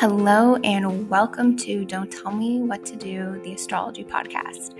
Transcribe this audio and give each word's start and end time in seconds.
Hello, 0.00 0.56
and 0.64 1.10
welcome 1.10 1.54
to 1.58 1.84
Don't 1.84 2.10
Tell 2.10 2.32
Me 2.32 2.60
What 2.60 2.86
to 2.86 2.96
Do, 2.96 3.38
the 3.44 3.52
astrology 3.52 4.02
podcast. 4.02 4.74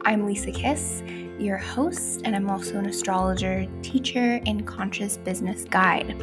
I'm 0.00 0.24
Lisa 0.24 0.50
Kiss, 0.50 1.02
your 1.38 1.58
host, 1.58 2.22
and 2.24 2.34
I'm 2.34 2.48
also 2.48 2.78
an 2.78 2.86
astrologer, 2.86 3.66
teacher, 3.82 4.40
and 4.46 4.66
conscious 4.66 5.18
business 5.18 5.64
guide. 5.64 6.18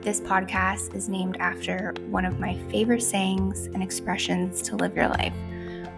This 0.00 0.20
podcast 0.20 0.96
is 0.96 1.08
named 1.08 1.36
after 1.38 1.94
one 2.08 2.24
of 2.24 2.40
my 2.40 2.58
favorite 2.72 3.04
sayings 3.04 3.66
and 3.66 3.84
expressions 3.84 4.62
to 4.62 4.74
live 4.74 4.96
your 4.96 5.06
life. 5.06 5.36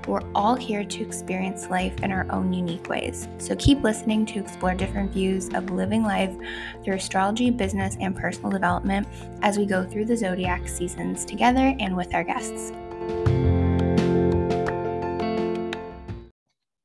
We're 0.06 0.20
all 0.34 0.54
here 0.54 0.84
to 0.84 1.02
experience 1.02 1.70
life 1.70 2.02
in 2.02 2.12
our 2.12 2.26
own 2.30 2.52
unique 2.52 2.88
ways. 2.90 3.26
So 3.38 3.56
keep 3.56 3.82
listening 3.82 4.26
to 4.26 4.40
explore 4.40 4.74
different 4.74 5.12
views 5.12 5.48
of 5.54 5.70
living 5.70 6.02
life 6.02 6.34
through 6.84 6.96
astrology, 6.96 7.50
business, 7.50 7.96
and 8.00 8.14
personal 8.14 8.50
development 8.50 9.08
as 9.40 9.56
we 9.56 9.64
go 9.64 9.82
through 9.82 10.04
the 10.04 10.16
zodiac 10.16 10.68
seasons 10.68 11.24
together 11.24 11.74
and 11.80 11.96
with 11.96 12.14
our 12.14 12.22
guests. 12.22 12.70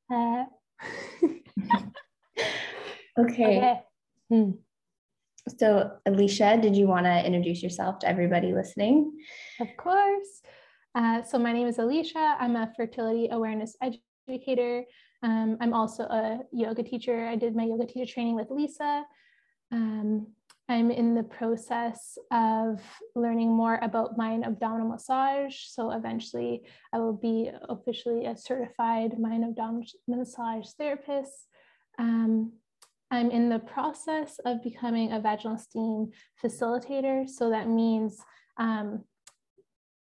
Uh, 0.10 0.46
Okay. 3.20 3.58
okay. 3.58 3.82
Hmm. 4.30 4.52
So, 5.58 5.92
Alicia, 6.06 6.58
did 6.62 6.78
you 6.78 6.88
want 6.88 7.06
to 7.06 7.26
introduce 7.26 7.62
yourself 7.62 8.00
to 8.00 8.08
everybody 8.08 8.54
listening? 8.54 9.12
Of 9.60 9.68
course. 9.78 10.42
Uh, 10.96 11.22
so 11.22 11.38
my 11.38 11.54
name 11.54 11.68
is 11.68 11.78
Alicia. 11.78 12.36
I'm 12.40 12.56
a 12.56 12.72
fertility 12.76 13.30
awareness 13.32 13.76
educator. 13.82 14.84
Um, 15.22 15.58
I'm 15.62 15.74
also 15.74 16.04
a 16.04 16.40
yoga 16.52 16.84
teacher. 16.84 17.28
I 17.28 17.36
did 17.36 17.56
my 17.56 17.66
yoga 17.66 17.86
teacher 17.86 18.12
training 18.12 18.36
with 18.36 18.50
Lisa. 18.50 19.06
Um, 19.72 20.28
I'm 20.68 20.92
in 20.92 21.16
the 21.16 21.24
process 21.24 22.18
of 22.32 22.82
learning 23.16 23.50
more 23.50 23.80
about 23.82 24.18
Maya 24.18 24.40
abdominal 24.44 24.88
massage. 24.88 25.56
So 25.68 25.92
eventually, 25.92 26.64
I 26.94 27.00
will 27.00 27.14
be 27.14 27.52
officially 27.68 28.26
a 28.26 28.38
certified 28.38 29.20
Maya 29.20 29.42
abdominal 29.44 29.86
massage 30.08 30.68
therapist. 30.78 31.34
Um, 31.98 32.54
I'm 33.12 33.32
in 33.32 33.50
the 33.50 33.60
process 33.60 34.40
of 34.46 34.64
becoming 34.64 35.12
a 35.12 35.20
vaginal 35.20 35.58
steam 35.58 36.12
facilitator. 36.44 37.28
So 37.28 37.50
that 37.50 37.68
means 37.68 38.20
um, 38.58 39.04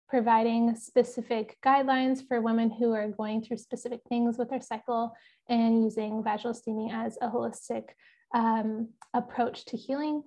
providing 0.08 0.74
specific 0.74 1.56
guidelines 1.64 2.26
for 2.26 2.40
women 2.40 2.70
who 2.70 2.92
are 2.92 3.08
going 3.08 3.42
through 3.42 3.58
specific 3.58 4.00
things 4.08 4.38
with 4.38 4.48
their 4.48 4.60
cycle 4.60 5.12
and 5.48 5.84
using 5.84 6.22
vaginal 6.24 6.54
steaming 6.54 6.90
as 6.90 7.18
a 7.20 7.28
holistic 7.28 7.84
um, 8.34 8.88
approach 9.14 9.64
to 9.66 9.76
healing. 9.76 10.22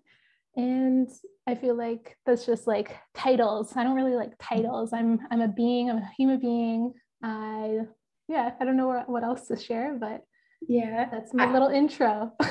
And 0.56 1.10
I 1.48 1.56
feel 1.56 1.76
like 1.76 2.18
that's 2.26 2.46
just 2.46 2.68
like 2.68 2.96
titles. 3.16 3.74
I 3.76 3.84
don't 3.84 3.96
really 3.96 4.16
like 4.16 4.34
titles. 4.40 4.92
I'm 4.94 5.20
I'm 5.32 5.42
a 5.42 5.48
being. 5.48 5.90
I'm 5.90 5.98
a 5.98 6.10
human 6.18 6.40
being. 6.40 6.94
I 7.24 7.80
yeah. 8.28 8.52
I 8.60 8.66
don't 8.66 8.78
know 8.78 9.04
what, 9.08 9.24
else 9.24 9.48
to 9.48 9.58
share, 9.58 9.98
but 10.00 10.22
Yeah. 10.68 11.08
that's 11.12 11.34
my 11.34 11.46
I- 11.46 11.54
little 11.54 11.70
intro. 11.70 12.32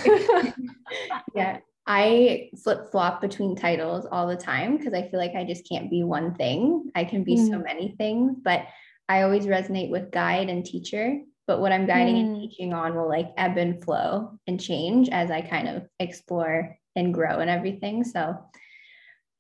Yeah. 1.34 1.58
I 1.92 2.50
flip 2.62 2.92
flop 2.92 3.20
between 3.20 3.56
titles 3.56 4.06
all 4.12 4.28
the 4.28 4.36
time 4.36 4.77
because 4.77 4.94
I 4.94 5.08
feel 5.08 5.19
like 5.19 5.34
I 5.34 5.42
just 5.42 5.69
can't 5.69 5.91
be 5.91 6.05
one 6.05 6.36
thing. 6.36 6.88
I 6.94 7.02
can 7.02 7.24
be 7.24 7.36
so 7.36 7.58
Mm. 7.58 7.64
many 7.64 7.94
things, 7.98 8.36
but 8.41 8.64
I 9.08 9.22
always 9.22 9.46
resonate 9.46 9.91
with 9.91 10.12
guide 10.12 10.48
and 10.48 10.64
teacher. 10.64 11.20
But 11.48 11.61
what 11.61 11.72
I'm 11.72 11.86
guiding 11.86 12.16
and 12.16 12.28
Mm. 12.28 12.41
teaching 12.42 12.72
on 12.72 12.94
will 12.94 13.08
like 13.08 13.33
ebb 13.36 13.56
and 13.56 13.83
flow 13.83 14.38
and 14.46 14.61
change 14.61 15.08
as 15.08 15.33
I 15.33 15.41
kind 15.41 15.66
of 15.66 15.88
explore 15.98 16.78
and 16.94 17.12
grow 17.12 17.41
and 17.41 17.50
everything. 17.50 18.05
So 18.05 18.38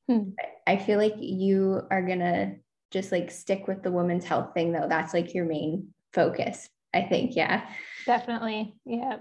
Hmm. 0.08 0.30
I 0.66 0.76
feel 0.76 0.98
like 0.98 1.14
you 1.18 1.86
are 1.88 2.02
gonna 2.02 2.56
just 2.90 3.12
like 3.12 3.30
stick 3.30 3.68
with 3.68 3.84
the 3.84 3.92
women's 3.92 4.24
health 4.24 4.54
thing 4.54 4.72
though. 4.72 4.88
That's 4.88 5.14
like 5.14 5.34
your 5.34 5.44
main 5.44 5.94
focus, 6.12 6.68
I 6.92 7.02
think. 7.02 7.36
Yeah. 7.36 7.70
Definitely. 8.06 8.74
Yeah. 8.84 9.18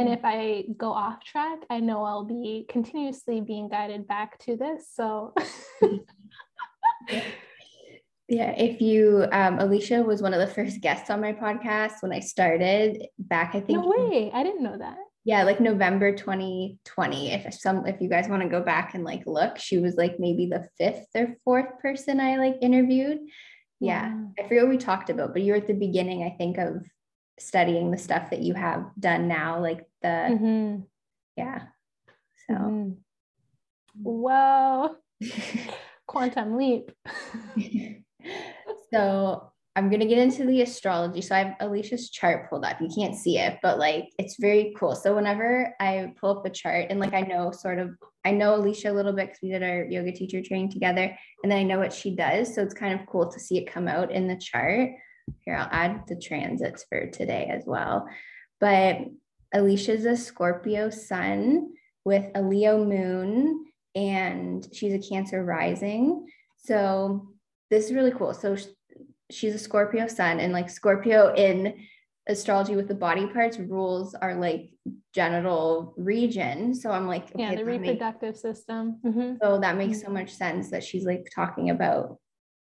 And 0.00 0.08
if 0.08 0.20
I 0.24 0.64
go 0.76 0.90
off 0.92 1.22
track, 1.24 1.58
I 1.68 1.80
know 1.80 2.02
I'll 2.04 2.24
be 2.24 2.64
continuously 2.70 3.40
being 3.42 3.68
guided 3.68 4.08
back 4.08 4.38
to 4.40 4.56
this. 4.56 4.88
So 4.94 5.34
Yeah, 8.28 8.54
if 8.56 8.80
you, 8.80 9.26
um, 9.32 9.58
Alicia 9.58 10.02
was 10.04 10.22
one 10.22 10.32
of 10.32 10.38
the 10.38 10.46
first 10.54 10.80
guests 10.80 11.10
on 11.10 11.20
my 11.20 11.32
podcast 11.32 11.94
when 12.00 12.12
I 12.12 12.20
started 12.20 13.08
back, 13.18 13.56
I 13.56 13.60
think, 13.60 13.80
no 13.82 13.88
way. 13.88 14.30
I 14.32 14.44
didn't 14.44 14.62
know 14.62 14.78
that. 14.78 14.98
yeah, 15.24 15.42
like 15.42 15.58
November 15.60 16.14
2020. 16.14 17.32
If 17.32 17.52
some, 17.54 17.84
if 17.86 18.00
you 18.00 18.08
guys 18.08 18.28
want 18.28 18.42
to 18.42 18.48
go 18.48 18.62
back 18.62 18.94
and 18.94 19.02
like 19.02 19.24
look, 19.26 19.58
she 19.58 19.78
was 19.78 19.96
like 19.96 20.20
maybe 20.20 20.46
the 20.46 20.68
fifth 20.78 21.08
or 21.16 21.34
fourth 21.44 21.80
person 21.82 22.20
I 22.20 22.36
like 22.36 22.54
interviewed. 22.62 23.18
Yeah, 23.80 24.14
Wow. 24.14 24.30
I 24.38 24.42
forget 24.44 24.62
what 24.62 24.70
we 24.70 24.78
talked 24.78 25.10
about, 25.10 25.32
but 25.32 25.42
you 25.42 25.52
were 25.52 25.58
at 25.58 25.66
the 25.66 25.74
beginning, 25.74 26.22
I 26.22 26.36
think, 26.38 26.56
of 26.58 26.86
studying 27.40 27.90
the 27.90 27.98
stuff 27.98 28.30
that 28.30 28.40
you 28.40 28.54
have 28.54 28.90
done 28.98 29.28
now, 29.28 29.60
like 29.60 29.86
the, 30.02 30.08
Mhm. 30.30 30.84
yeah. 31.36 31.62
So, 32.46 32.54
Mhm. 32.54 32.96
Wow. 34.02 34.96
Quantum 36.06 36.56
leap. 36.56 36.90
so 38.92 39.52
I'm 39.76 39.88
gonna 39.90 40.06
get 40.06 40.18
into 40.18 40.44
the 40.44 40.62
astrology. 40.62 41.20
So 41.20 41.34
I 41.34 41.38
have 41.44 41.54
Alicia's 41.60 42.10
chart 42.10 42.50
pulled 42.50 42.64
up. 42.64 42.80
You 42.80 42.88
can't 42.94 43.14
see 43.14 43.38
it, 43.38 43.58
but 43.62 43.78
like 43.78 44.10
it's 44.18 44.36
very 44.38 44.74
cool. 44.78 44.94
So 44.96 45.14
whenever 45.14 45.74
I 45.80 46.12
pull 46.20 46.38
up 46.38 46.44
a 46.46 46.50
chart 46.50 46.86
and 46.90 46.98
like 46.98 47.14
I 47.14 47.20
know 47.22 47.52
sort 47.52 47.78
of 47.78 47.90
I 48.24 48.32
know 48.32 48.56
Alicia 48.56 48.90
a 48.90 48.92
little 48.92 49.12
bit 49.12 49.26
because 49.28 49.38
we 49.42 49.50
did 49.50 49.62
our 49.62 49.84
yoga 49.84 50.12
teacher 50.12 50.42
training 50.42 50.70
together, 50.72 51.16
and 51.42 51.50
then 51.50 51.58
I 51.58 51.62
know 51.62 51.78
what 51.78 51.92
she 51.92 52.14
does. 52.14 52.54
So 52.54 52.62
it's 52.62 52.74
kind 52.74 52.98
of 52.98 53.06
cool 53.06 53.30
to 53.30 53.40
see 53.40 53.58
it 53.58 53.70
come 53.72 53.88
out 53.88 54.10
in 54.10 54.26
the 54.28 54.36
chart. 54.36 54.90
Here, 55.44 55.56
I'll 55.56 55.68
add 55.70 56.04
the 56.06 56.16
transits 56.16 56.84
for 56.88 57.06
today 57.06 57.50
as 57.52 57.64
well. 57.66 58.08
But 58.60 58.98
Alicia's 59.52 60.04
a 60.04 60.16
Scorpio 60.16 60.90
sun 60.90 61.72
with 62.04 62.26
a 62.34 62.42
Leo 62.42 62.84
moon, 62.84 63.66
and 63.94 64.66
she's 64.72 64.94
a 64.94 65.08
Cancer 65.08 65.44
rising. 65.44 66.26
So 66.58 67.32
this 67.70 67.86
is 67.86 67.92
really 67.92 68.12
cool. 68.12 68.34
So 68.34 68.56
she's 69.30 69.54
a 69.54 69.58
Scorpio 69.58 70.06
sun, 70.06 70.40
and 70.40 70.52
like 70.52 70.70
Scorpio 70.70 71.34
in 71.34 71.86
astrology 72.28 72.76
with 72.76 72.86
the 72.86 72.94
body 72.94 73.26
parts 73.26 73.58
rules 73.58 74.14
are 74.14 74.36
like 74.36 74.70
genital 75.14 75.94
region. 75.96 76.74
So 76.74 76.90
I'm 76.90 77.08
like, 77.08 77.32
yeah, 77.34 77.54
the 77.54 77.64
reproductive 77.64 78.36
system. 78.36 79.00
Mhm. 79.04 79.38
so 79.42 79.58
that 79.58 79.76
makes 79.76 80.00
so 80.02 80.10
much 80.10 80.30
sense 80.30 80.70
that 80.70 80.84
she's 80.84 81.04
like 81.04 81.26
talking 81.34 81.70
about 81.70 82.18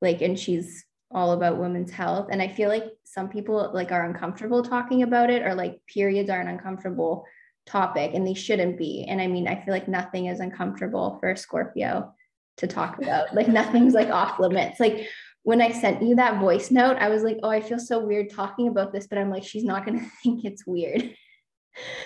like, 0.01 0.21
and 0.21 0.37
she's 0.39 0.85
all 1.15 1.33
about 1.33 1.59
women's 1.59 1.91
health. 1.91 2.29
And 2.31 2.41
I 2.43 2.49
feel 2.49 2.69
like 2.69 2.85
some 3.05 3.29
people 3.29 3.71
like 3.73 3.93
are 3.93 4.05
uncomfortable 4.05 4.63
talking 4.63 5.03
about 5.03 5.31
it, 5.31 5.43
or 5.43 5.55
like 5.55 5.81
periods 5.87 6.31
are 6.31 6.41
an 6.41 6.49
uncomfortable 6.49 7.25
topic, 7.67 8.13
and 8.15 8.27
they 8.27 8.35
shouldn't 8.35 8.79
be. 8.79 9.05
And 9.09 9.21
I 9.21 9.27
mean, 9.27 9.47
I 9.49 9.57
feel 9.63 9.73
like 9.75 9.89
nothing 9.89 10.27
is 10.27 10.41
uncomfortable 10.41 11.19
for 11.21 11.31
a 11.31 11.37
Scorpio 11.37 12.13
to 12.59 12.67
talk 12.67 12.99
about. 13.03 13.35
like 13.35 13.49
nothing's 13.61 13.95
like 13.95 14.09
off 14.11 14.39
limits. 14.39 14.81
Like 14.81 15.07
when 15.45 15.61
I 15.61 15.73
sent 15.73 16.03
you 16.03 16.17
that 16.17 16.41
voice 16.41 16.71
note, 16.71 16.97
I 16.99 17.09
was 17.09 17.23
like, 17.23 17.39
oh, 17.43 17.51
I 17.51 17.61
feel 17.61 17.79
so 17.79 18.05
weird 18.05 18.31
talking 18.31 18.69
about 18.69 18.93
this, 18.93 19.07
but 19.07 19.19
I'm 19.19 19.31
like, 19.31 19.45
she's 19.45 19.65
not 19.65 19.85
gonna 19.85 20.07
think 20.23 20.45
it's 20.45 20.67
weird. 20.67 21.15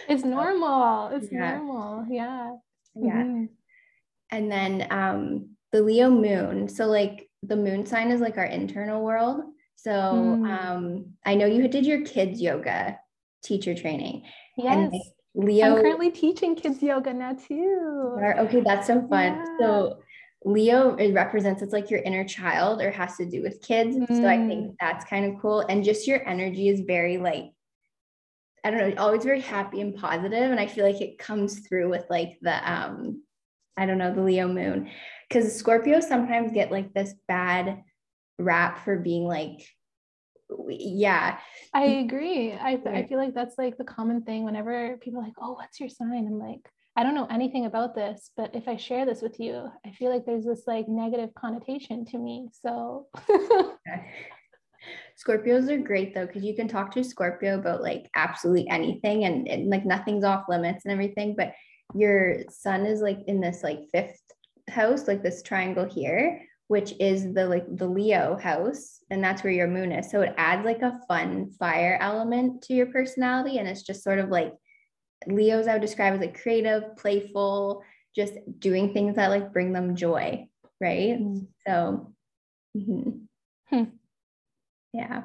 It's 0.08 0.24
normal. 0.24 1.08
It's 1.08 1.30
Yeah. 1.30 1.56
normal. 1.58 2.06
Yeah. 2.08 2.52
Yeah. 2.94 3.22
Mhm. 3.24 3.48
And 4.30 4.50
then 4.50 4.86
um 4.90 5.50
the 5.72 5.82
Leo 5.82 6.08
moon. 6.10 6.68
So 6.68 6.86
like 6.86 7.25
the 7.42 7.56
moon 7.56 7.86
sign 7.86 8.10
is 8.10 8.20
like 8.20 8.38
our 8.38 8.44
internal 8.44 9.04
world. 9.04 9.42
So 9.76 9.90
Mm. 9.92 10.46
um 10.48 11.06
I 11.24 11.34
know 11.34 11.46
you 11.46 11.68
did 11.68 11.86
your 11.86 12.02
kids 12.04 12.40
yoga 12.40 12.98
teacher 13.42 13.74
training. 13.74 14.24
Yes. 14.56 14.74
And 14.76 14.94
Leo 15.34 15.76
I'm 15.76 15.82
currently 15.82 16.10
teaching 16.10 16.54
kids 16.56 16.82
yoga 16.82 17.12
now 17.12 17.34
too. 17.34 18.16
okay, 18.38 18.62
that's 18.64 18.86
so 18.86 19.06
fun. 19.08 19.32
Yeah. 19.34 19.44
So 19.60 19.98
Leo 20.44 20.94
it 20.96 21.12
represents 21.12 21.62
it's 21.62 21.72
like 21.72 21.90
your 21.90 22.00
inner 22.00 22.24
child 22.24 22.80
or 22.80 22.90
has 22.90 23.16
to 23.16 23.26
do 23.28 23.42
with 23.42 23.60
kids. 23.62 23.96
So 23.96 24.28
I 24.28 24.38
Mm. 24.38 24.48
think 24.48 24.76
that's 24.80 25.04
kind 25.04 25.26
of 25.26 25.40
cool. 25.40 25.60
And 25.60 25.84
just 25.84 26.06
your 26.06 26.26
energy 26.26 26.68
is 26.68 26.80
very 26.80 27.18
like 27.18 27.52
I 28.64 28.70
don't 28.70 28.96
know, 28.96 29.02
always 29.02 29.22
very 29.22 29.40
happy 29.40 29.80
and 29.80 29.94
positive, 29.94 30.50
And 30.50 30.58
I 30.58 30.66
feel 30.66 30.84
like 30.84 31.00
it 31.00 31.18
comes 31.18 31.60
through 31.60 31.88
with 31.88 32.04
like 32.10 32.38
the 32.42 32.56
um, 32.68 33.22
I 33.76 33.86
don't 33.86 33.98
know, 33.98 34.12
the 34.12 34.22
Leo 34.22 34.48
moon. 34.48 34.90
Because 35.28 35.60
Scorpios 35.60 36.04
sometimes 36.04 36.52
get 36.52 36.70
like 36.70 36.94
this 36.94 37.14
bad 37.26 37.82
rap 38.38 38.84
for 38.84 38.98
being 38.98 39.24
like, 39.24 39.66
yeah, 40.68 41.38
I 41.74 41.84
agree. 41.84 42.52
I, 42.52 42.78
I 42.86 43.06
feel 43.06 43.18
like 43.18 43.34
that's 43.34 43.58
like 43.58 43.76
the 43.76 43.84
common 43.84 44.22
thing 44.22 44.44
whenever 44.44 44.96
people 44.98 45.20
are 45.20 45.24
like, 45.24 45.34
oh, 45.40 45.54
what's 45.54 45.80
your 45.80 45.88
sign? 45.88 46.26
I'm 46.26 46.38
like, 46.38 46.60
I 46.96 47.02
don't 47.02 47.14
know 47.14 47.26
anything 47.30 47.66
about 47.66 47.94
this, 47.94 48.30
but 48.36 48.54
if 48.54 48.68
I 48.68 48.76
share 48.76 49.04
this 49.04 49.20
with 49.20 49.38
you, 49.40 49.68
I 49.84 49.90
feel 49.90 50.10
like 50.10 50.24
there's 50.24 50.46
this 50.46 50.62
like 50.66 50.88
negative 50.88 51.34
connotation 51.34 52.06
to 52.06 52.18
me. 52.18 52.48
So 52.52 53.08
Scorpios 55.22 55.68
are 55.68 55.78
great 55.78 56.14
though, 56.14 56.26
because 56.26 56.44
you 56.44 56.54
can 56.54 56.68
talk 56.68 56.92
to 56.92 57.04
Scorpio 57.04 57.58
about 57.58 57.82
like 57.82 58.08
absolutely 58.14 58.68
anything 58.70 59.24
and, 59.24 59.48
and 59.48 59.68
like 59.68 59.84
nothing's 59.84 60.24
off 60.24 60.44
limits 60.48 60.84
and 60.84 60.92
everything. 60.92 61.34
But 61.36 61.52
your 61.94 62.44
sun 62.50 62.86
is 62.86 63.00
like 63.00 63.18
in 63.26 63.40
this 63.40 63.62
like 63.62 63.80
fifth 63.92 64.22
house, 64.68 65.06
like 65.08 65.22
this 65.22 65.42
triangle 65.42 65.84
here, 65.84 66.42
which 66.68 66.94
is 67.00 67.32
the 67.32 67.46
like 67.46 67.64
the 67.76 67.86
Leo 67.86 68.36
house, 68.36 69.00
and 69.10 69.22
that's 69.22 69.42
where 69.42 69.52
your 69.52 69.68
moon 69.68 69.92
is. 69.92 70.10
So 70.10 70.22
it 70.22 70.34
adds 70.36 70.64
like 70.64 70.82
a 70.82 71.00
fun 71.08 71.50
fire 71.58 71.98
element 72.00 72.62
to 72.62 72.74
your 72.74 72.86
personality, 72.86 73.58
and 73.58 73.68
it's 73.68 73.82
just 73.82 74.02
sort 74.02 74.18
of 74.18 74.28
like 74.28 74.52
Leos 75.26 75.66
I 75.66 75.74
would 75.74 75.82
describe 75.82 76.14
as 76.14 76.20
like 76.20 76.40
creative, 76.40 76.96
playful, 76.96 77.82
just 78.14 78.34
doing 78.58 78.92
things 78.92 79.16
that 79.16 79.30
like 79.30 79.52
bring 79.52 79.72
them 79.72 79.96
joy, 79.96 80.46
right? 80.80 81.20
Mm. 81.20 81.46
So, 81.66 82.12
mm-hmm. 82.76 83.10
hmm. 83.70 83.84
yeah. 84.92 85.22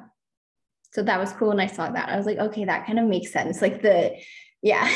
So 0.92 1.02
that 1.02 1.18
was 1.18 1.32
cool 1.32 1.48
when 1.48 1.60
I 1.60 1.66
saw 1.66 1.90
that. 1.90 2.10
I 2.10 2.16
was 2.16 2.26
like, 2.26 2.38
okay, 2.38 2.66
that 2.66 2.86
kind 2.86 2.98
of 2.98 3.06
makes 3.06 3.32
sense. 3.32 3.62
Like 3.62 3.80
the, 3.80 4.14
yeah. 4.60 4.88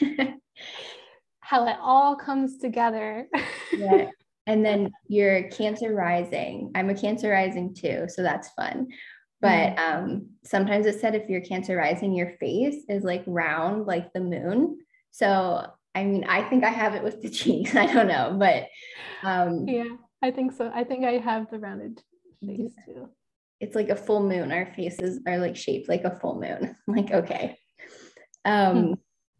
How 1.44 1.66
it 1.66 1.76
all 1.80 2.16
comes 2.16 2.58
together. 2.58 3.28
yeah. 3.72 4.10
And 4.46 4.62
then 4.62 4.92
you're 5.08 5.44
Cancer 5.48 5.94
rising. 5.94 6.70
I'm 6.74 6.90
a 6.90 6.94
Cancer 6.94 7.30
rising 7.30 7.72
too. 7.72 8.04
So 8.08 8.22
that's 8.22 8.50
fun. 8.50 8.88
But 9.40 9.74
mm. 9.74 9.78
um, 9.78 10.26
sometimes 10.44 10.84
it 10.84 11.00
said 11.00 11.14
if 11.14 11.30
you're 11.30 11.40
Cancer 11.40 11.78
rising, 11.78 12.12
your 12.14 12.32
face 12.38 12.84
is 12.90 13.04
like 13.04 13.24
round, 13.26 13.86
like 13.86 14.12
the 14.12 14.20
moon. 14.20 14.76
So 15.12 15.66
I 15.94 16.04
mean, 16.04 16.24
I 16.24 16.42
think 16.42 16.64
I 16.64 16.70
have 16.70 16.94
it 16.94 17.02
with 17.02 17.22
the 17.22 17.30
cheeks. 17.40 17.74
I 17.74 17.86
don't 17.86 18.08
know, 18.08 18.36
but 18.38 18.68
um, 19.22 19.66
yeah, 19.68 19.96
I 20.22 20.30
think 20.30 20.52
so. 20.52 20.70
I 20.74 20.84
think 20.84 21.04
I 21.04 21.12
have 21.12 21.50
the 21.50 21.58
rounded 21.58 22.02
face 22.44 22.72
too. 22.84 23.08
It's 23.60 23.74
like 23.74 23.88
a 23.88 23.96
full 23.96 24.28
moon. 24.28 24.52
Our 24.52 24.66
faces 24.74 25.20
are 25.26 25.38
like 25.38 25.56
shaped 25.56 25.88
like 25.88 26.04
a 26.04 26.18
full 26.18 26.40
moon. 26.40 26.76
I'm 26.88 26.94
like, 26.94 27.12
okay. 27.12 27.56
Um, 28.44 28.76
hmm. 28.76 28.92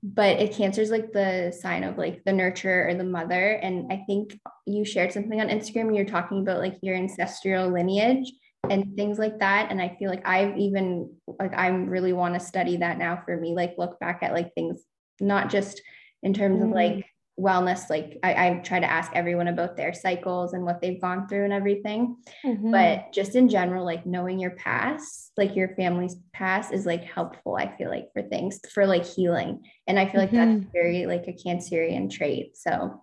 But 0.07 0.39
it 0.39 0.53
cancer's 0.53 0.91
like 0.91 1.13
the 1.13 1.51
sign 1.59 1.83
of 1.83 1.97
like 1.97 2.23
the 2.25 2.31
nurturer 2.31 2.91
or 2.91 2.95
the 2.95 3.05
mother. 3.05 3.53
And 3.55 3.91
I 3.91 4.05
think 4.07 4.39
you 4.67 4.85
shared 4.85 5.13
something 5.13 5.41
on 5.41 5.49
Instagram. 5.49 5.97
You're 5.97 6.05
talking 6.05 6.43
about 6.43 6.59
like 6.59 6.77
your 6.83 6.95
ancestral 6.95 7.71
lineage 7.71 8.31
and 8.69 8.95
things 8.97 9.19
like 9.19 9.39
that. 9.39 9.71
And 9.71 9.81
I 9.81 9.97
feel 9.99 10.11
like 10.11 10.27
I've 10.27 10.59
even 10.59 11.15
like 11.39 11.55
i'm 11.57 11.89
really 11.89 12.13
want 12.13 12.35
to 12.35 12.41
study 12.41 12.77
that 12.79 12.99
now 12.99 13.23
for 13.25 13.35
me, 13.35 13.55
like 13.55 13.77
look 13.79 13.99
back 13.99 14.23
at 14.23 14.35
like 14.35 14.53
things, 14.55 14.83
not 15.21 15.49
just 15.49 15.81
in 16.23 16.35
terms 16.35 16.61
mm. 16.61 16.65
of 16.65 16.71
like. 16.71 17.07
Wellness 17.39 17.91
like 17.91 18.19
I, 18.23 18.47
I, 18.47 18.55
try 18.59 18.79
to 18.79 18.91
ask 18.91 19.11
everyone 19.13 19.49
about 19.49 19.77
their 19.77 19.93
cycles 19.93 20.53
and 20.53 20.65
what 20.65 20.81
they've 20.81 21.01
gone 21.01 21.27
through 21.27 21.43
and 21.45 21.53
everything 21.53 22.17
mm-hmm. 22.45 22.71
but 22.71 23.13
just 23.13 23.35
in 23.35 23.49
general 23.49 23.85
like 23.85 24.07
knowing 24.07 24.39
your 24.39 24.53
past 24.53 25.33
like 25.37 25.57
your 25.57 25.75
family's 25.75 26.15
past 26.33 26.73
is 26.73 26.87
like 26.87 27.03
helpful 27.03 27.57
i 27.57 27.77
feel 27.77 27.91
like 27.91 28.13
for 28.13 28.23
things 28.23 28.61
for 28.73 28.87
like 28.87 29.05
healing 29.05 29.61
and 29.89 29.99
i 29.99 30.09
feel 30.09 30.21
like 30.21 30.31
mm-hmm. 30.31 30.61
that's 30.61 30.73
very 30.73 31.07
like 31.07 31.27
a 31.27 31.33
cancerian 31.33 32.09
trait 32.09 32.57
so 32.57 33.03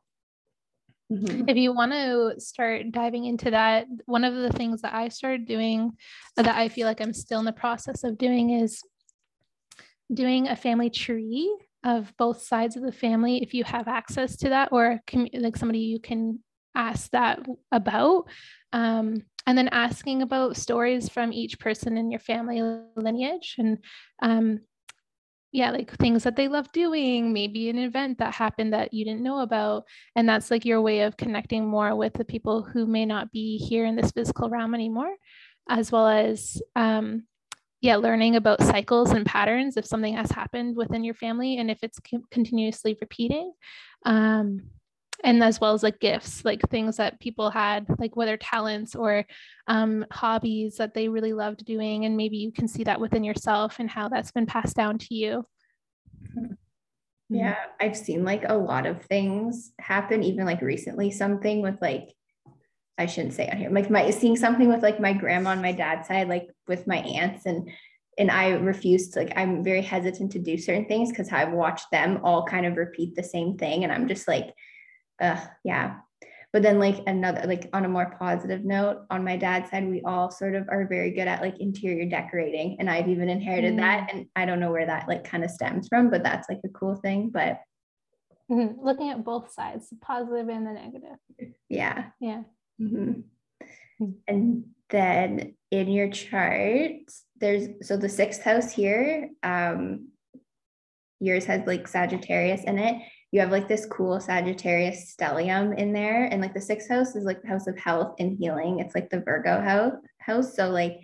mm-hmm. 1.11 1.43
If 1.49 1.57
you 1.57 1.73
want 1.73 1.91
to 1.91 2.39
start 2.39 2.89
diving 2.93 3.25
into 3.25 3.51
that, 3.51 3.85
one 4.05 4.23
of 4.23 4.33
the 4.33 4.49
things 4.51 4.81
that 4.81 4.93
I 4.93 5.09
started 5.09 5.45
doing 5.45 5.91
that 6.37 6.47
I 6.47 6.69
feel 6.69 6.87
like 6.87 7.01
I'm 7.01 7.11
still 7.11 7.39
in 7.39 7.45
the 7.45 7.51
process 7.51 8.05
of 8.05 8.17
doing 8.17 8.51
is 8.51 8.81
doing 10.13 10.47
a 10.47 10.55
family 10.55 10.89
tree 10.89 11.53
of 11.83 12.13
both 12.17 12.41
sides 12.41 12.75
of 12.75 12.83
the 12.83 12.91
family 12.91 13.41
if 13.41 13.53
you 13.53 13.63
have 13.63 13.87
access 13.87 14.35
to 14.35 14.49
that 14.49 14.69
or 14.71 14.99
like 15.33 15.57
somebody 15.57 15.79
you 15.79 15.99
can 15.99 16.39
ask 16.75 17.09
that 17.11 17.39
about 17.71 18.25
um, 18.73 19.21
and 19.47 19.57
then 19.57 19.67
asking 19.69 20.21
about 20.21 20.55
stories 20.55 21.09
from 21.09 21.33
each 21.33 21.59
person 21.59 21.97
in 21.97 22.11
your 22.11 22.19
family 22.19 22.61
lineage 22.95 23.55
and 23.57 23.79
um, 24.21 24.59
yeah 25.51 25.71
like 25.71 25.91
things 25.97 26.23
that 26.23 26.35
they 26.35 26.47
love 26.47 26.71
doing 26.71 27.33
maybe 27.33 27.69
an 27.69 27.77
event 27.77 28.19
that 28.19 28.33
happened 28.33 28.73
that 28.73 28.93
you 28.93 29.03
didn't 29.03 29.23
know 29.23 29.39
about 29.39 29.83
and 30.15 30.29
that's 30.29 30.51
like 30.51 30.63
your 30.63 30.81
way 30.81 31.01
of 31.01 31.17
connecting 31.17 31.67
more 31.67 31.95
with 31.95 32.13
the 32.13 32.25
people 32.25 32.61
who 32.61 32.85
may 32.85 33.05
not 33.05 33.31
be 33.31 33.57
here 33.57 33.85
in 33.85 33.95
this 33.95 34.11
physical 34.11 34.49
realm 34.49 34.73
anymore 34.73 35.13
as 35.69 35.91
well 35.91 36.07
as 36.07 36.61
um, 36.75 37.23
yeah 37.81 37.95
learning 37.95 38.35
about 38.35 38.61
cycles 38.61 39.11
and 39.11 39.25
patterns 39.25 39.75
if 39.75 39.85
something 39.85 40.15
has 40.15 40.31
happened 40.31 40.75
within 40.75 41.03
your 41.03 41.15
family 41.15 41.57
and 41.57 41.69
if 41.69 41.79
it's 41.81 41.99
continuously 42.31 42.95
repeating 43.01 43.51
um, 44.05 44.61
and 45.23 45.43
as 45.43 45.59
well 45.59 45.73
as 45.73 45.83
like 45.83 45.99
gifts 45.99 46.45
like 46.45 46.61
things 46.69 46.97
that 46.97 47.19
people 47.19 47.49
had 47.49 47.85
like 47.99 48.15
whether 48.15 48.37
talents 48.37 48.95
or 48.95 49.25
um, 49.67 50.05
hobbies 50.11 50.77
that 50.77 50.93
they 50.93 51.09
really 51.09 51.33
loved 51.33 51.65
doing 51.65 52.05
and 52.05 52.15
maybe 52.15 52.37
you 52.37 52.51
can 52.51 52.67
see 52.67 52.83
that 52.83 52.99
within 52.99 53.23
yourself 53.23 53.79
and 53.79 53.89
how 53.89 54.07
that's 54.07 54.31
been 54.31 54.45
passed 54.45 54.75
down 54.75 54.97
to 54.97 55.13
you. 55.15 55.45
Yeah 57.29 57.55
i've 57.79 57.95
seen 57.95 58.23
like 58.23 58.43
a 58.47 58.53
lot 58.53 58.85
of 58.85 59.01
things 59.03 59.71
happen 59.79 60.21
even 60.23 60.45
like 60.45 60.61
recently 60.61 61.09
something 61.09 61.61
with 61.61 61.81
like 61.81 62.09
I 63.01 63.05
shouldn't 63.07 63.33
say 63.33 63.49
on 63.49 63.57
here, 63.57 63.69
like 63.69 63.89
my 63.89 64.09
seeing 64.11 64.37
something 64.37 64.67
with 64.69 64.83
like 64.83 64.99
my 64.99 65.13
grandma 65.13 65.51
on 65.51 65.61
my 65.61 65.71
dad's 65.71 66.07
side, 66.07 66.29
like 66.29 66.49
with 66.67 66.87
my 66.87 66.97
aunts 66.97 67.45
and 67.45 67.69
and 68.17 68.29
I 68.29 68.51
refuse 68.51 69.09
to 69.09 69.19
like 69.19 69.33
I'm 69.35 69.63
very 69.63 69.81
hesitant 69.81 70.33
to 70.33 70.39
do 70.39 70.57
certain 70.57 70.85
things 70.85 71.09
because 71.09 71.31
I've 71.31 71.53
watched 71.53 71.89
them 71.91 72.19
all 72.23 72.45
kind 72.45 72.65
of 72.65 72.77
repeat 72.77 73.15
the 73.15 73.23
same 73.23 73.57
thing. 73.57 73.83
And 73.83 73.91
I'm 73.91 74.07
just 74.07 74.27
like, 74.27 74.53
uh 75.19 75.43
yeah. 75.63 75.97
But 76.53 76.63
then 76.63 76.79
like 76.79 77.01
another 77.07 77.47
like 77.47 77.69
on 77.73 77.85
a 77.85 77.89
more 77.89 78.15
positive 78.19 78.63
note, 78.63 79.05
on 79.09 79.23
my 79.23 79.37
dad's 79.37 79.71
side, 79.71 79.89
we 79.89 80.01
all 80.01 80.29
sort 80.29 80.53
of 80.53 80.67
are 80.69 80.85
very 80.87 81.11
good 81.11 81.27
at 81.27 81.41
like 81.41 81.59
interior 81.59 82.07
decorating. 82.07 82.75
And 82.79 82.89
I've 82.89 83.07
even 83.07 83.29
inherited 83.29 83.73
mm. 83.73 83.77
that. 83.77 84.13
And 84.13 84.27
I 84.35 84.45
don't 84.45 84.59
know 84.59 84.71
where 84.71 84.85
that 84.85 85.07
like 85.07 85.23
kind 85.23 85.43
of 85.43 85.49
stems 85.49 85.87
from, 85.87 86.09
but 86.09 86.23
that's 86.23 86.49
like 86.49 86.59
a 86.65 86.69
cool 86.69 86.95
thing. 86.95 87.29
But 87.29 87.61
mm-hmm. 88.51 88.85
looking 88.85 89.09
at 89.09 89.23
both 89.23 89.53
sides, 89.53 89.89
the 89.89 89.95
positive 89.95 90.49
and 90.49 90.67
the 90.67 90.73
negative. 90.73 91.17
Yeah. 91.69 92.09
Yeah. 92.19 92.43
Mm-hmm. 92.81 94.09
And 94.27 94.65
then 94.89 95.55
in 95.69 95.87
your 95.87 96.09
chart, 96.09 96.91
there's 97.39 97.87
so 97.87 97.97
the 97.97 98.09
sixth 98.09 98.41
house 98.43 98.71
here, 98.71 99.29
um, 99.43 100.09
yours 101.19 101.45
has 101.45 101.65
like 101.67 101.87
Sagittarius 101.87 102.63
in 102.63 102.79
it. 102.79 103.01
You 103.31 103.39
have 103.39 103.51
like 103.51 103.67
this 103.67 103.85
cool 103.85 104.19
Sagittarius 104.19 105.15
stellium 105.15 105.77
in 105.77 105.93
there. 105.93 106.25
And 106.25 106.41
like 106.41 106.53
the 106.53 106.61
sixth 106.61 106.89
house 106.89 107.15
is 107.15 107.23
like 107.23 107.41
the 107.41 107.47
house 107.47 107.67
of 107.67 107.77
health 107.77 108.15
and 108.19 108.37
healing. 108.37 108.79
It's 108.79 108.95
like 108.95 109.09
the 109.09 109.21
Virgo 109.21 109.61
house 109.61 109.95
house. 110.19 110.55
So 110.55 110.69
like 110.69 110.99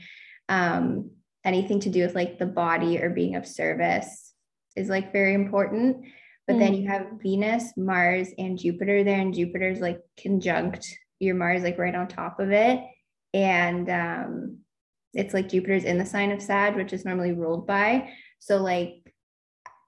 um 0.49 1.11
anything 1.45 1.79
to 1.81 1.89
do 1.89 2.01
with 2.01 2.15
like 2.15 2.39
the 2.39 2.45
body 2.45 2.99
or 3.01 3.09
being 3.09 3.35
of 3.35 3.47
service 3.47 4.33
is 4.75 4.89
like 4.89 5.13
very 5.13 5.33
important. 5.33 6.05
But 6.45 6.57
mm. 6.57 6.59
then 6.59 6.73
you 6.75 6.87
have 6.87 7.07
Venus, 7.21 7.73
Mars, 7.77 8.29
and 8.37 8.57
Jupiter 8.57 9.03
there, 9.03 9.19
and 9.19 9.33
Jupiter's 9.33 9.79
like 9.79 9.99
conjunct 10.17 10.97
your 11.19 11.35
Mars 11.35 11.63
like 11.63 11.77
right 11.77 11.95
on 11.95 12.07
top 12.07 12.39
of 12.39 12.51
it. 12.51 12.81
And 13.33 13.89
um, 13.89 14.57
it's 15.13 15.33
like 15.33 15.49
Jupiter's 15.49 15.83
in 15.83 15.97
the 15.97 16.05
sign 16.05 16.31
of 16.31 16.41
Sag, 16.41 16.75
which 16.75 16.93
is 16.93 17.05
normally 17.05 17.33
ruled 17.33 17.67
by. 17.67 18.09
So, 18.39 18.57
like, 18.57 19.13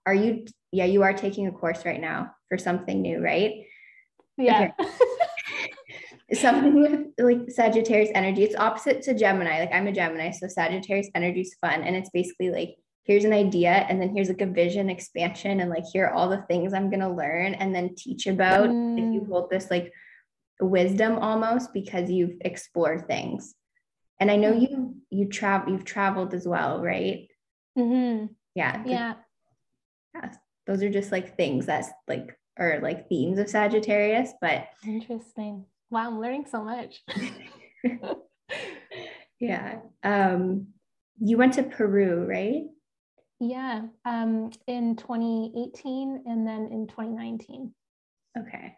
are 0.06 0.14
you, 0.14 0.46
yeah, 0.72 0.86
you 0.86 1.04
are 1.04 1.14
taking 1.14 1.48
a 1.48 1.52
course 1.52 1.86
right 1.86 2.02
now 2.02 2.32
for 2.48 2.58
something 2.58 3.02
new, 3.02 3.20
right? 3.20 3.66
Yeah. 4.38 4.72
Okay. 4.80 4.90
something 6.34 6.82
with 6.82 7.08
like 7.18 7.50
Sagittarius 7.50 8.12
energy. 8.14 8.44
It's 8.44 8.56
opposite 8.56 9.02
to 9.04 9.14
Gemini. 9.14 9.60
Like 9.60 9.74
I'm 9.74 9.88
a 9.88 9.92
Gemini, 9.92 10.32
so 10.32 10.48
Sagittarius 10.48 11.10
energy 11.16 11.42
is 11.42 11.56
fun. 11.62 11.84
And 11.84 11.96
it's 11.96 12.10
basically 12.12 12.52
like, 12.52 12.76
here's 13.04 13.26
an 13.26 13.34
idea, 13.34 13.72
and 13.72 14.00
then 14.00 14.16
here's 14.16 14.28
like 14.28 14.42
a 14.42 14.46
vision 14.46 14.90
expansion, 14.90 15.60
and 15.60 15.70
like 15.70 15.86
here 15.92 16.06
are 16.06 16.14
all 16.14 16.30
the 16.30 16.44
things 16.44 16.74
I'm 16.74 16.92
gonna 16.92 17.14
learn 17.14 17.56
and 17.56 17.74
then 17.74 17.96
teach 17.96 18.28
about. 18.28 18.70
Mm. 18.70 18.96
Like 18.96 19.14
you 19.14 19.28
hold 19.30 19.50
this 19.50 19.72
like 19.72 19.92
wisdom 20.60 21.18
almost 21.20 21.74
because 21.74 22.10
you've 22.10 22.38
explored 22.42 23.08
things. 23.08 23.56
And 24.20 24.30
i 24.30 24.36
know 24.36 24.52
mm-hmm. 24.52 24.62
you 24.62 24.96
you 25.10 25.26
travel 25.30 25.72
you've 25.72 25.86
traveled 25.86 26.34
as 26.34 26.46
well 26.48 26.82
right? 26.82 27.28
Mm-hmm. 27.78 28.26
yeah. 28.56 28.84
Yeah. 28.86 29.14
Yeah 30.14 30.30
those 30.68 30.84
are 30.84 30.90
just 30.90 31.12
like 31.12 31.36
things 31.36 31.66
that's 31.66 31.90
like 32.08 32.38
or 32.60 32.80
like 32.84 33.10
themes 33.10 33.40
of 33.40 33.50
sagittarius 33.50 34.34
but 34.40 34.68
interesting. 34.86 35.66
Wow 35.90 36.08
i'm 36.08 36.20
learning 36.20 36.46
so 36.50 36.64
much. 36.64 37.02
Yeah. 39.40 39.78
Um 40.04 40.68
you 41.22 41.38
went 41.38 41.54
to 41.54 41.64
peru 41.64 42.26
right? 42.28 42.64
Yeah. 43.40 43.84
Um 44.06 44.52
in 44.68 44.98
2018 44.98 46.24
and 46.26 46.46
then 46.46 46.70
in 46.72 46.88
2019 46.88 47.74
okay 48.38 48.76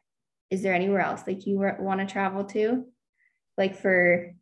is 0.51 0.61
there 0.61 0.75
anywhere 0.75 1.01
else 1.01 1.23
like 1.25 1.47
you 1.47 1.57
want 1.79 2.01
to 2.01 2.05
travel 2.05 2.43
to? 2.43 2.85
Like 3.57 3.75
for 3.75 4.33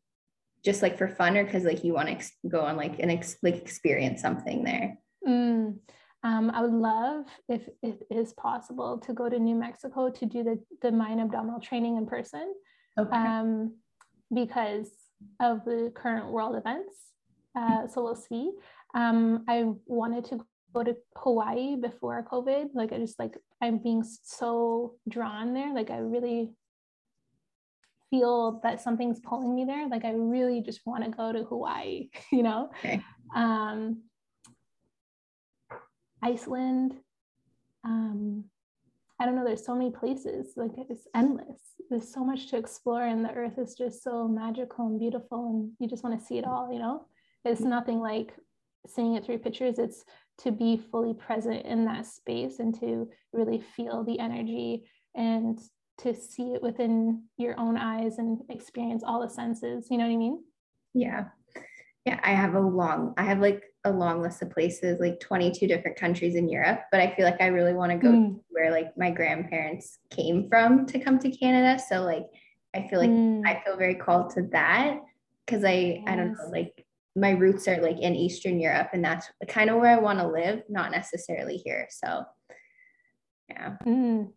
just 0.65 0.81
like 0.81 0.97
for 0.97 1.07
fun 1.07 1.37
or 1.37 1.45
because 1.45 1.63
like 1.63 1.83
you 1.83 1.93
want 1.93 2.07
to 2.07 2.15
ex- 2.15 2.31
go 2.47 2.61
on 2.61 2.75
like 2.75 2.99
an 2.99 3.11
ex- 3.11 3.37
like 3.41 3.55
experience 3.55 4.21
something 4.21 4.63
there? 4.63 4.97
Mm, 5.25 5.77
um, 6.23 6.51
i 6.51 6.61
would 6.61 6.73
love 6.73 7.25
if 7.47 7.67
it 7.81 8.01
is 8.09 8.33
possible 8.33 8.97
to 8.99 9.13
go 9.13 9.29
to 9.29 9.37
new 9.39 9.55
mexico 9.55 10.09
to 10.09 10.25
do 10.25 10.43
the 10.43 10.59
the 10.81 10.91
Maya 10.91 11.17
abdominal 11.19 11.59
training 11.59 11.97
in 11.97 12.05
person. 12.05 12.53
Okay. 12.97 13.15
um, 13.15 13.75
because 14.33 14.89
of 15.39 15.63
the 15.65 15.91
current 15.95 16.31
world 16.31 16.55
events 16.55 16.95
uh, 17.55 17.87
so 17.87 18.03
we'll 18.03 18.15
see. 18.15 18.51
Um, 18.95 19.43
i 19.47 19.65
wanted 19.85 20.25
to 20.25 20.45
go 20.73 20.83
to 20.83 20.95
Hawaii 21.15 21.75
before 21.75 22.25
COVID. 22.31 22.69
Like 22.73 22.93
I 22.93 22.97
just 22.97 23.19
like 23.19 23.35
I'm 23.61 23.77
being 23.79 24.03
so 24.23 24.95
drawn 25.07 25.53
there. 25.53 25.73
Like 25.73 25.89
I 25.89 25.97
really 25.97 26.51
feel 28.09 28.59
that 28.63 28.81
something's 28.81 29.19
pulling 29.19 29.55
me 29.55 29.65
there, 29.65 29.87
like 29.87 30.05
I 30.05 30.11
really 30.11 30.61
just 30.61 30.81
want 30.85 31.03
to 31.03 31.11
go 31.11 31.31
to 31.31 31.43
Hawaii, 31.43 32.09
you 32.31 32.43
know? 32.43 32.71
Okay. 32.79 33.01
Um, 33.35 34.03
Iceland. 36.21 36.95
Um, 37.83 38.45
I 39.19 39.25
don't 39.25 39.35
know, 39.35 39.45
there's 39.45 39.65
so 39.65 39.75
many 39.75 39.91
places, 39.91 40.53
like 40.55 40.71
it's 40.89 41.07
endless. 41.13 41.61
There's 41.89 42.11
so 42.11 42.23
much 42.23 42.47
to 42.47 42.57
explore, 42.57 43.05
and 43.05 43.23
the 43.23 43.31
earth 43.33 43.57
is 43.57 43.75
just 43.75 44.01
so 44.01 44.27
magical 44.27 44.87
and 44.87 44.99
beautiful, 44.99 45.49
and 45.49 45.71
you 45.79 45.89
just 45.89 46.03
want 46.03 46.17
to 46.17 46.25
see 46.25 46.37
it 46.37 46.45
all, 46.45 46.71
you 46.71 46.79
know? 46.79 47.05
It's 47.43 47.61
nothing 47.61 47.99
like 47.99 48.33
seeing 48.87 49.15
it 49.15 49.25
through 49.25 49.39
pictures, 49.39 49.77
it's 49.77 50.05
to 50.39 50.51
be 50.51 50.77
fully 50.77 51.13
present 51.13 51.65
in 51.65 51.85
that 51.85 52.05
space 52.05 52.59
and 52.59 52.77
to 52.79 53.09
really 53.33 53.59
feel 53.59 54.03
the 54.03 54.19
energy 54.19 54.85
and 55.15 55.59
to 55.99 56.15
see 56.15 56.53
it 56.53 56.63
within 56.63 57.23
your 57.37 57.59
own 57.59 57.77
eyes 57.77 58.17
and 58.17 58.39
experience 58.49 59.03
all 59.05 59.21
the 59.21 59.29
senses. 59.29 59.87
You 59.89 59.97
know 59.97 60.05
what 60.05 60.13
I 60.13 60.17
mean? 60.17 60.43
Yeah. 60.93 61.25
Yeah. 62.05 62.19
I 62.23 62.31
have 62.31 62.55
a 62.55 62.59
long, 62.59 63.13
I 63.17 63.23
have 63.23 63.39
like 63.39 63.63
a 63.83 63.91
long 63.91 64.21
list 64.21 64.41
of 64.41 64.49
places, 64.49 64.99
like 64.99 65.19
22 65.19 65.67
different 65.67 65.97
countries 65.97 66.35
in 66.35 66.49
Europe, 66.49 66.81
but 66.91 67.01
I 67.01 67.13
feel 67.15 67.25
like 67.25 67.41
I 67.41 67.47
really 67.47 67.73
want 67.73 67.91
to 67.91 67.97
go 67.97 68.11
mm. 68.11 68.39
where 68.49 68.71
like 68.71 68.97
my 68.97 69.11
grandparents 69.11 69.99
came 70.09 70.47
from 70.49 70.85
to 70.87 70.99
come 70.99 71.19
to 71.19 71.31
Canada. 71.31 71.81
So 71.81 72.03
like 72.03 72.25
I 72.73 72.87
feel 72.87 72.99
like 72.99 73.09
mm. 73.09 73.41
I 73.45 73.61
feel 73.65 73.77
very 73.77 73.95
called 73.95 74.31
to 74.31 74.43
that 74.51 74.99
because 75.45 75.63
I 75.63 75.71
yes. 75.71 76.03
I 76.07 76.15
don't 76.15 76.33
know, 76.33 76.49
like 76.51 76.85
my 77.19 77.31
roots 77.31 77.67
are 77.67 77.81
like 77.81 77.99
in 77.99 78.15
Eastern 78.15 78.59
Europe 78.59 78.89
and 78.93 79.03
that's 79.03 79.29
kind 79.47 79.69
of 79.69 79.77
where 79.77 79.95
I 79.95 79.99
want 79.99 80.19
to 80.19 80.27
live, 80.27 80.63
not 80.69 80.91
necessarily 80.91 81.57
here. 81.57 81.87
So 81.89 82.23
yeah. 83.49 83.77
Mm. 83.85 84.31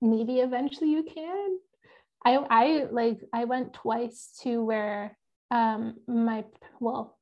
Maybe 0.00 0.40
eventually 0.40 0.90
you 0.90 1.02
can. 1.02 1.58
I 2.24 2.36
I 2.50 2.86
like 2.90 3.18
I 3.32 3.44
went 3.44 3.72
twice 3.72 4.38
to 4.42 4.62
where 4.62 5.16
um 5.50 5.94
my 6.06 6.44
well 6.80 7.16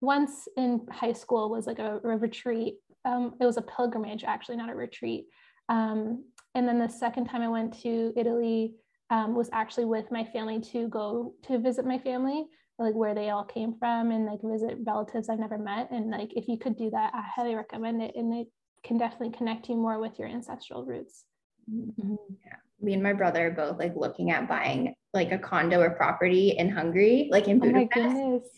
once 0.00 0.48
in 0.56 0.86
high 0.90 1.12
school 1.12 1.50
was 1.50 1.66
like 1.66 1.78
a, 1.78 2.00
a 2.02 2.16
retreat. 2.16 2.76
Um, 3.04 3.34
it 3.40 3.44
was 3.44 3.56
a 3.56 3.62
pilgrimage, 3.62 4.24
actually, 4.24 4.56
not 4.56 4.70
a 4.70 4.74
retreat. 4.74 5.26
Um, 5.68 6.24
and 6.54 6.66
then 6.66 6.78
the 6.78 6.88
second 6.88 7.26
time 7.26 7.42
I 7.42 7.48
went 7.48 7.80
to 7.82 8.12
Italy 8.16 8.74
um, 9.10 9.34
was 9.34 9.50
actually 9.52 9.84
with 9.84 10.10
my 10.10 10.24
family 10.24 10.60
to 10.72 10.88
go 10.88 11.34
to 11.44 11.58
visit 11.58 11.84
my 11.84 11.98
family, 11.98 12.46
like 12.80 12.94
where 12.94 13.14
they 13.14 13.30
all 13.30 13.44
came 13.44 13.74
from, 13.78 14.10
and 14.10 14.26
like 14.26 14.40
visit 14.42 14.78
relatives 14.84 15.28
I've 15.28 15.38
never 15.38 15.58
met. 15.58 15.90
And 15.90 16.10
like 16.10 16.32
if 16.34 16.48
you 16.48 16.58
could 16.58 16.76
do 16.76 16.90
that, 16.90 17.12
I 17.14 17.22
highly 17.22 17.54
recommend 17.54 18.02
it, 18.02 18.16
and 18.16 18.34
it 18.34 18.48
can 18.82 18.98
definitely 18.98 19.36
connect 19.36 19.68
you 19.68 19.76
more 19.76 20.00
with 20.00 20.18
your 20.18 20.28
ancestral 20.28 20.84
roots. 20.84 21.24
Mm-hmm. 21.72 22.14
Yeah. 22.44 22.56
Me 22.80 22.94
and 22.94 23.02
my 23.02 23.12
brother 23.12 23.48
are 23.48 23.50
both 23.50 23.78
like 23.78 23.94
looking 23.94 24.30
at 24.30 24.48
buying 24.48 24.94
like 25.12 25.32
a 25.32 25.38
condo 25.38 25.80
or 25.80 25.90
property 25.90 26.56
in 26.56 26.70
Hungary, 26.70 27.28
like 27.30 27.46
in 27.46 27.58
Budapest. 27.58 27.90
Oh 27.96 28.02
my 28.02 28.08
goodness 28.08 28.48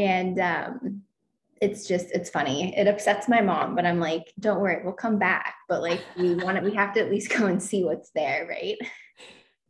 and 0.00 0.38
um, 0.40 1.02
it's 1.60 1.86
just 1.86 2.10
it's 2.12 2.30
funny 2.30 2.74
it 2.76 2.86
upsets 2.86 3.28
my 3.28 3.40
mom 3.40 3.74
but 3.74 3.84
i'm 3.84 4.00
like 4.00 4.32
don't 4.38 4.60
worry 4.60 4.80
we'll 4.82 4.92
come 4.92 5.18
back 5.18 5.54
but 5.68 5.82
like 5.82 6.00
we 6.16 6.34
want 6.44 6.56
to 6.56 6.62
we 6.62 6.74
have 6.74 6.94
to 6.94 7.00
at 7.00 7.10
least 7.10 7.30
go 7.36 7.46
and 7.46 7.62
see 7.62 7.84
what's 7.84 8.10
there 8.14 8.46
right 8.48 8.78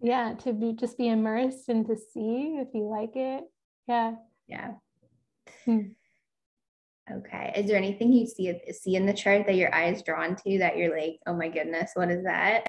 yeah 0.01 0.35
to 0.35 0.53
be 0.53 0.73
just 0.73 0.97
be 0.97 1.09
immersed 1.09 1.69
and 1.69 1.87
to 1.87 1.97
see 1.97 2.59
if 2.61 2.69
you 2.75 2.89
like 2.89 3.17
it 3.17 3.45
yeah 3.91 4.15
yeah 4.47 4.71
hmm. 5.65 5.81
okay 7.11 7.53
is 7.57 7.67
there 7.67 7.77
anything 7.77 8.13
you 8.13 8.27
see 8.27 8.53
see 8.73 8.95
in 8.95 9.07
the 9.07 9.13
chart 9.13 9.47
that 9.47 9.57
your 9.57 9.75
eye 9.75 9.91
is 9.91 10.03
drawn 10.03 10.37
to 10.37 10.59
that 10.59 10.77
you're 10.77 10.97
like 10.97 11.19
oh 11.27 11.35
my 11.35 11.49
goodness 11.49 11.91
what 11.95 12.11
is 12.11 12.25
that 12.25 12.69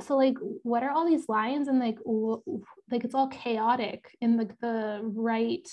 so 0.00 0.16
like 0.16 0.36
what 0.62 0.82
are 0.82 0.90
all 0.90 1.06
these 1.08 1.28
lines 1.28 1.68
and 1.68 1.78
like 1.78 1.98
like 2.90 3.04
it's 3.04 3.14
all 3.14 3.28
chaotic 3.28 4.16
in 4.20 4.36
the 4.36 4.48
the 4.60 5.00
right 5.02 5.68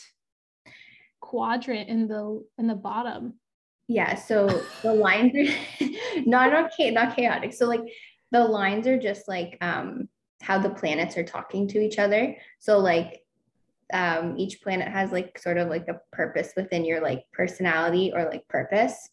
quadrant 1.22 1.88
in 1.88 2.08
the 2.08 2.44
in 2.58 2.68
the 2.68 2.76
bottom. 2.76 3.36
Yeah, 3.88 4.16
so 4.16 4.48
the 4.82 4.94
lines 4.94 5.34
are 5.36 5.88
not 6.26 6.54
okay, 6.66 6.92
not 6.92 7.16
chaotic. 7.16 7.54
So 7.54 7.68
like 7.68 7.82
the 8.32 8.44
lines 8.44 8.88
are 8.88 9.00
just 9.00 9.28
like 9.28 9.58
um 9.62 10.10
how 10.42 10.58
the 10.58 10.72
planets 10.72 11.18
are 11.18 11.24
talking 11.24 11.68
to 11.70 11.80
each 11.80 12.00
other. 12.00 12.36
So 12.60 12.80
like 12.80 13.21
um 13.94 14.36
each 14.38 14.62
planet 14.62 14.88
has 14.88 15.12
like 15.12 15.38
sort 15.38 15.58
of 15.58 15.70
like 15.70 15.88
a 15.88 16.00
purpose 16.12 16.54
within 16.56 16.86
your 16.86 17.02
like 17.02 17.24
personality 17.34 18.12
or 18.14 18.26
like 18.26 18.48
purpose. 18.48 19.10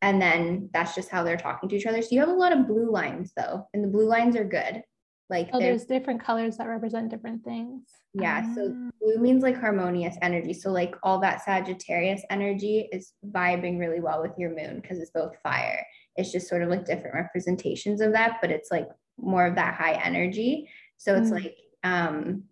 And 0.00 0.20
then 0.20 0.68
that's 0.72 0.96
just 0.96 1.10
how 1.10 1.22
they're 1.22 1.36
talking 1.36 1.68
to 1.68 1.76
each 1.76 1.86
other. 1.86 2.02
So 2.02 2.08
you 2.10 2.20
have 2.20 2.28
a 2.28 2.32
lot 2.32 2.52
of 2.52 2.66
blue 2.66 2.90
lines 2.90 3.32
though, 3.36 3.68
and 3.72 3.84
the 3.84 3.88
blue 3.88 4.08
lines 4.08 4.34
are 4.36 4.44
good. 4.44 4.82
Like 5.30 5.48
oh, 5.52 5.60
there's 5.60 5.84
different 5.86 6.22
colors 6.22 6.58
that 6.58 6.68
represent 6.68 7.10
different 7.10 7.44
things. 7.44 7.84
Yeah. 8.12 8.54
So 8.54 8.74
ah. 8.74 8.90
blue 9.00 9.18
means 9.18 9.42
like 9.42 9.58
harmonious 9.58 10.16
energy. 10.20 10.52
So 10.52 10.70
like 10.70 10.94
all 11.02 11.20
that 11.20 11.42
Sagittarius 11.44 12.22
energy 12.28 12.88
is 12.92 13.12
vibing 13.30 13.78
really 13.78 14.00
well 14.00 14.20
with 14.20 14.32
your 14.36 14.50
moon 14.50 14.80
because 14.80 14.98
it's 14.98 15.10
both 15.10 15.34
fire. 15.42 15.86
It's 16.16 16.32
just 16.32 16.48
sort 16.48 16.62
of 16.62 16.68
like 16.68 16.84
different 16.84 17.14
representations 17.14 18.02
of 18.02 18.12
that, 18.12 18.38
but 18.42 18.50
it's 18.50 18.70
like 18.70 18.88
more 19.18 19.46
of 19.46 19.54
that 19.54 19.74
high 19.74 19.94
energy. 19.94 20.68
So 20.98 21.16
it's 21.16 21.30
mm. 21.30 21.42
like 21.42 21.56
um 21.84 22.44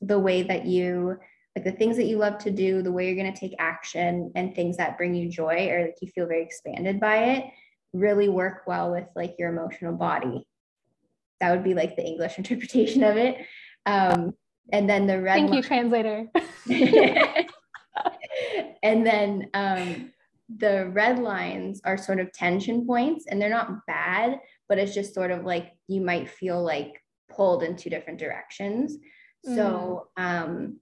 the 0.00 0.18
way 0.18 0.42
that 0.42 0.66
you 0.66 1.18
like 1.56 1.64
the 1.64 1.72
things 1.72 1.96
that 1.96 2.06
you 2.06 2.18
love 2.18 2.38
to 2.38 2.50
do, 2.50 2.82
the 2.82 2.92
way 2.92 3.06
you're 3.06 3.20
going 3.20 3.32
to 3.32 3.40
take 3.40 3.54
action 3.58 4.30
and 4.36 4.54
things 4.54 4.76
that 4.76 4.96
bring 4.96 5.14
you 5.14 5.28
joy 5.28 5.68
or 5.70 5.86
like 5.86 5.96
you 6.00 6.08
feel 6.08 6.26
very 6.26 6.42
expanded 6.42 7.00
by 7.00 7.16
it 7.16 7.44
really 7.92 8.28
work 8.28 8.62
well 8.66 8.92
with 8.92 9.06
like 9.16 9.34
your 9.38 9.50
emotional 9.50 9.94
body 9.94 10.46
that 11.40 11.50
would 11.50 11.64
be 11.64 11.74
like 11.74 11.96
the 11.96 12.04
English 12.04 12.38
interpretation 12.38 13.02
of 13.02 13.16
it. 13.16 13.36
Um, 13.86 14.34
and 14.70 14.88
then 14.88 15.06
the 15.06 15.20
red. 15.20 15.34
Thank 15.34 15.54
you, 15.54 15.62
translator. 15.62 16.26
and 18.82 19.06
then 19.06 19.48
um, 19.54 20.12
the 20.54 20.90
red 20.92 21.18
lines 21.18 21.80
are 21.84 21.96
sort 21.96 22.20
of 22.20 22.30
tension 22.32 22.86
points, 22.86 23.24
and 23.26 23.40
they're 23.40 23.48
not 23.48 23.86
bad, 23.86 24.38
but 24.68 24.78
it's 24.78 24.92
just 24.94 25.14
sort 25.14 25.30
of 25.30 25.44
like 25.44 25.72
you 25.86 26.02
might 26.02 26.28
feel 26.28 26.62
like 26.62 27.02
pulled 27.30 27.62
in 27.62 27.76
two 27.76 27.88
different 27.88 28.18
directions. 28.18 28.98
So, 29.44 30.08
mm. 30.18 30.22
um, 30.22 30.80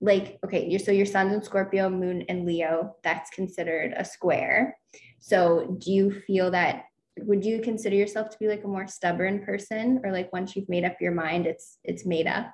like, 0.00 0.38
okay, 0.44 0.66
you're, 0.68 0.80
so 0.80 0.90
your 0.90 1.06
sun's 1.06 1.32
in 1.32 1.42
Scorpio, 1.42 1.88
moon 1.88 2.24
and 2.28 2.44
Leo, 2.44 2.96
that's 3.04 3.30
considered 3.30 3.94
a 3.96 4.04
square. 4.04 4.76
So, 5.20 5.76
do 5.78 5.92
you 5.92 6.10
feel 6.10 6.50
that 6.50 6.84
would 7.18 7.44
you 7.44 7.60
consider 7.60 7.94
yourself 7.94 8.30
to 8.30 8.38
be 8.38 8.48
like 8.48 8.64
a 8.64 8.68
more 8.68 8.86
stubborn 8.86 9.44
person 9.44 10.00
or 10.04 10.12
like 10.12 10.32
once 10.32 10.56
you've 10.56 10.68
made 10.68 10.84
up 10.84 10.96
your 11.00 11.12
mind 11.12 11.46
it's 11.46 11.78
it's 11.84 12.06
made 12.06 12.26
up? 12.26 12.52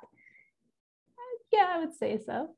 Yeah 1.52 1.66
i 1.70 1.78
would 1.78 1.94
say 1.94 2.18
so. 2.18 2.50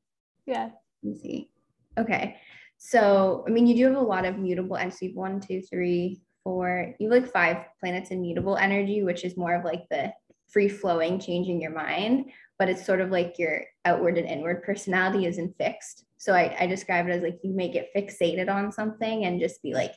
Yeah. 0.45 0.69
Let 1.03 1.13
me 1.13 1.19
see. 1.19 1.49
Okay. 1.97 2.37
So 2.77 3.45
i 3.47 3.51
mean 3.51 3.67
you 3.67 3.75
do 3.75 3.85
have 3.85 4.01
a 4.01 4.01
lot 4.01 4.25
of 4.25 4.37
mutable 4.37 4.77
and 4.77 4.93
so 4.93 5.07
one 5.13 5.39
two 5.39 5.61
three 5.61 6.21
four 6.43 6.95
you 6.99 7.11
have 7.11 7.21
like 7.23 7.31
five 7.31 7.65
planets 7.79 8.09
in 8.09 8.21
mutable 8.21 8.57
energy 8.57 9.03
which 9.03 9.23
is 9.23 9.37
more 9.37 9.53
of 9.53 9.63
like 9.63 9.87
the 9.89 10.11
free 10.49 10.67
flowing 10.67 11.19
changing 11.19 11.61
your 11.61 11.71
mind 11.71 12.31
but 12.61 12.69
it's 12.69 12.85
sort 12.85 13.01
of 13.01 13.09
like 13.09 13.39
your 13.39 13.63
outward 13.85 14.19
and 14.19 14.27
inward 14.27 14.61
personality 14.61 15.25
isn't 15.25 15.57
fixed 15.57 16.05
so 16.17 16.33
I, 16.33 16.55
I 16.59 16.67
describe 16.67 17.07
it 17.07 17.13
as 17.13 17.23
like 17.23 17.39
you 17.43 17.51
may 17.51 17.69
get 17.69 17.89
fixated 17.95 18.47
on 18.47 18.71
something 18.71 19.25
and 19.25 19.39
just 19.39 19.63
be 19.63 19.73
like 19.73 19.95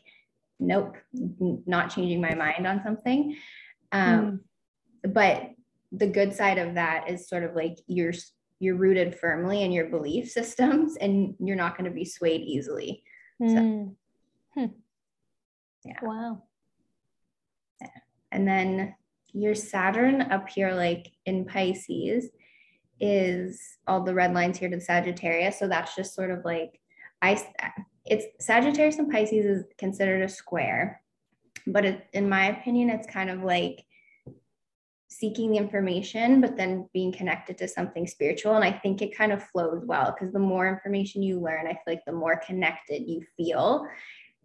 nope, 0.59 0.97
not 1.12 1.94
changing 1.94 2.21
my 2.21 2.35
mind 2.35 2.66
on 2.66 2.83
something. 2.83 3.37
Um, 3.92 4.40
mm. 5.04 5.12
But 5.12 5.50
the 5.92 6.06
good 6.06 6.35
side 6.35 6.59
of 6.59 6.75
that 6.75 7.11
is 7.11 7.28
sort 7.28 7.44
of 7.44 7.54
like 7.54 7.78
you're 7.87 8.12
you're 8.61 8.76
rooted 8.76 9.18
firmly 9.18 9.62
in 9.62 9.73
your 9.73 9.87
belief 9.87 10.30
systems, 10.30 10.97
and 11.00 11.35
you're 11.38 11.56
not 11.56 11.76
going 11.76 11.90
to 11.90 11.94
be 11.94 12.04
swayed 12.04 12.42
easily. 12.42 13.02
Mm. 13.42 13.54
So, 13.54 13.97
hmm. 14.54 14.66
Yeah. 15.85 15.99
Wow. 16.02 16.42
Yeah. 17.80 17.88
And 18.33 18.49
then 18.49 18.94
your 19.33 19.54
Saturn 19.54 20.23
up 20.23 20.49
here, 20.49 20.73
like 20.73 21.09
in 21.26 21.44
Pisces, 21.44 22.30
is 23.04 23.61
all 23.87 24.02
the 24.02 24.14
red 24.14 24.32
lines 24.34 24.58
here 24.58 24.70
to 24.70 24.76
the 24.76 24.82
Sagittarius. 24.82 25.58
So 25.58 25.68
that's 25.68 25.94
just 25.94 26.14
sort 26.14 26.30
of 26.30 26.44
like 26.44 26.80
I 27.23 27.40
it's 28.04 28.44
Sagittarius 28.44 28.99
and 28.99 29.11
Pisces 29.11 29.46
is 29.46 29.64
considered 29.78 30.23
a 30.23 30.28
square, 30.28 31.02
but 31.66 31.84
it, 31.84 32.06
in 32.12 32.28
my 32.28 32.46
opinion, 32.46 32.90
it's 32.90 33.06
kind 33.06 33.30
of 33.30 33.42
like 33.42 33.84
seeking 35.08 35.50
the 35.50 35.56
information, 35.56 36.40
but 36.40 36.56
then 36.56 36.88
being 36.92 37.12
connected 37.12 37.56
to 37.58 37.68
something 37.68 38.06
spiritual. 38.06 38.56
And 38.56 38.64
I 38.64 38.73
think 38.73 39.00
it 39.00 39.16
kind 39.16 39.32
of 39.32 39.42
flows 39.42 39.84
well 39.87 40.12
because 40.12 40.32
the 40.32 40.38
more 40.38 40.68
information 40.68 41.23
you 41.23 41.40
learn, 41.40 41.66
I 41.66 41.73
feel 41.73 41.82
like 41.87 42.04
the 42.04 42.12
more 42.12 42.37
connected 42.37 43.08
you 43.08 43.23
feel. 43.37 43.87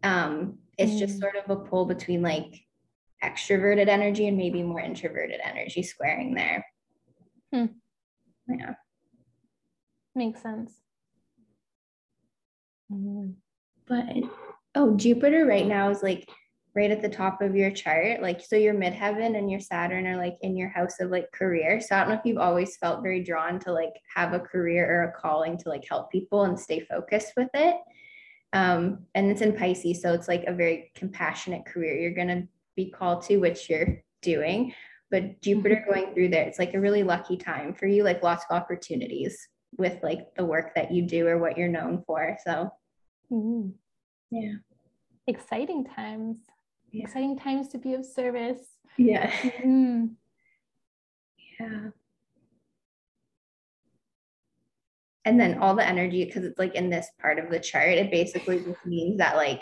Um, 0.03 0.59
it's 0.77 0.93
mm. 0.93 0.99
just 0.99 1.19
sort 1.19 1.35
of 1.35 1.49
a 1.49 1.61
pull 1.61 1.85
between 1.85 2.21
like 2.21 2.65
extroverted 3.23 3.87
energy 3.87 4.27
and 4.27 4.37
maybe 4.37 4.63
more 4.63 4.79
introverted 4.79 5.41
energy 5.43 5.83
squaring 5.83 6.33
there. 6.33 6.65
Hmm. 7.53 7.65
Yeah. 8.49 8.75
Makes 10.15 10.41
sense. 10.41 10.73
Mm-hmm 12.91 13.31
but 13.89 14.05
oh, 14.75 14.95
Jupiter 14.95 15.45
right 15.45 15.67
now 15.67 15.89
is 15.89 16.01
like 16.01 16.29
right 16.75 16.91
at 16.91 17.01
the 17.01 17.09
top 17.09 17.41
of 17.41 17.55
your 17.55 17.71
chart. 17.71 18.21
Like, 18.21 18.39
so 18.45 18.55
your 18.55 18.75
midheaven 18.75 19.35
and 19.35 19.49
your 19.49 19.59
Saturn 19.59 20.07
are 20.07 20.15
like 20.15 20.37
in 20.41 20.55
your 20.55 20.69
house 20.69 20.99
of 21.01 21.09
like 21.09 21.29
career. 21.33 21.81
So 21.81 21.95
I 21.95 21.99
don't 21.99 22.09
know 22.09 22.15
if 22.15 22.21
you've 22.23 22.37
always 22.37 22.77
felt 22.77 23.01
very 23.01 23.23
drawn 23.23 23.59
to 23.61 23.73
like 23.73 23.93
have 24.15 24.33
a 24.33 24.39
career 24.39 24.87
or 24.87 25.09
a 25.09 25.19
calling 25.19 25.57
to 25.57 25.69
like 25.69 25.83
help 25.89 26.11
people 26.11 26.43
and 26.43 26.57
stay 26.57 26.79
focused 26.81 27.33
with 27.35 27.49
it. 27.55 27.75
Um, 28.53 29.05
and 29.15 29.29
it's 29.29 29.41
in 29.41 29.57
Pisces. 29.57 30.01
So 30.01 30.13
it's 30.13 30.27
like 30.27 30.45
a 30.45 30.53
very 30.53 30.91
compassionate 30.95 31.65
career 31.65 31.97
you're 31.97 32.11
going 32.11 32.27
to 32.27 32.47
be 32.75 32.91
called 32.91 33.23
to, 33.23 33.37
which 33.37 33.69
you're 33.69 34.03
doing. 34.21 34.73
But 35.11 35.41
Jupiter 35.41 35.75
mm-hmm. 35.75 35.91
going 35.91 36.13
through 36.13 36.29
there, 36.29 36.43
it's 36.43 36.59
like 36.59 36.73
a 36.73 36.79
really 36.79 37.03
lucky 37.03 37.37
time 37.37 37.73
for 37.73 37.87
you, 37.87 38.03
like 38.03 38.23
lots 38.23 38.45
of 38.49 38.55
opportunities 38.55 39.47
with 39.77 40.01
like 40.03 40.35
the 40.35 40.45
work 40.45 40.75
that 40.75 40.91
you 40.91 41.03
do 41.03 41.27
or 41.27 41.37
what 41.37 41.57
you're 41.57 41.67
known 41.67 42.03
for. 42.05 42.37
So, 42.45 42.69
mm-hmm. 43.31 43.69
yeah. 44.31 44.53
Exciting 45.27 45.85
times 45.85 46.37
yeah. 46.91 47.03
exciting 47.03 47.37
times 47.37 47.67
to 47.69 47.77
be 47.77 47.93
of 47.93 48.05
service. 48.05 48.61
Yeah. 48.97 49.31
Mm-hmm. 49.31 50.05
Yeah. 51.59 51.89
And 55.25 55.39
then 55.39 55.59
all 55.59 55.75
the 55.75 55.87
energy, 55.87 56.25
because 56.25 56.43
it's 56.43 56.57
like 56.57 56.75
in 56.75 56.89
this 56.89 57.07
part 57.21 57.37
of 57.37 57.49
the 57.49 57.59
chart, 57.59 57.89
it 57.89 58.09
basically 58.09 58.59
just 58.59 58.85
means 58.85 59.17
that 59.17 59.35
like 59.35 59.61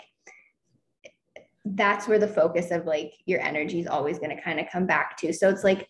that's 1.74 2.08
where 2.08 2.18
the 2.18 2.28
focus 2.28 2.70
of 2.70 2.86
like 2.86 3.14
your 3.26 3.40
energy 3.40 3.80
is 3.80 3.86
always 3.86 4.18
going 4.18 4.34
to 4.34 4.42
kind 4.42 4.60
of 4.60 4.66
come 4.72 4.86
back 4.86 5.16
to. 5.18 5.32
So 5.32 5.48
it's 5.48 5.64
like 5.64 5.88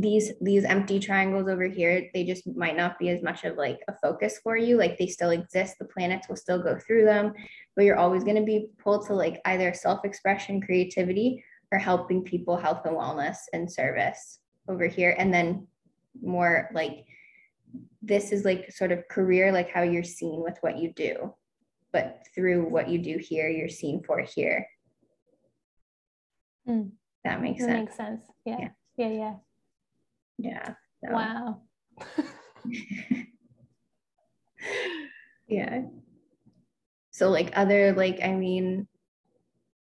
these 0.00 0.32
these 0.40 0.64
empty 0.64 0.98
triangles 0.98 1.48
over 1.48 1.64
here 1.64 2.10
they 2.12 2.22
just 2.22 2.46
might 2.54 2.76
not 2.76 2.98
be 2.98 3.08
as 3.08 3.22
much 3.22 3.44
of 3.44 3.56
like 3.56 3.78
a 3.88 3.94
focus 4.02 4.38
for 4.42 4.54
you 4.56 4.76
like 4.76 4.98
they 4.98 5.06
still 5.06 5.30
exist 5.30 5.76
the 5.78 5.86
planets 5.86 6.28
will 6.28 6.36
still 6.36 6.62
go 6.62 6.78
through 6.78 7.04
them 7.04 7.32
but 7.74 7.84
you're 7.84 7.96
always 7.96 8.22
going 8.22 8.36
to 8.36 8.42
be 8.42 8.68
pulled 8.78 9.06
to 9.06 9.14
like 9.14 9.40
either 9.46 9.72
self-expression 9.72 10.60
creativity 10.60 11.42
or 11.72 11.78
helping 11.78 12.22
people 12.22 12.58
health 12.58 12.82
and 12.84 12.94
wellness 12.94 13.36
and 13.54 13.70
service 13.70 14.40
over 14.68 14.86
here 14.86 15.14
and 15.18 15.32
then 15.32 15.66
more 16.22 16.68
like 16.74 17.06
this 18.02 18.32
is 18.32 18.44
like 18.44 18.70
sort 18.72 18.92
of 18.92 19.06
career 19.08 19.50
like 19.50 19.70
how 19.70 19.82
you're 19.82 20.04
seen 20.04 20.42
with 20.42 20.58
what 20.60 20.76
you 20.76 20.92
do 20.92 21.32
but 21.96 22.26
through 22.34 22.68
what 22.68 22.88
you 22.88 22.98
do 22.98 23.16
here 23.18 23.48
you're 23.48 23.68
seen 23.68 24.02
for 24.02 24.20
here 24.20 24.66
mm. 26.68 26.90
that 27.24 27.40
makes 27.40 27.64
sense. 27.64 27.68
that 27.68 27.76
sense 27.76 27.86
makes 27.86 27.96
sense 27.96 28.20
yeah 28.44 28.58
yeah 28.60 28.68
yeah, 28.96 29.08
yeah. 29.08 29.34
Yeah. 30.38 30.74
So. 31.04 31.12
Wow. 31.12 31.62
yeah. 35.48 35.82
So 37.10 37.28
like 37.30 37.52
other 37.56 37.92
like 37.92 38.20
I 38.22 38.32
mean, 38.34 38.86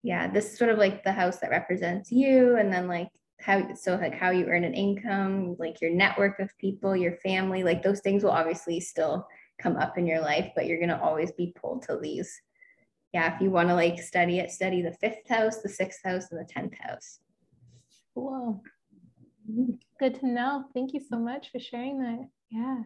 yeah, 0.04 0.28
this 0.28 0.52
is 0.52 0.58
sort 0.58 0.72
of 0.72 0.78
like 0.78 1.04
the 1.04 1.12
house 1.12 1.40
that 1.40 1.50
represents 1.52 2.12
you, 2.12 2.58
and 2.58 2.72
then 2.74 2.88
like 2.88 3.10
how 3.40 3.74
so 3.76 3.96
like 3.96 4.16
how 4.16 4.32
you 4.32 4.46
earn 4.48 4.64
an 4.64 4.74
income, 4.74 5.56
like 5.60 5.80
your 5.82 5.92
network 5.92 6.40
of 6.40 6.50
people, 6.58 6.96
your 6.96 7.18
family, 7.18 7.64
like 7.64 7.84
those 7.84 8.02
things 8.02 8.24
will 8.24 8.32
obviously 8.32 8.80
still 8.80 9.28
come 9.62 9.78
up 9.78 9.98
in 9.98 10.06
your 10.06 10.22
life, 10.22 10.52
but 10.56 10.66
you're 10.66 10.80
gonna 10.80 11.02
always 11.02 11.32
be 11.32 11.54
pulled 11.60 11.84
to 11.84 12.00
these. 12.02 12.42
Yeah, 13.14 13.36
if 13.36 13.42
you 13.42 13.52
want 13.52 13.70
to 13.70 13.76
like 13.76 14.02
study 14.02 14.40
it, 14.40 14.52
study 14.52 14.82
the 14.82 14.94
fifth 14.94 15.28
house, 15.28 15.62
the 15.62 15.70
sixth 15.70 16.00
house, 16.04 16.32
and 16.32 16.40
the 16.40 16.46
tenth 16.46 16.74
house. 16.80 17.20
Cool. 18.14 18.64
Good 20.00 20.16
to 20.20 20.28
know. 20.28 20.66
Thank 20.74 20.94
you 20.94 21.02
so 21.02 21.18
much 21.18 21.52
for 21.52 21.60
sharing 21.60 22.00
that. 22.00 22.28
Yeah. 22.50 22.84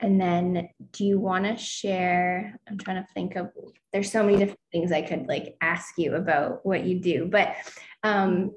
And 0.00 0.20
then 0.20 0.68
do 0.92 1.04
you 1.04 1.18
want 1.18 1.44
to 1.46 1.56
share? 1.56 2.58
I'm 2.68 2.78
trying 2.78 3.02
to 3.02 3.08
think 3.14 3.36
of 3.36 3.50
there's 3.92 4.10
so 4.10 4.22
many 4.22 4.36
different 4.36 4.60
things 4.72 4.92
I 4.92 5.02
could 5.02 5.26
like 5.26 5.56
ask 5.60 5.94
you 5.96 6.14
about 6.14 6.64
what 6.66 6.84
you 6.84 7.00
do, 7.00 7.26
but 7.30 7.54
um 8.02 8.52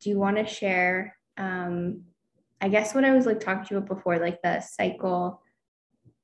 do 0.00 0.10
you 0.10 0.18
want 0.18 0.36
to 0.36 0.46
share 0.46 1.16
um 1.36 2.02
I 2.60 2.68
guess 2.68 2.94
what 2.94 3.04
I 3.04 3.12
was 3.12 3.26
like 3.26 3.40
talking 3.40 3.64
to 3.64 3.74
you 3.74 3.78
about 3.78 3.96
before, 3.96 4.18
like 4.18 4.42
the 4.42 4.60
cycle 4.60 5.40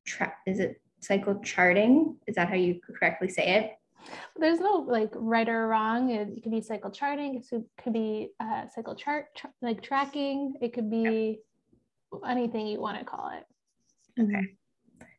tra- 0.04 0.34
is 0.46 0.58
it 0.60 0.80
cycle 1.00 1.40
charting? 1.40 2.16
Is 2.26 2.36
that 2.36 2.48
how 2.48 2.54
you 2.54 2.80
correctly 2.98 3.28
say 3.28 3.56
it? 3.56 3.72
There's 4.36 4.60
no 4.60 4.84
like 4.86 5.10
right 5.14 5.48
or 5.48 5.68
wrong. 5.68 6.10
It, 6.10 6.42
could 6.42 6.52
be 6.52 6.60
cycle 6.60 6.90
charting. 6.90 7.36
It 7.36 7.64
could 7.82 7.92
be 7.92 8.30
uh, 8.40 8.64
cycle 8.74 8.94
chart 8.94 9.26
like 9.62 9.82
tracking. 9.82 10.54
It 10.60 10.72
could 10.72 10.90
be 10.90 11.40
anything 12.28 12.66
you 12.66 12.80
want 12.80 12.98
to 12.98 13.04
call 13.04 13.30
it. 13.30 13.44
Okay. 14.20 14.56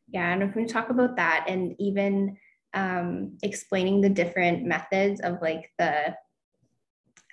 Yeah, 0.08 0.32
and 0.32 0.42
if 0.42 0.54
we 0.54 0.66
talk 0.66 0.90
about 0.90 1.16
that, 1.16 1.46
and 1.48 1.74
even 1.78 2.36
um, 2.74 3.38
explaining 3.42 4.00
the 4.00 4.08
different 4.08 4.64
methods 4.64 5.20
of 5.20 5.38
like 5.42 5.72
the, 5.78 6.14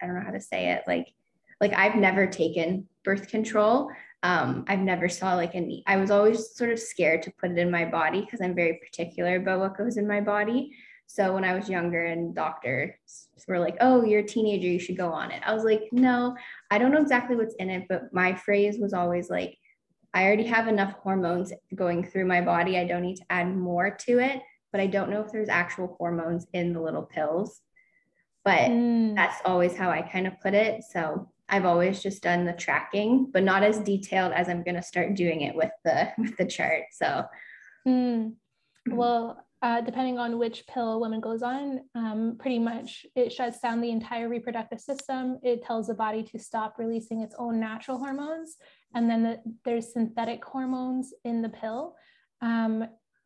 I 0.02 0.06
don't 0.06 0.16
know 0.16 0.26
how 0.26 0.32
to 0.32 0.42
say 0.42 0.72
it, 0.72 0.84
like, 0.88 1.14
like 1.62 1.74
I've 1.74 1.96
never 1.96 2.26
taken 2.26 2.88
birth 3.04 3.28
control. 3.28 3.90
Um, 4.24 4.64
I've 4.68 4.80
never 4.80 5.10
saw 5.10 5.36
like 5.36 5.54
any. 5.54 5.84
I 5.86 5.98
was 5.98 6.10
always 6.10 6.56
sort 6.56 6.72
of 6.72 6.80
scared 6.80 7.22
to 7.24 7.32
put 7.32 7.52
it 7.52 7.58
in 7.58 7.70
my 7.70 7.86
body 7.86 8.22
because 8.22 8.42
I'm 8.42 8.56
very 8.56 8.80
particular 8.84 9.36
about 9.36 9.60
what 9.60 9.78
goes 9.78 9.98
in 9.98 10.08
my 10.08 10.22
body. 10.22 10.72
So 11.08 11.34
when 11.34 11.44
I 11.44 11.54
was 11.54 11.70
younger 11.70 12.06
and 12.06 12.34
doctors 12.34 12.94
were 13.48 13.60
like, 13.60 13.78
oh, 13.82 14.04
you're 14.04 14.22
a 14.22 14.28
teenager, 14.28 14.68
you 14.68 14.80
should 14.80 14.98
go 14.98 15.12
on 15.12 15.32
it. 15.32 15.44
I 15.46 15.54
was 15.54 15.64
like, 15.64 15.90
no, 15.92 16.36
I 16.72 16.78
don't 16.78 16.92
know 16.92 17.02
exactly 17.02 17.36
what's 17.36 17.56
in 17.56 17.70
it, 17.70 17.86
but 17.90 18.14
my 18.14 18.34
phrase 18.34 18.80
was 18.80 18.94
always 18.94 19.30
like, 19.30 19.58
I 20.14 20.26
already 20.26 20.46
have 20.46 20.68
enough 20.68 20.94
hormones 20.94 21.52
going 21.76 22.04
through 22.06 22.26
my 22.26 22.42
body. 22.42 22.78
I 22.78 22.86
don't 22.86 23.02
need 23.02 23.18
to 23.18 23.26
add 23.30 23.56
more 23.56 23.92
to 23.92 24.20
it, 24.20 24.42
but 24.72 24.80
I 24.80 24.88
don't 24.88 25.10
know 25.10 25.22
if 25.22 25.32
there's 25.32 25.50
actual 25.50 25.96
hormones 25.98 26.48
in 26.54 26.72
the 26.72 26.82
little 26.82 27.04
pills. 27.04 27.62
But 28.46 28.72
mm. 28.72 29.16
that's 29.16 29.42
always 29.46 29.76
how 29.76 29.90
I 29.90 30.02
kind 30.02 30.28
of 30.28 30.40
put 30.42 30.54
it. 30.54 30.84
So 30.84 31.30
I've 31.54 31.66
always 31.66 32.02
just 32.02 32.24
done 32.24 32.46
the 32.46 32.54
tracking, 32.54 33.30
but 33.32 33.44
not 33.44 33.62
as 33.62 33.78
detailed 33.78 34.34
as 34.34 34.50
I'm 34.50 34.64
going 34.64 34.74
to 34.74 34.82
start 34.82 35.14
doing 35.14 35.42
it 35.42 35.54
with 35.54 35.70
the 35.86 36.12
with 36.18 36.36
the 36.36 36.46
chart. 36.46 36.86
So 36.92 37.26
mm. 37.88 38.34
well, 38.90 39.46
uh, 39.62 39.82
depending 39.82 40.18
on 40.18 40.40
which 40.40 40.66
pill 40.66 40.94
a 40.94 40.98
woman 40.98 41.22
goes 41.22 41.44
on, 41.44 41.82
um, 41.94 42.38
pretty 42.40 42.58
much 42.58 43.06
it 43.16 43.32
shuts 43.32 43.60
down 43.60 43.82
the 43.82 43.92
entire 43.92 44.30
reproductive 44.30 44.82
system. 44.82 45.38
It 45.44 45.64
tells 45.64 45.88
the 45.88 45.94
body 45.94 46.24
to 46.24 46.40
stop 46.40 46.80
releasing 46.80 47.22
its 47.22 47.36
own 47.38 47.60
natural 47.60 48.00
hormones. 48.00 48.58
And 48.96 49.08
then 49.08 49.22
the, 49.22 49.40
there's 49.64 49.94
synthetic 49.94 50.44
hormones 50.44 51.14
in 51.24 51.44
the 51.44 51.50
pill, 51.50 51.96
um, 52.42 52.84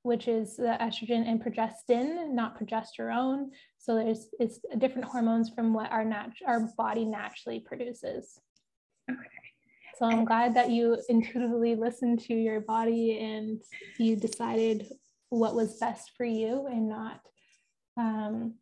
which 0.08 0.30
is 0.30 0.56
the 0.56 0.78
estrogen 0.80 1.28
and 1.28 1.44
progestin, 1.44 2.32
not 2.32 2.58
progesterone. 2.58 3.50
So 3.78 3.96
there's 3.96 4.30
it's 4.40 4.60
different 4.78 5.06
hormones 5.06 5.50
from 5.50 5.74
what 5.74 5.92
our 5.92 6.06
nat- 6.06 6.42
our 6.46 6.62
body 6.78 7.04
naturally 7.04 7.60
produces. 7.60 8.40
Okay. 9.12 9.20
So 9.98 10.06
I'm 10.06 10.24
glad 10.24 10.56
that 10.56 10.70
you 10.70 10.98
intuitively 11.10 11.76
listened 11.76 12.20
to 12.22 12.34
your 12.34 12.62
body 12.62 13.20
and 13.20 13.62
you 13.98 14.16
decided 14.16 14.88
what 15.30 15.56
was 15.56 15.78
best 15.78 16.12
for 16.16 16.26
you 16.26 16.68
and 16.68 16.88
not 16.88 17.20
um, 17.98 18.54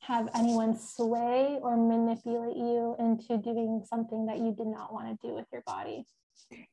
have 0.00 0.30
anyone 0.34 0.78
sway 0.78 1.58
or 1.60 1.76
manipulate 1.76 2.56
you 2.56 2.96
into 2.98 3.36
doing 3.36 3.84
something 3.84 4.24
that 4.26 4.38
you 4.38 4.54
did 4.56 4.68
not 4.68 4.92
want 4.92 5.08
to 5.08 5.26
do 5.26 5.34
with 5.34 5.46
your 5.52 5.62
body. 5.66 6.06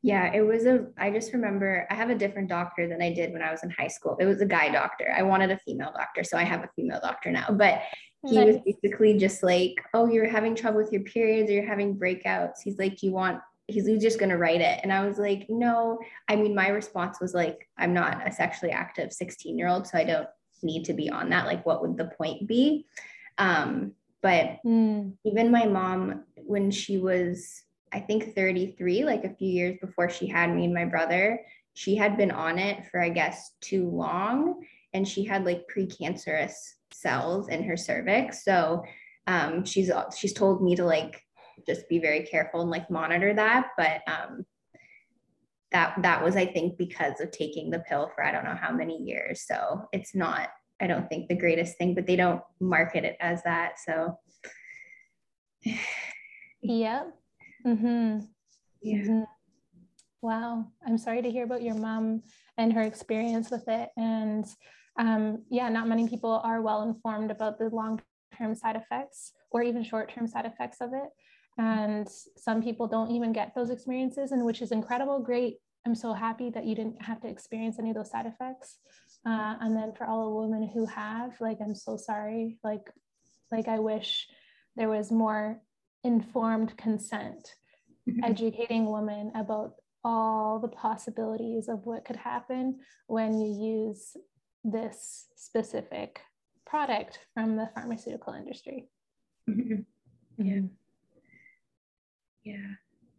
Yeah, 0.02 0.32
it 0.34 0.42
was 0.42 0.66
a, 0.66 0.88
I 0.98 1.12
just 1.12 1.34
remember 1.34 1.88
I 1.90 1.96
have 1.96 2.10
a 2.10 2.16
different 2.16 2.50
doctor 2.50 2.88
than 2.88 3.02
I 3.02 3.12
did 3.14 3.34
when 3.34 3.42
I 3.42 3.52
was 3.52 3.64
in 3.64 3.70
high 3.70 3.88
school. 3.88 4.16
It 4.20 4.26
was 4.26 4.42
a 4.42 4.46
guy 4.46 4.70
doctor. 4.70 5.14
I 5.16 5.24
wanted 5.24 5.52
a 5.52 5.58
female 5.60 5.92
doctor. 5.96 6.24
So 6.24 6.38
I 6.38 6.44
have 6.44 6.64
a 6.64 6.70
female 6.76 7.00
doctor 7.02 7.32
now. 7.32 7.48
But 7.52 7.82
he 8.26 8.36
nice. 8.36 8.48
was 8.48 8.58
basically 8.66 9.18
just 9.18 9.44
like, 9.44 9.76
oh, 9.94 10.08
you're 10.08 10.30
having 10.30 10.56
trouble 10.56 10.78
with 10.78 10.92
your 10.92 11.04
periods 11.04 11.50
or 11.50 11.54
you're 11.54 11.68
having 11.68 11.98
breakouts. 11.98 12.62
He's 12.64 12.80
like, 12.80 13.04
you 13.04 13.12
want 13.12 13.42
he's 13.68 13.86
just 14.02 14.20
going 14.20 14.30
to 14.30 14.38
write 14.38 14.62
it. 14.62 14.80
And 14.84 14.94
I 14.94 15.06
was 15.06 15.18
like, 15.18 15.48
no. 15.50 16.00
I 16.28 16.36
mean, 16.36 16.54
my 16.54 16.70
response 16.70 17.20
was 17.20 17.34
like, 17.34 17.68
I'm 17.78 17.94
not 17.94 18.28
a 18.28 18.32
sexually 18.32 18.72
active 18.72 19.12
16 19.12 19.58
year 19.58 19.68
old, 19.68 19.88
so 19.88 19.98
I 19.98 20.04
don't 20.04 20.28
need 20.62 20.86
to 20.86 20.94
be 20.94 21.10
on 21.10 21.30
that. 21.30 21.46
Like, 21.46 21.66
what 21.66 21.82
would 21.82 21.98
the 21.98 22.12
point 22.18 22.48
be? 22.48 22.86
Um, 23.38 23.94
but 24.22 24.58
mm. 24.66 25.14
even 25.24 25.52
my 25.52 25.66
mom, 25.66 26.24
when 26.36 26.72
she 26.72 26.98
was, 26.98 27.64
I 27.94 28.00
think 28.00 28.36
33, 28.36 29.04
like 29.06 29.24
a 29.24 29.34
few 29.36 29.50
years 29.50 29.78
before 29.80 30.10
she 30.10 30.28
had 30.28 30.54
me 30.54 30.66
and 30.66 30.74
my 30.74 30.86
brother, 30.86 31.40
she 31.74 31.96
had 31.96 32.18
been 32.18 32.32
on 32.32 32.58
it 32.58 32.86
for, 32.90 33.02
I 33.02 33.10
guess, 33.10 33.52
too 33.62 33.90
long. 33.90 34.64
And 34.94 35.08
she 35.08 35.24
had 35.24 35.46
like 35.46 35.66
precancerous 35.74 36.54
cells 36.92 37.50
in 37.50 37.64
her 37.64 37.78
cervix. 37.78 38.44
So 38.44 38.84
um, 39.28 39.66
she's 39.66 39.92
she's 40.18 40.34
told 40.34 40.64
me 40.64 40.76
to 40.76 40.86
like 40.86 41.22
just 41.68 41.88
be 41.90 42.00
very 42.00 42.22
careful 42.26 42.62
and 42.62 42.70
like 42.70 42.90
monitor 42.90 43.34
that. 43.34 43.72
But 43.78 44.02
um, 44.08 44.46
that 45.72 45.96
that 46.02 46.24
was, 46.24 46.36
I 46.36 46.46
think, 46.46 46.78
because 46.78 47.20
of 47.20 47.32
taking 47.32 47.70
the 47.70 47.80
pill 47.80 48.10
for 48.14 48.24
I 48.24 48.32
don't 48.32 48.46
know 48.46 48.58
how 48.60 48.72
many 48.72 48.98
years. 48.98 49.42
So 49.46 49.88
it's 49.92 50.16
not, 50.16 50.50
I 50.80 50.88
don't 50.88 51.10
think 51.10 51.28
the 51.28 51.36
greatest 51.36 51.78
thing, 51.78 51.94
but 51.94 52.08
they 52.08 52.16
don't 52.16 52.42
market 52.60 53.04
it 53.04 53.18
as 53.20 53.44
that. 53.44 53.80
So 53.80 54.18
yeah. 56.62 57.04
Mm-hmm. 57.66 58.20
Yeah. 58.82 58.98
Mm-hmm. 58.98 59.24
Wow. 60.22 60.66
I'm 60.86 60.98
sorry 60.98 61.22
to 61.22 61.32
hear 61.32 61.44
about 61.44 61.62
your 61.62 61.76
mom 61.76 62.24
and 62.58 62.74
her 62.74 62.82
experience 62.82 63.52
with 63.52 63.68
it. 63.68 63.90
And 63.98 64.46
um, 64.98 65.44
yeah, 65.50 65.70
not 65.70 65.88
many 65.88 66.08
people 66.08 66.42
are 66.44 66.62
well 66.62 66.84
informed 66.84 67.32
about 67.32 67.58
the 67.58 67.70
long 67.70 68.02
term 68.38 68.56
side 68.56 68.76
effects 68.76 69.34
or 69.52 69.64
even 69.64 69.84
short 69.84 70.12
term 70.14 70.28
side 70.28 70.46
effects 70.46 70.78
of 70.82 70.92
it. 70.94 71.10
And 71.58 72.08
some 72.38 72.62
people 72.62 72.88
don't 72.88 73.12
even 73.12 73.32
get 73.32 73.56
those 73.56 73.70
experiences, 73.70 74.32
and 74.34 74.46
which 74.46 74.62
is 74.62 74.72
incredible. 74.72 75.20
Great. 75.20 75.58
I'm 75.86 75.96
so 75.96 76.12
happy 76.12 76.50
that 76.50 76.66
you 76.66 76.76
didn't 76.76 77.02
have 77.02 77.22
to 77.22 77.30
experience 77.30 77.80
any 77.80 77.92
of 77.92 77.96
those 77.96 78.12
side 78.12 78.26
effects. 78.26 78.80
Uh, 79.26 79.56
and 79.62 79.76
then 79.76 79.94
for 79.94 80.06
all 80.06 80.26
the 80.26 80.48
women 80.48 80.68
who 80.68 80.86
have, 80.88 81.40
like, 81.40 81.60
I'm 81.62 81.76
so 81.76 81.96
sorry. 81.96 82.58
Like, 82.64 82.92
like 83.52 83.68
I 83.68 83.80
wish 83.80 84.28
there 84.76 84.90
was 84.90 85.12
more 85.12 85.62
informed 86.06 86.78
consent, 86.78 87.56
educating 88.24 88.90
women 88.90 89.32
about 89.36 89.74
all 90.04 90.60
the 90.60 90.68
possibilities 90.68 91.68
of 91.68 91.86
what 91.86 92.06
could 92.06 92.16
happen 92.16 92.80
when 93.08 93.42
you 93.42 93.88
use 93.88 94.16
this 94.64 95.28
specific 95.36 96.22
product 96.66 97.20
from 97.34 97.56
the 97.56 97.70
pharmaceutical 97.76 98.34
industry. 98.34 98.88
Mm-hmm. 99.48 100.66
Yeah. 102.44 102.62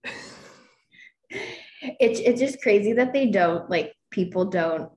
Yeah. 0.05 0.13
it's 2.01 2.21
it's 2.21 2.41
just 2.41 2.61
crazy 2.61 2.93
that 2.95 3.13
they 3.13 3.31
don't 3.31 3.71
like 3.71 3.93
people 4.11 4.45
don't 4.45 4.91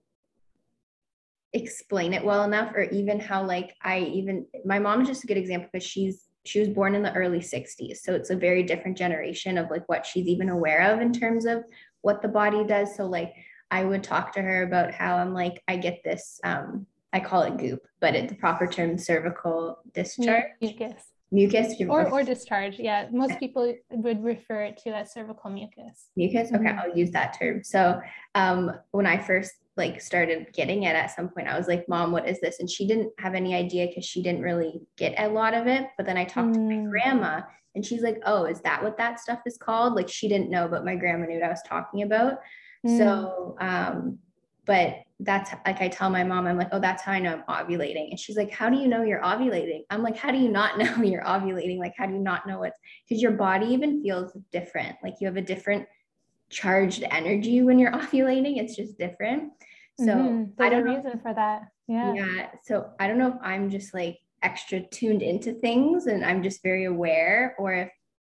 explain 1.54 2.14
it 2.14 2.24
well 2.24 2.44
enough 2.44 2.74
or 2.76 2.84
even 2.84 3.20
how 3.20 3.46
like 3.46 3.76
I 3.82 4.00
even 4.00 4.48
my 4.66 4.80
mom 4.80 5.02
is 5.02 5.08
just 5.08 5.24
a 5.24 5.28
good 5.28 5.38
example 5.38 5.70
because 5.72 5.88
she's 5.88 6.29
she 6.46 6.60
was 6.60 6.70
born 6.70 6.96
in 6.96 7.04
the 7.04 7.14
early 7.14 7.40
60s 7.40 7.98
so 7.98 8.14
it's 8.14 8.30
a 8.30 8.36
very 8.36 8.64
different 8.64 8.98
generation 8.98 9.58
of 9.58 9.70
like 9.70 9.88
what 9.88 10.06
she's 10.06 10.28
even 10.28 10.50
aware 10.50 10.92
of 10.92 11.02
in 11.02 11.12
terms 11.12 11.46
of 11.46 11.64
what 12.02 12.22
the 12.22 12.28
body 12.28 12.64
does. 12.64 12.96
So 12.96 13.06
like 13.06 13.34
I 13.72 13.84
would 13.84 14.04
talk 14.04 14.34
to 14.34 14.42
her 14.42 14.64
about 14.64 14.92
how 14.92 15.18
I'm 15.18 15.34
like 15.34 15.62
I 15.68 15.78
get 15.78 16.02
this 16.04 16.40
um 16.44 16.86
I 17.14 17.20
call 17.20 17.44
it 17.44 17.58
goop 17.58 17.82
but 18.00 18.16
it, 18.16 18.30
the 18.30 18.36
proper 18.36 18.68
term 18.68 18.98
cervical 18.98 19.80
discharge. 19.94 20.44
Mucus. 20.62 20.94
Mucus? 21.32 21.76
Or, 21.88 22.10
or 22.10 22.24
discharge 22.24 22.80
yeah. 22.80 23.08
Most 23.12 23.40
people 23.40 23.76
would 23.92 24.24
refer 24.24 24.64
it 24.64 24.78
to 24.84 24.96
as 24.96 25.14
cervical 25.14 25.50
mucus. 25.50 26.08
Mucus? 26.16 26.52
Okay 26.52 26.64
mm-hmm. 26.64 26.80
i'll 26.80 26.98
use 26.98 27.12
that 27.12 27.38
term. 27.40 27.64
So 27.64 28.00
um, 28.36 28.72
when 28.92 29.06
i 29.06 29.18
first 29.18 29.54
like 29.80 30.00
started 30.00 30.48
getting 30.54 30.84
it 30.84 30.96
at 30.96 31.16
some 31.16 31.30
point 31.30 31.48
i 31.48 31.58
was 31.58 31.68
like 31.68 31.90
mom 31.90 32.12
what 32.12 32.30
is 32.30 32.40
this 32.40 32.60
and 32.60 32.70
she 32.70 32.86
didn't 32.86 33.12
have 33.18 33.34
any 33.34 33.56
idea 33.56 33.88
because 33.88 34.06
she 34.06 34.22
didn't 34.22 34.44
really 34.44 34.80
get 34.98 35.16
a 35.18 35.28
lot 35.28 35.56
of 35.56 35.66
it 35.66 35.88
but 35.98 36.06
then 36.06 36.18
i 36.18 36.24
talked 36.24 36.50
mm. 36.50 36.54
to 36.54 36.60
my 36.60 36.76
mm. 36.76 36.90
grandma 36.90 37.42
and 37.74 37.84
she's 37.84 38.04
like 38.04 38.22
oh 38.26 38.46
is 38.46 38.62
that 38.62 38.84
what 38.84 38.98
that 38.98 39.20
stuff 39.20 39.40
is 39.48 39.58
called 39.58 39.96
like 39.96 40.08
she 40.08 40.30
didn't 40.30 40.52
know 40.52 40.68
but 40.68 40.86
my 40.86 40.96
grandma 40.96 41.26
knew 41.26 41.40
what 41.40 41.46
i 41.46 41.50
was 41.50 41.64
talking 41.66 42.04
about 42.04 42.40
mm. 42.86 42.98
so 42.98 43.56
um 43.60 44.20
but 44.70 44.98
that's 45.22 45.52
like 45.66 45.82
I 45.82 45.88
tell 45.88 46.12
my 46.12 46.24
mom, 46.24 46.46
I'm 46.46 46.56
like, 46.56 46.70
oh, 46.72 46.80
that's 46.80 47.02
how 47.02 47.12
I 47.12 47.20
know 47.20 47.44
I'm 47.48 47.66
ovulating. 47.66 48.12
And 48.12 48.20
she's 48.20 48.38
like, 48.38 48.52
how 48.52 48.70
do 48.70 48.78
you 48.78 48.88
know 48.88 49.02
you're 49.02 49.22
ovulating? 49.22 49.82
I'm 49.90 50.04
like, 50.04 50.16
how 50.16 50.32
do 50.32 50.38
you 50.38 50.50
not 50.50 50.78
know 50.78 51.02
you're 51.02 51.24
ovulating? 51.24 51.80
Like, 51.80 51.96
how 51.98 52.06
do 52.06 52.14
you 52.14 52.20
not 52.20 52.48
know 52.48 52.60
what's 52.60 52.78
because 53.08 53.20
your 53.20 53.32
body 53.32 53.66
even 53.68 54.04
feels 54.04 54.32
different. 54.52 54.96
Like 55.04 55.16
you 55.20 55.26
have 55.26 55.38
a 55.38 55.42
different 55.42 55.88
charged 56.50 57.04
energy 57.10 57.64
when 57.64 57.80
you're 57.80 57.92
ovulating. 58.04 58.58
It's 58.58 58.76
just 58.76 58.98
different. 58.98 59.54
So 60.00 60.06
mm-hmm. 60.06 60.62
I 60.62 60.70
don't 60.70 60.86
know 60.86 60.96
reason 60.96 61.20
for 61.20 61.34
that. 61.34 61.64
Yeah. 61.88 62.14
Yeah. 62.14 62.48
So 62.64 62.92
I 63.00 63.08
don't 63.08 63.18
know 63.18 63.30
if 63.30 63.38
I'm 63.42 63.70
just 63.70 63.94
like 63.94 64.18
extra 64.42 64.80
tuned 64.80 65.22
into 65.22 65.54
things 65.54 66.08
and 66.08 66.24
I'm 66.24 66.42
just 66.42 66.64
very 66.64 66.86
aware, 66.86 67.56
or 67.60 67.74
if 67.74 67.90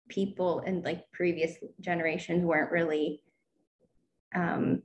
people 0.08 0.62
in 0.62 0.82
like 0.82 1.04
previous 1.12 1.56
generations 1.82 2.46
weren't 2.46 2.72
really 2.72 3.22
um 4.34 4.82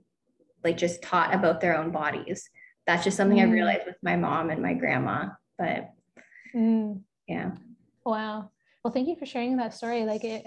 like 0.64 0.77
just 0.77 1.03
taught 1.03 1.35
about 1.35 1.61
their 1.61 1.77
own 1.77 1.92
bodies. 1.92 2.49
That's 2.87 3.05
just 3.05 3.16
something 3.16 3.38
mm. 3.38 3.42
I 3.42 3.53
realized 3.53 3.87
with 3.87 3.97
my 4.03 4.16
mom 4.16 4.51
and 4.51 4.61
my 4.61 4.75
grandma. 4.75 5.29
But 5.59 5.90
mm. 6.55 7.01
yeah. 7.29 7.53
Wow. 8.05 8.51
Well, 8.83 8.92
thank 8.92 9.07
you 9.07 9.14
for 9.14 9.27
sharing 9.27 9.57
that 9.59 9.75
story. 9.75 10.05
Like 10.05 10.25
it 10.25 10.45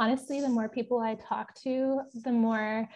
honestly, 0.00 0.40
the 0.40 0.48
more 0.48 0.68
people 0.68 0.98
I 0.98 1.14
talk 1.14 1.54
to, 1.62 2.00
the 2.24 2.32
more 2.32 2.88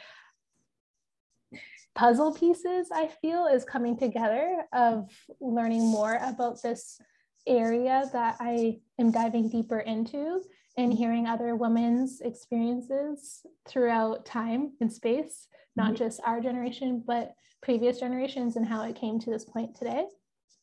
puzzle 1.94 2.33
pieces 2.33 2.88
I 2.92 3.09
feel 3.20 3.46
is 3.46 3.64
coming 3.64 3.96
together 3.96 4.64
of 4.72 5.11
learning 5.40 5.83
more 5.83 6.18
about 6.22 6.62
this 6.62 7.00
area 7.46 8.09
that 8.12 8.37
I 8.40 8.81
am 8.98 9.11
diving 9.11 9.48
deeper 9.48 9.81
into 9.81 10.42
and 10.76 10.92
hearing 10.92 11.26
other 11.26 11.57
women's 11.57 12.20
experiences 12.20 13.44
throughout 13.66 14.24
time 14.24 14.72
and 14.81 14.92
space 14.92 15.48
not 15.76 15.94
mm-hmm. 15.94 15.96
just 15.96 16.20
our 16.26 16.40
generation, 16.40 17.03
but 17.07 17.35
previous 17.62 17.98
generations 17.98 18.57
and 18.57 18.66
how 18.66 18.83
it 18.85 18.96
came 18.96 19.18
to 19.20 19.31
this 19.31 19.44
point 19.44 19.74
today. 19.76 20.05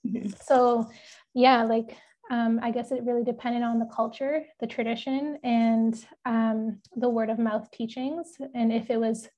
Mm-hmm. 0.06 0.30
So, 0.44 0.90
yeah, 1.34 1.64
like 1.64 1.98
um, 2.30 2.60
I 2.62 2.72
guess 2.72 2.92
it 2.92 3.04
really 3.04 3.24
depended 3.24 3.64
on 3.64 3.80
the 3.80 3.90
culture, 3.94 4.46
the 4.60 4.68
tradition, 4.68 5.40
and 5.44 6.06
um, 6.26 6.82
the 6.96 7.10
word 7.10 7.30
of 7.30 7.40
mouth 7.40 7.70
teachings, 7.72 8.34
and 8.54 8.72
if 8.72 8.90
it 8.90 9.00
was 9.00 9.30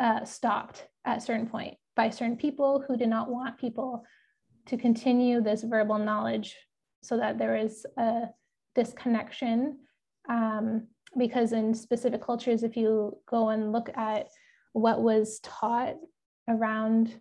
uh, 0.00 0.24
stopped 0.24 0.86
at 1.08 1.18
a 1.18 1.20
certain 1.20 1.48
point 1.48 1.74
by 1.96 2.10
certain 2.10 2.36
people 2.36 2.84
who 2.86 2.96
did 2.96 3.08
not 3.08 3.30
want 3.30 3.58
people 3.58 4.04
to 4.66 4.76
continue 4.76 5.40
this 5.40 5.62
verbal 5.62 5.98
knowledge 5.98 6.54
so 7.02 7.16
that 7.16 7.38
there 7.38 7.56
is 7.56 7.86
a 7.96 8.26
disconnection. 8.74 9.78
Um, 10.28 10.86
because 11.16 11.52
in 11.52 11.74
specific 11.74 12.22
cultures, 12.22 12.62
if 12.62 12.76
you 12.76 13.16
go 13.26 13.48
and 13.48 13.72
look 13.72 13.88
at 13.96 14.28
what 14.72 15.02
was 15.02 15.40
taught 15.42 15.96
around 16.48 17.20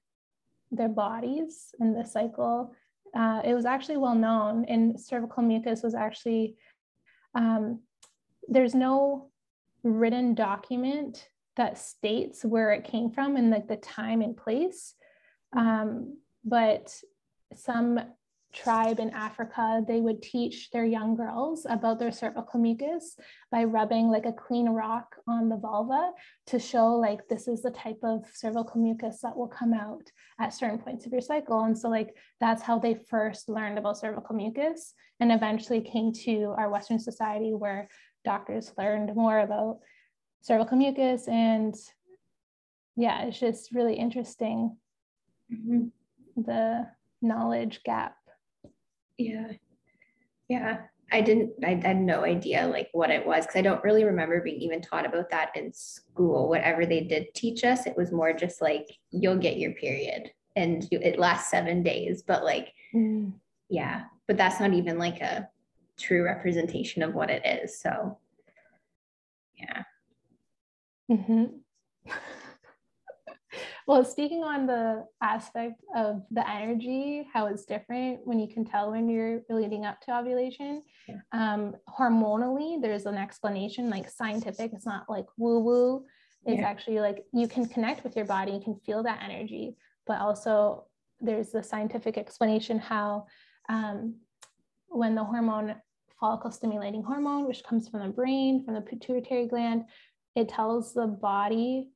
their 0.72 0.90
bodies 0.90 1.74
and 1.80 1.96
the 1.96 2.04
cycle. 2.04 2.74
Uh, 3.16 3.42
it 3.44 3.54
was 3.54 3.66
actually 3.66 3.98
well 3.98 4.16
known, 4.16 4.66
and 4.66 5.00
cervical 5.00 5.44
mucus 5.44 5.82
was 5.82 5.96
actually, 5.96 6.56
um, 7.36 7.80
there's 8.48 8.76
no 8.76 9.30
written 9.84 10.34
document 10.34 11.30
that 11.58 11.78
states 11.78 12.46
where 12.46 12.72
it 12.72 12.86
came 12.86 13.10
from 13.12 13.36
and 13.36 13.50
like 13.50 13.68
the 13.68 13.78
time 13.78 14.22
and 14.22 14.38
place. 14.38 14.94
Um, 15.56 16.18
but 16.44 16.96
some 17.54 18.00
tribe 18.54 19.00
in 19.00 19.10
Africa, 19.12 19.84
they 19.88 20.00
would 20.00 20.22
teach 20.22 20.72
their 20.72 20.86
young 20.86 21.16
girls 21.16 21.66
about 21.70 22.00
their 22.00 22.12
cervical 22.12 22.60
mucus 22.60 23.16
by 23.52 23.64
rubbing 23.64 24.08
like 24.08 24.26
a 24.26 24.34
clean 24.34 24.70
rock 24.70 25.16
on 25.28 25.50
the 25.50 25.58
vulva 25.58 26.12
to 26.48 26.58
show 26.58 26.96
like 26.96 27.28
this 27.28 27.48
is 27.48 27.62
the 27.62 27.72
type 27.72 28.00
of 28.04 28.26
cervical 28.34 28.82
mucus 28.82 29.20
that 29.22 29.36
will 29.36 29.48
come 29.48 29.74
out 29.74 30.10
at 30.40 30.54
certain 30.54 30.80
points 30.80 31.06
of 31.06 31.12
your 31.12 31.22
cycle. 31.22 31.64
And 31.66 31.78
so 31.78 31.90
like 31.90 32.16
that's 32.40 32.64
how 32.64 32.80
they 32.80 32.96
first 33.10 33.50
learned 33.50 33.78
about 33.78 33.98
cervical 33.98 34.36
mucus 34.36 34.94
and 35.20 35.32
eventually 35.32 35.82
came 35.82 36.12
to 36.14 36.56
our 36.58 36.70
Western 36.70 37.00
society 37.00 37.54
where 37.54 37.90
doctors 38.24 38.72
learned 38.78 39.16
more 39.16 39.40
about 39.40 39.80
cervical 40.42 40.78
mucus 40.78 41.28
and 41.28 41.76
yeah, 42.96 43.24
it's 43.24 43.40
just 43.40 43.72
really 43.72 43.96
interesting 43.96 44.76
mm-hmm. 45.52 45.88
the 46.42 46.88
knowledge 47.22 47.82
gap 47.84 48.18
yeah. 49.18 49.52
Yeah. 50.48 50.78
I 51.12 51.22
didn't, 51.22 51.54
I 51.64 51.76
had 51.76 51.98
no 51.98 52.26
idea 52.26 52.68
like 52.68 52.90
what 52.92 53.12
it 53.12 53.26
was 53.26 53.46
because 53.46 53.58
I 53.58 53.62
don't 53.62 53.84
really 53.84 54.04
remember 54.04 54.42
being 54.42 54.60
even 54.62 54.82
taught 54.82 55.06
about 55.06 55.30
that 55.30 55.56
in 55.56 55.72
school. 55.74 56.50
Whatever 56.50 56.86
they 56.86 57.02
did 57.02 57.34
teach 57.34 57.64
us, 57.64 57.86
it 57.86 57.96
was 57.96 58.12
more 58.12 58.34
just 58.34 58.62
like 58.62 58.88
you'll 59.12 59.38
get 59.38 59.58
your 59.58 59.72
period 59.72 60.32
and 60.58 60.86
you, 60.92 61.00
it 61.02 61.18
lasts 61.18 61.50
seven 61.50 61.82
days. 61.82 62.24
But 62.24 62.44
like, 62.44 62.74
mm. 62.94 63.32
yeah, 63.70 64.04
but 64.28 64.36
that's 64.36 64.60
not 64.60 64.74
even 64.74 64.98
like 64.98 65.22
a 65.22 65.48
true 65.98 66.26
representation 66.26 67.02
of 67.02 67.14
what 67.14 67.30
it 67.30 67.46
is. 67.46 67.80
So, 67.80 68.18
yeah. 69.58 69.84
Mm-hmm. 71.12 71.46
Well, 73.88 74.04
speaking 74.04 74.44
on 74.44 74.68
the 74.68 75.06
aspect 75.22 75.82
of 75.96 76.22
the 76.30 76.48
energy, 76.48 77.26
how 77.34 77.46
it's 77.46 77.64
different 77.64 78.20
when 78.26 78.38
you 78.38 78.50
can 78.50 78.66
tell 78.66 78.92
when 78.92 79.08
you're 79.08 79.40
leading 79.50 79.86
up 79.86 80.02
to 80.02 80.18
ovulation, 80.20 80.84
yeah. 81.08 81.16
um, 81.32 81.74
hormonally, 81.98 82.82
there's 82.82 83.06
an 83.06 83.16
explanation 83.16 83.90
like 83.90 84.10
scientific. 84.10 84.74
It's 84.74 84.86
not 84.86 85.10
like 85.10 85.26
woo 85.38 85.60
woo. 85.60 86.06
It's 86.46 86.60
yeah. 86.60 86.68
actually 86.68 87.00
like 87.00 87.24
you 87.32 87.48
can 87.48 87.66
connect 87.66 88.04
with 88.04 88.18
your 88.18 88.26
body, 88.26 88.52
you 88.52 88.60
can 88.60 88.78
feel 88.86 89.04
that 89.04 89.22
energy, 89.24 89.78
but 90.06 90.20
also 90.20 90.88
there's 91.22 91.52
the 91.52 91.64
scientific 91.64 92.18
explanation 92.18 92.80
how 92.80 93.26
um, 93.70 94.16
when 94.90 95.16
the 95.16 95.24
hormone 95.24 95.76
follicle 96.20 96.52
stimulating 96.52 97.04
hormone, 97.04 97.48
which 97.48 97.64
comes 97.64 97.88
from 97.88 98.02
the 98.02 98.10
brain, 98.10 98.66
from 98.66 98.74
the 98.74 98.82
pituitary 98.82 99.48
gland, 99.48 99.86
it 100.38 100.50
tells 100.50 100.94
the 100.94 101.08
body 101.08 101.90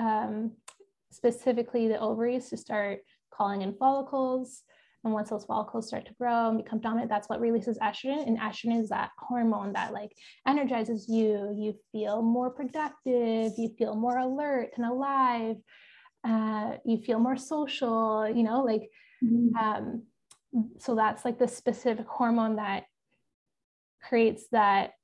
um, 0.00 0.50
specifically 1.12 1.86
the 1.86 2.00
ovaries 2.00 2.50
to 2.50 2.56
start 2.56 2.98
calling 3.32 3.62
in 3.62 3.72
follicles. 3.74 4.62
And 5.04 5.12
once 5.12 5.30
those 5.30 5.44
follicles 5.44 5.86
start 5.86 6.06
to 6.06 6.14
grow 6.14 6.48
and 6.48 6.58
become 6.58 6.80
dominant, 6.80 7.08
that's 7.08 7.28
what 7.28 7.40
releases 7.40 7.78
estrogen. 7.78 8.26
And 8.26 8.36
estrogen 8.40 8.82
is 8.82 8.88
that 8.88 9.10
hormone 9.16 9.74
that 9.74 9.92
like 9.92 10.10
energizes 10.48 11.08
you. 11.08 11.54
You 11.56 11.76
feel 11.92 12.20
more 12.20 12.50
productive, 12.50 13.52
you 13.56 13.72
feel 13.78 13.94
more 13.94 14.18
alert 14.18 14.70
and 14.76 14.84
alive, 14.84 15.56
uh, 16.24 16.78
you 16.84 16.98
feel 16.98 17.20
more 17.20 17.36
social, 17.36 18.28
you 18.28 18.42
know, 18.42 18.64
like 18.64 18.90
mm-hmm. 19.22 19.54
um, 19.56 20.02
so 20.78 20.96
that's 20.96 21.24
like 21.24 21.38
the 21.38 21.46
specific 21.46 22.08
hormone 22.08 22.56
that 22.56 22.86
creates 24.02 24.46
that 24.50 24.94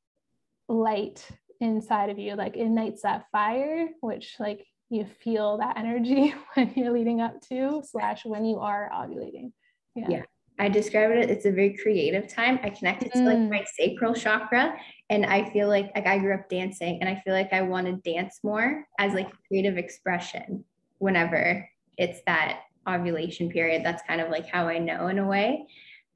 light 0.68 1.24
inside 1.62 2.10
of 2.10 2.18
you 2.18 2.34
like 2.34 2.56
ignites 2.56 3.02
that 3.02 3.26
fire 3.30 3.88
which 4.00 4.34
like 4.38 4.66
you 4.90 5.06
feel 5.20 5.58
that 5.58 5.78
energy 5.78 6.34
when 6.54 6.72
you're 6.74 6.92
leading 6.92 7.20
up 7.20 7.40
to 7.40 7.82
slash 7.88 8.24
when 8.24 8.44
you 8.44 8.58
are 8.58 8.90
ovulating 8.92 9.52
yeah, 9.94 10.06
yeah. 10.08 10.22
I 10.58 10.68
describe 10.68 11.10
it, 11.10 11.30
it's 11.30 11.46
a 11.46 11.50
very 11.50 11.76
creative 11.76 12.28
time. 12.28 12.60
I 12.62 12.70
connect 12.70 13.02
it 13.02 13.12
to 13.14 13.22
like 13.22 13.38
my 13.38 13.60
mm. 13.60 13.66
sacral 13.76 14.14
chakra. 14.14 14.76
And 15.10 15.26
I 15.26 15.50
feel 15.50 15.68
like 15.68 15.90
like 15.94 16.06
I 16.06 16.18
grew 16.18 16.34
up 16.34 16.48
dancing 16.48 16.98
and 17.00 17.08
I 17.08 17.20
feel 17.24 17.34
like 17.34 17.52
I 17.52 17.62
want 17.62 17.86
to 17.86 18.12
dance 18.12 18.40
more 18.44 18.84
as 18.98 19.14
like 19.14 19.30
creative 19.48 19.76
expression 19.76 20.64
whenever 20.98 21.68
it's 21.98 22.20
that 22.26 22.60
ovulation 22.88 23.48
period. 23.48 23.84
That's 23.84 24.02
kind 24.06 24.20
of 24.20 24.30
like 24.30 24.46
how 24.46 24.68
I 24.68 24.78
know 24.78 25.08
in 25.08 25.18
a 25.18 25.26
way. 25.26 25.66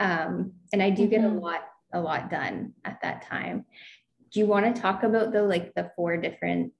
Um, 0.00 0.52
and 0.72 0.82
I 0.82 0.90
do 0.90 1.06
get 1.06 1.24
a 1.24 1.28
mm-hmm. 1.28 1.38
lot, 1.38 1.64
a 1.92 2.00
lot 2.00 2.30
done 2.30 2.74
at 2.84 3.00
that 3.02 3.22
time. 3.22 3.64
Do 4.36 4.40
you 4.40 4.46
want 4.46 4.66
to 4.66 4.82
talk 4.82 5.02
about 5.02 5.32
the 5.32 5.42
like 5.42 5.72
the 5.76 5.90
four 5.96 6.18
different 6.18 6.74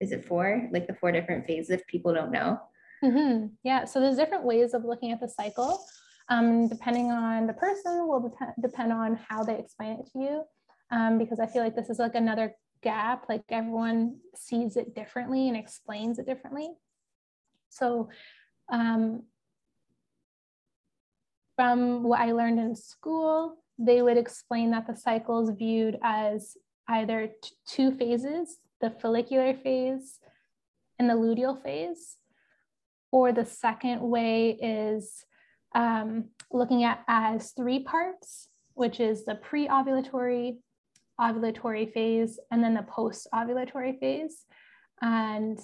is 0.00 0.12
it 0.12 0.24
four? 0.24 0.66
Like 0.72 0.86
the 0.86 0.94
four 0.94 1.12
different 1.12 1.44
phases 1.44 1.68
if 1.68 1.86
people 1.86 2.14
don't 2.14 2.32
know? 2.32 2.58
Mm-hmm. 3.04 3.48
Yeah. 3.64 3.84
So 3.84 4.00
there's 4.00 4.16
different 4.16 4.44
ways 4.44 4.72
of 4.72 4.82
looking 4.82 5.12
at 5.12 5.20
the 5.20 5.28
cycle. 5.28 5.84
Um, 6.30 6.66
depending 6.66 7.10
on 7.10 7.46
the 7.46 7.52
person 7.52 8.08
will 8.08 8.30
dep- 8.30 8.54
depend 8.62 8.94
on 8.94 9.20
how 9.28 9.44
they 9.44 9.58
explain 9.58 9.98
it 10.00 10.08
to 10.12 10.18
you. 10.18 10.44
Um, 10.90 11.18
because 11.18 11.38
I 11.38 11.44
feel 11.44 11.62
like 11.62 11.76
this 11.76 11.90
is 11.90 11.98
like 11.98 12.14
another 12.14 12.54
gap, 12.82 13.26
like 13.28 13.42
everyone 13.50 14.20
sees 14.34 14.78
it 14.78 14.94
differently 14.94 15.48
and 15.48 15.58
explains 15.58 16.18
it 16.18 16.24
differently. 16.24 16.70
So 17.68 18.08
um, 18.72 19.24
from 21.56 22.04
what 22.04 22.20
I 22.20 22.32
learned 22.32 22.58
in 22.58 22.74
school, 22.74 23.58
they 23.78 24.02
would 24.02 24.16
explain 24.16 24.70
that 24.70 24.86
the 24.86 24.96
cycle 24.96 25.42
is 25.42 25.56
viewed 25.56 25.98
as 26.02 26.56
either 26.88 27.30
two 27.66 27.90
phases, 27.92 28.58
the 28.80 28.90
follicular 28.90 29.54
phase 29.54 30.18
and 30.98 31.08
the 31.08 31.14
luteal 31.14 31.62
phase. 31.62 32.16
Or 33.10 33.32
the 33.32 33.44
second 33.44 34.00
way 34.00 34.50
is 34.50 35.24
um, 35.74 36.26
looking 36.52 36.84
at 36.84 37.04
as 37.08 37.52
three 37.52 37.80
parts, 37.80 38.48
which 38.74 39.00
is 39.00 39.24
the 39.24 39.36
pre-ovulatory, 39.36 40.58
ovulatory 41.20 41.92
phase, 41.92 42.38
and 42.50 42.62
then 42.62 42.74
the 42.74 42.82
post-ovulatory 42.82 43.98
phase. 44.00 44.44
And 45.00 45.58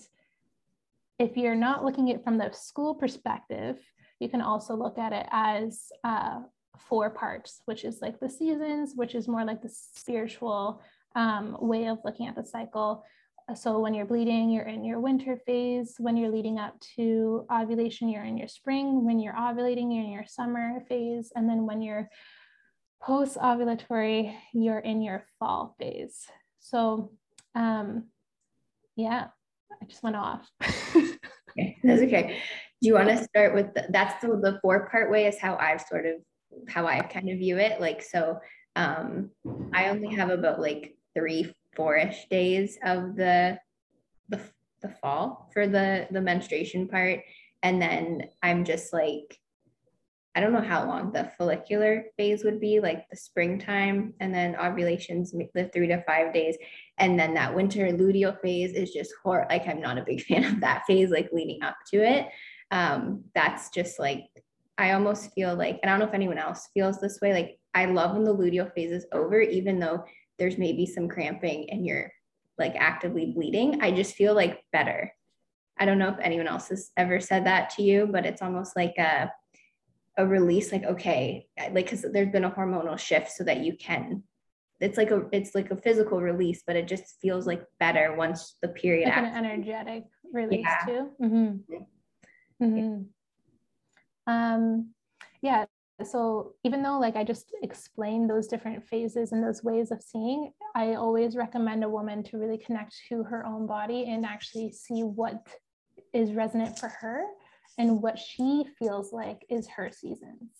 if 1.18 1.36
you're 1.36 1.54
not 1.54 1.84
looking 1.84 2.10
at 2.10 2.16
it 2.16 2.24
from 2.24 2.38
the 2.38 2.50
school 2.52 2.94
perspective, 2.94 3.78
you 4.20 4.28
can 4.28 4.40
also 4.40 4.74
look 4.74 4.98
at 4.98 5.12
it 5.12 5.26
as 5.30 5.88
uh, 6.04 6.40
four 6.88 7.10
parts, 7.10 7.62
which 7.64 7.84
is 7.84 8.00
like 8.00 8.20
the 8.20 8.28
seasons, 8.28 8.92
which 8.94 9.14
is 9.14 9.28
more 9.28 9.44
like 9.44 9.62
the 9.62 9.70
spiritual 9.70 10.82
um, 11.14 11.56
way 11.60 11.86
of 11.86 11.98
looking 12.04 12.26
at 12.26 12.36
the 12.36 12.44
cycle. 12.44 13.04
So 13.54 13.80
when 13.80 13.94
you're 13.94 14.06
bleeding, 14.06 14.50
you're 14.50 14.66
in 14.66 14.84
your 14.84 15.00
winter 15.00 15.36
phase. 15.44 15.96
When 15.98 16.16
you're 16.16 16.30
leading 16.30 16.58
up 16.58 16.78
to 16.96 17.46
ovulation, 17.52 18.08
you're 18.08 18.24
in 18.24 18.36
your 18.36 18.48
spring. 18.48 19.04
When 19.04 19.18
you're 19.18 19.34
ovulating, 19.34 19.92
you're 19.92 20.04
in 20.04 20.12
your 20.12 20.26
summer 20.26 20.84
phase. 20.88 21.32
And 21.34 21.48
then 21.48 21.66
when 21.66 21.82
you're 21.82 22.08
post 23.02 23.36
ovulatory, 23.38 24.34
you're 24.52 24.78
in 24.78 25.02
your 25.02 25.24
fall 25.38 25.74
phase. 25.78 26.26
So, 26.60 27.12
um, 27.54 28.04
yeah, 28.94 29.28
I 29.82 29.84
just 29.86 30.02
went 30.02 30.16
off. 30.16 30.48
okay, 30.62 31.76
that's 31.82 32.02
okay. 32.02 32.38
Do 32.80 32.88
you 32.88 32.94
want 32.94 33.08
to 33.08 33.24
start 33.24 33.54
with 33.54 33.74
the, 33.74 33.86
that's 33.90 34.20
the, 34.22 34.28
the 34.28 34.58
four 34.62 34.88
part 34.88 35.10
way 35.10 35.26
is 35.26 35.38
how 35.38 35.56
I've 35.56 35.80
sort 35.80 36.06
of 36.06 36.14
how 36.68 36.86
I 36.86 37.00
kind 37.00 37.28
of 37.28 37.38
view 37.38 37.58
it. 37.58 37.80
Like, 37.80 38.02
so 38.02 38.38
um, 38.76 39.30
I 39.72 39.88
only 39.88 40.14
have 40.14 40.30
about 40.30 40.60
like 40.60 40.96
three, 41.14 41.54
four-ish 41.74 42.26
days 42.28 42.78
of 42.84 43.16
the, 43.16 43.58
the 44.28 44.40
the 44.82 44.88
fall 44.88 45.50
for 45.52 45.66
the 45.66 46.06
the 46.10 46.20
menstruation 46.20 46.88
part 46.88 47.20
and 47.62 47.80
then 47.80 48.22
i'm 48.42 48.64
just 48.64 48.92
like 48.92 49.38
i 50.34 50.40
don't 50.40 50.52
know 50.52 50.60
how 50.60 50.86
long 50.86 51.12
the 51.12 51.30
follicular 51.36 52.04
phase 52.16 52.44
would 52.44 52.60
be 52.60 52.80
like 52.80 53.08
the 53.10 53.16
springtime 53.16 54.14
and 54.20 54.34
then 54.34 54.56
ovulations 54.56 55.34
the 55.54 55.70
three 55.72 55.88
to 55.88 56.02
five 56.04 56.32
days 56.32 56.56
and 56.98 57.18
then 57.18 57.34
that 57.34 57.54
winter 57.54 57.88
luteal 57.88 58.38
phase 58.40 58.72
is 58.72 58.92
just 58.92 59.12
hor- 59.22 59.46
like 59.50 59.66
i'm 59.66 59.80
not 59.80 59.98
a 59.98 60.04
big 60.04 60.22
fan 60.26 60.44
of 60.44 60.60
that 60.60 60.82
phase 60.86 61.10
like 61.10 61.28
leading 61.32 61.62
up 61.62 61.76
to 61.86 61.98
it 61.98 62.28
um 62.70 63.24
that's 63.34 63.70
just 63.70 63.98
like 63.98 64.24
i 64.80 64.92
almost 64.92 65.32
feel 65.34 65.54
like 65.54 65.78
and 65.82 65.90
i 65.90 65.92
don't 65.92 66.00
know 66.00 66.06
if 66.06 66.14
anyone 66.14 66.38
else 66.38 66.68
feels 66.74 67.00
this 67.00 67.18
way 67.20 67.32
like 67.32 67.58
i 67.74 67.84
love 67.84 68.14
when 68.14 68.24
the 68.24 68.34
luteal 68.34 68.72
phase 68.74 68.90
is 68.90 69.06
over 69.12 69.40
even 69.40 69.78
though 69.78 70.04
there's 70.38 70.58
maybe 70.58 70.86
some 70.86 71.08
cramping 71.08 71.68
and 71.70 71.86
you're 71.86 72.10
like 72.60 72.74
actively 72.76 73.32
bleeding, 73.34 73.82
I 73.82 73.90
just 73.90 74.14
feel 74.14 74.34
like 74.34 74.62
better. 74.72 75.12
I 75.78 75.86
don't 75.86 75.98
know 75.98 76.10
if 76.10 76.18
anyone 76.20 76.46
else 76.46 76.68
has 76.68 76.90
ever 76.96 77.18
said 77.18 77.46
that 77.46 77.70
to 77.70 77.82
you, 77.82 78.08
but 78.10 78.26
it's 78.26 78.42
almost 78.42 78.76
like 78.76 78.96
a 78.98 79.32
a 80.18 80.26
release 80.26 80.70
like 80.70 80.84
okay, 80.84 81.46
like 81.72 81.88
cuz 81.88 82.04
there's 82.12 82.30
been 82.30 82.44
a 82.44 82.50
hormonal 82.50 82.98
shift 82.98 83.30
so 83.30 83.44
that 83.44 83.60
you 83.60 83.76
can 83.76 84.22
it's 84.80 84.98
like 84.98 85.10
a 85.10 85.26
it's 85.32 85.54
like 85.54 85.70
a 85.70 85.76
physical 85.76 86.20
release, 86.20 86.62
but 86.66 86.76
it 86.76 86.86
just 86.86 87.20
feels 87.20 87.46
like 87.46 87.62
better 87.78 88.14
once 88.16 88.56
the 88.62 88.68
period 88.68 89.08
like 89.08 89.18
an 89.18 89.44
energetic 89.44 90.04
release 90.32 90.66
yeah. 90.66 90.84
too. 90.86 91.10
Mm-hmm. 91.22 92.64
Mm-hmm. 92.64 93.02
Um 94.30 94.90
yeah, 95.42 95.64
so 96.04 96.54
even 96.64 96.82
though 96.82 96.98
like 96.98 97.14
i 97.14 97.22
just 97.22 97.52
explained 97.62 98.30
those 98.30 98.46
different 98.46 98.82
phases 98.82 99.32
and 99.32 99.44
those 99.44 99.62
ways 99.62 99.90
of 99.90 100.00
seeing 100.00 100.50
i 100.74 100.94
always 100.94 101.36
recommend 101.36 101.84
a 101.84 101.88
woman 101.88 102.22
to 102.22 102.38
really 102.38 102.56
connect 102.56 102.94
to 103.06 103.22
her 103.22 103.44
own 103.44 103.66
body 103.66 104.06
and 104.08 104.24
actually 104.24 104.72
see 104.72 105.02
what 105.02 105.46
is 106.14 106.32
resonant 106.32 106.78
for 106.78 106.88
her 106.88 107.24
and 107.78 108.02
what 108.02 108.18
she 108.18 108.64
feels 108.78 109.12
like 109.12 109.44
is 109.48 109.68
her 109.68 109.90
seasons 109.92 110.50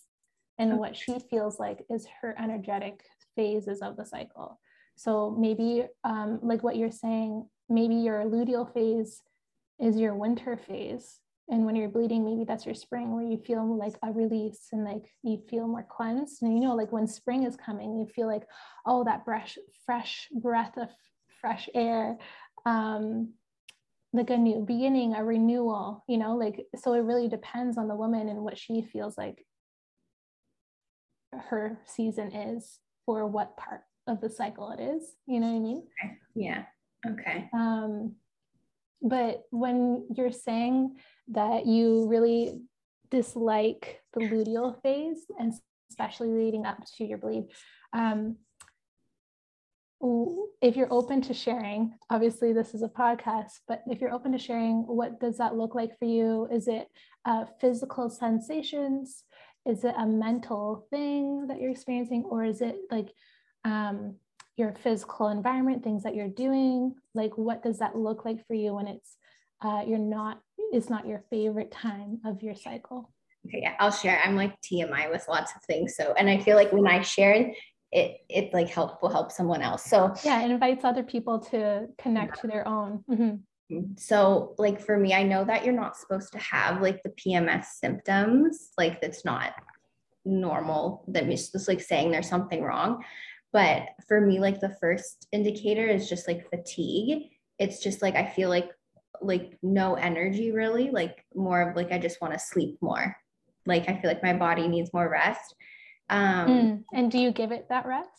and 0.57 0.77
what 0.77 0.95
she 0.95 1.17
feels 1.29 1.59
like 1.59 1.83
is 1.89 2.07
her 2.21 2.35
energetic 2.39 3.03
phases 3.35 3.81
of 3.81 3.97
the 3.97 4.05
cycle. 4.05 4.59
So 4.95 5.35
maybe 5.37 5.85
um, 6.03 6.39
like 6.43 6.63
what 6.63 6.77
you're 6.77 6.91
saying 6.91 7.47
maybe 7.69 7.95
your 7.95 8.23
luteal 8.25 8.71
phase 8.73 9.21
is 9.79 9.97
your 9.97 10.13
winter 10.13 10.57
phase 10.57 11.19
and 11.51 11.65
when 11.65 11.75
you're 11.75 11.89
bleeding 11.89 12.23
maybe 12.23 12.45
that's 12.45 12.65
your 12.65 12.73
spring 12.73 13.13
where 13.13 13.23
you 13.23 13.37
feel 13.37 13.77
like 13.77 13.95
a 14.03 14.11
release 14.11 14.69
and 14.71 14.85
like 14.85 15.03
you 15.21 15.37
feel 15.49 15.67
more 15.67 15.85
cleansed. 15.87 16.41
And 16.41 16.55
you 16.55 16.61
know 16.61 16.75
like 16.75 16.91
when 16.91 17.05
spring 17.05 17.43
is 17.43 17.55
coming 17.55 17.99
you 17.99 18.07
feel 18.07 18.27
like 18.27 18.43
oh 18.85 19.03
that 19.03 19.25
fresh 19.25 19.57
fresh 19.85 20.29
breath 20.31 20.77
of 20.77 20.87
fresh 21.41 21.69
air 21.75 22.17
um 22.65 23.33
like 24.13 24.29
a 24.29 24.37
new 24.37 24.63
beginning 24.65 25.13
a 25.13 25.23
renewal 25.23 26.03
you 26.07 26.17
know 26.17 26.35
like 26.35 26.65
so 26.75 26.93
it 26.93 26.99
really 26.99 27.27
depends 27.27 27.77
on 27.77 27.87
the 27.87 27.95
woman 27.95 28.29
and 28.29 28.41
what 28.41 28.57
she 28.57 28.81
feels 28.81 29.17
like 29.17 29.45
her 31.33 31.79
season 31.85 32.31
is 32.31 32.79
for 33.05 33.25
what 33.25 33.57
part 33.57 33.81
of 34.07 34.21
the 34.21 34.29
cycle 34.29 34.71
it 34.71 34.81
is 34.81 35.15
you 35.27 35.39
know 35.39 35.47
what 35.47 35.55
i 35.55 35.59
mean? 35.59 35.83
Yeah. 36.35 36.63
Okay. 37.05 37.49
Um 37.53 38.15
but 39.01 39.43
when 39.49 40.05
you're 40.15 40.31
saying 40.31 40.95
that 41.29 41.65
you 41.65 42.07
really 42.07 42.61
dislike 43.09 44.01
the 44.13 44.21
luteal 44.21 44.81
phase 44.81 45.25
and 45.39 45.53
especially 45.89 46.29
leading 46.29 46.65
up 46.65 46.77
to 46.97 47.05
your 47.05 47.17
bleed. 47.17 47.45
Um, 47.93 48.37
if 50.61 50.75
you're 50.75 50.91
open 50.91 51.21
to 51.21 51.33
sharing 51.33 51.93
obviously 52.09 52.53
this 52.53 52.73
is 52.73 52.81
a 52.81 52.87
podcast 52.87 53.59
but 53.67 53.83
if 53.87 54.01
you're 54.01 54.13
open 54.13 54.31
to 54.31 54.37
sharing 54.39 54.81
what 54.87 55.19
does 55.19 55.37
that 55.37 55.55
look 55.55 55.75
like 55.75 55.97
for 55.99 56.05
you? 56.05 56.47
Is 56.51 56.67
it 56.67 56.87
uh, 57.25 57.45
physical 57.59 58.09
sensations? 58.09 59.23
Is 59.67 59.83
it 59.83 59.93
a 59.95 60.07
mental 60.07 60.87
thing 60.89 61.45
that 61.47 61.61
you're 61.61 61.69
experiencing 61.69 62.23
or 62.23 62.43
is 62.43 62.61
it 62.61 62.77
like 62.89 63.09
um, 63.63 64.15
your 64.57 64.73
physical 64.73 65.27
environment 65.27 65.83
things 65.83 66.01
that 66.03 66.15
you're 66.15 66.29
doing? 66.29 66.95
Like 67.13 67.37
what 67.37 67.61
does 67.61 67.77
that 67.79 67.95
look 67.95 68.25
like 68.25 68.45
for 68.47 68.55
you 68.55 68.73
when 68.73 68.87
it's 68.87 69.17
uh, 69.61 69.83
you're 69.85 69.99
not 69.99 70.41
it's 70.71 70.89
not 70.89 71.07
your 71.07 71.23
favorite 71.29 71.71
time 71.71 72.19
of 72.25 72.41
your 72.41 72.55
cycle 72.55 73.11
okay 73.47 73.59
yeah 73.61 73.73
i'll 73.79 73.91
share 73.91 74.21
i'm 74.23 74.35
like 74.35 74.53
tmi 74.61 75.09
with 75.11 75.25
lots 75.27 75.53
of 75.55 75.61
things 75.63 75.95
so 75.95 76.13
and 76.17 76.29
i 76.29 76.37
feel 76.37 76.55
like 76.55 76.71
when 76.71 76.87
i 76.87 77.01
share 77.01 77.53
it 77.91 78.21
it 78.29 78.53
like 78.53 78.69
help 78.69 79.01
will 79.01 79.09
help 79.09 79.31
someone 79.31 79.61
else 79.61 79.83
so 79.83 80.13
yeah 80.23 80.41
it 80.43 80.51
invites 80.51 80.85
other 80.85 81.03
people 81.03 81.39
to 81.39 81.87
connect 81.97 82.37
yeah. 82.37 82.41
to 82.41 82.47
their 82.47 82.67
own 82.67 83.03
mm-hmm. 83.09 83.81
so 83.97 84.55
like 84.57 84.79
for 84.79 84.97
me 84.97 85.13
i 85.13 85.23
know 85.23 85.43
that 85.43 85.65
you're 85.65 85.73
not 85.73 85.97
supposed 85.97 86.31
to 86.31 86.39
have 86.39 86.81
like 86.81 87.01
the 87.03 87.09
pms 87.09 87.65
symptoms 87.65 88.69
like 88.77 89.01
that's 89.01 89.25
not 89.25 89.53
normal 90.23 91.03
that 91.07 91.27
means 91.27 91.49
just 91.49 91.67
like 91.67 91.81
saying 91.81 92.11
there's 92.11 92.29
something 92.29 92.61
wrong 92.61 93.03
but 93.51 93.89
for 94.07 94.21
me 94.21 94.39
like 94.39 94.59
the 94.61 94.75
first 94.79 95.27
indicator 95.33 95.85
is 95.85 96.07
just 96.07 96.27
like 96.27 96.49
fatigue 96.49 97.29
it's 97.59 97.81
just 97.81 98.01
like 98.01 98.15
i 98.15 98.25
feel 98.25 98.47
like 98.47 98.69
like 99.21 99.57
no 99.61 99.95
energy 99.95 100.51
really 100.51 100.89
like 100.91 101.23
more 101.35 101.61
of 101.61 101.75
like 101.75 101.91
i 101.91 101.97
just 101.97 102.21
want 102.21 102.33
to 102.33 102.39
sleep 102.39 102.77
more 102.81 103.15
like 103.65 103.87
I 103.89 103.99
feel 103.99 104.09
like 104.09 104.23
my 104.23 104.33
body 104.33 104.67
needs 104.67 104.93
more 104.93 105.09
rest. 105.09 105.55
Um, 106.09 106.47
mm. 106.47 106.83
And 106.93 107.11
do 107.11 107.17
you 107.17 107.31
give 107.31 107.51
it 107.51 107.67
that 107.69 107.85
rest? 107.85 108.09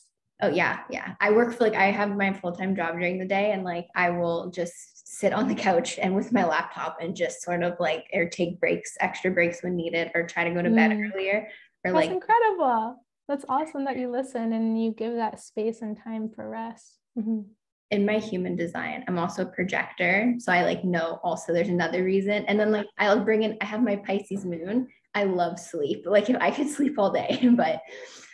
Oh 0.40 0.48
yeah, 0.48 0.80
yeah. 0.90 1.14
I 1.20 1.30
work 1.30 1.54
for 1.54 1.64
like 1.64 1.74
I 1.74 1.86
have 1.86 2.16
my 2.16 2.32
full-time 2.32 2.74
job 2.74 2.94
during 2.94 3.18
the 3.18 3.26
day 3.26 3.52
and 3.52 3.62
like 3.62 3.86
I 3.94 4.10
will 4.10 4.50
just 4.50 5.16
sit 5.16 5.32
on 5.32 5.46
the 5.46 5.54
couch 5.54 5.98
and 6.00 6.14
with 6.14 6.32
my 6.32 6.44
laptop 6.44 6.98
and 7.00 7.14
just 7.14 7.42
sort 7.42 7.62
of 7.62 7.78
like 7.78 8.06
or 8.12 8.28
take 8.28 8.58
breaks, 8.58 8.96
extra 9.00 9.30
breaks 9.30 9.62
when 9.62 9.76
needed 9.76 10.10
or 10.14 10.26
try 10.26 10.44
to 10.44 10.54
go 10.54 10.62
to 10.62 10.70
bed 10.70 10.90
mm. 10.90 11.12
earlier 11.12 11.48
or 11.84 11.92
That's 11.92 12.06
like 12.06 12.10
incredible. 12.10 13.04
That's 13.28 13.44
awesome 13.48 13.84
that 13.84 13.98
you 13.98 14.10
listen 14.10 14.52
and 14.52 14.82
you 14.82 14.92
give 14.92 15.14
that 15.14 15.40
space 15.40 15.80
and 15.80 15.96
time 15.96 16.28
for 16.28 16.48
rest. 16.48 16.98
Mm-hmm. 17.16 17.42
In 17.92 18.04
my 18.04 18.18
human 18.18 18.56
design, 18.56 19.04
I'm 19.06 19.18
also 19.18 19.42
a 19.42 19.52
projector. 19.52 20.34
So 20.38 20.50
I 20.52 20.64
like 20.64 20.82
know 20.82 21.20
also 21.22 21.52
there's 21.52 21.68
another 21.68 22.02
reason. 22.02 22.44
And 22.46 22.58
then 22.58 22.72
like 22.72 22.86
I'll 22.98 23.24
bring 23.24 23.44
in, 23.44 23.56
I 23.60 23.66
have 23.66 23.82
my 23.82 23.96
Pisces 23.96 24.44
moon. 24.44 24.88
I 25.14 25.24
love 25.24 25.60
sleep. 25.60 26.04
Like 26.06 26.28
if 26.28 26.36
I 26.40 26.50
could 26.50 26.68
sleep 26.76 26.98
all 26.98 27.12
day, 27.12 27.48
but 27.54 27.80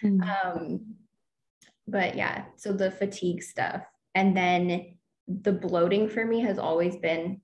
mm. 0.02 0.22
um 0.22 0.94
but 1.88 2.14
yeah, 2.14 2.44
so 2.56 2.72
the 2.72 2.90
fatigue 2.90 3.42
stuff. 3.42 3.82
And 4.14 4.36
then 4.36 4.98
the 5.26 5.52
bloating 5.52 6.08
for 6.08 6.24
me 6.24 6.40
has 6.40 6.58
always 6.58 6.96
been 6.96 7.40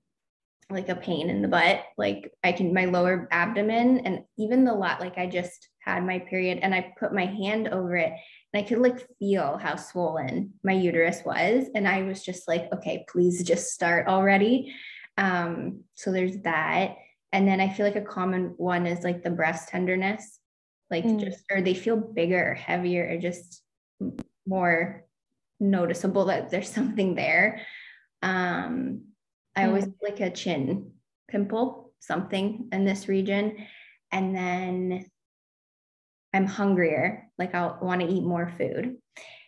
like 0.69 0.89
a 0.89 0.95
pain 0.95 1.29
in 1.29 1.41
the 1.41 1.47
butt. 1.47 1.83
Like 1.97 2.33
I 2.43 2.51
can, 2.51 2.73
my 2.73 2.85
lower 2.85 3.27
abdomen 3.31 3.99
and 3.99 4.23
even 4.37 4.63
the 4.63 4.73
lot, 4.73 4.99
like 4.99 5.17
I 5.17 5.27
just 5.27 5.69
had 5.85 6.05
my 6.05 6.19
period 6.19 6.59
and 6.61 6.73
I 6.73 6.93
put 6.99 7.13
my 7.13 7.25
hand 7.25 7.67
over 7.67 7.95
it 7.95 8.11
and 8.53 8.63
I 8.63 8.67
could 8.67 8.79
like 8.79 9.07
feel 9.19 9.57
how 9.57 9.75
swollen 9.75 10.53
my 10.63 10.73
uterus 10.73 11.21
was. 11.23 11.65
And 11.75 11.87
I 11.87 12.03
was 12.03 12.23
just 12.23 12.47
like, 12.47 12.67
okay, 12.73 13.05
please 13.07 13.43
just 13.43 13.71
start 13.71 14.07
already. 14.07 14.73
Um, 15.17 15.81
so 15.93 16.11
there's 16.11 16.39
that. 16.39 16.95
And 17.31 17.47
then 17.47 17.61
I 17.61 17.69
feel 17.69 17.85
like 17.85 17.95
a 17.95 18.01
common 18.01 18.53
one 18.57 18.87
is 18.87 19.03
like 19.03 19.23
the 19.23 19.29
breast 19.29 19.69
tenderness, 19.69 20.39
like 20.89 21.03
mm. 21.03 21.19
just, 21.19 21.43
or 21.51 21.61
they 21.61 21.73
feel 21.73 21.97
bigger, 21.97 22.53
heavier, 22.53 23.09
or 23.11 23.17
just 23.17 23.61
more 24.47 25.05
noticeable 25.59 26.25
that 26.25 26.49
there's 26.49 26.69
something 26.73 27.15
there. 27.15 27.61
Um, 28.21 29.09
I 29.55 29.67
always 29.67 29.87
like 30.01 30.19
a 30.19 30.31
chin 30.31 30.91
pimple, 31.29 31.93
something 31.99 32.69
in 32.71 32.85
this 32.85 33.07
region. 33.07 33.67
And 34.11 34.35
then 34.35 35.05
I'm 36.35 36.45
hungrier, 36.45 37.29
like 37.37 37.55
I'll 37.55 37.79
want 37.81 38.01
to 38.01 38.07
eat 38.07 38.23
more 38.23 38.51
food. 38.57 38.97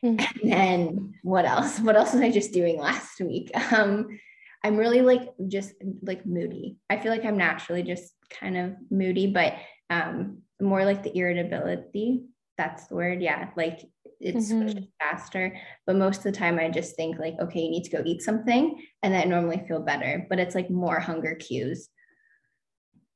Mm-hmm. 0.04 0.26
And 0.44 0.52
then 0.52 1.14
what 1.24 1.46
else? 1.46 1.80
What 1.80 1.96
else 1.96 2.14
was 2.14 2.22
I 2.22 2.32
just 2.32 2.54
doing 2.54 2.80
last 2.80 3.20
week? 3.20 3.52
Um, 3.72 4.20
I'm 4.64 4.76
really 4.76 5.02
like 5.02 5.30
just 5.48 5.74
like 6.02 6.26
moody. 6.26 6.78
I 6.90 6.98
feel 6.98 7.12
like 7.12 7.24
I'm 7.24 7.38
naturally 7.38 7.84
just 7.84 8.12
kind 8.30 8.58
of 8.58 8.74
moody, 8.90 9.28
but 9.28 9.54
um, 9.90 10.40
more 10.60 10.84
like 10.84 11.04
the 11.04 11.16
irritability. 11.16 12.24
That's 12.58 12.88
the 12.88 12.96
word. 12.96 13.22
Yeah. 13.22 13.50
Like 13.56 13.82
it's 14.20 14.52
mm-hmm. 14.52 14.80
faster. 15.00 15.56
But 15.86 15.96
most 15.96 16.18
of 16.18 16.24
the 16.24 16.32
time, 16.32 16.58
I 16.60 16.70
just 16.70 16.96
think 16.96 17.20
like, 17.20 17.36
okay, 17.40 17.62
you 17.62 17.70
need 17.70 17.84
to 17.84 17.96
go 17.96 18.04
eat 18.04 18.24
something, 18.24 18.82
and 19.04 19.16
I 19.16 19.24
normally 19.26 19.64
feel 19.68 19.82
better. 19.82 20.26
But 20.28 20.40
it's 20.40 20.56
like 20.56 20.70
more 20.70 21.00
hunger 21.00 21.36
cues. 21.36 21.90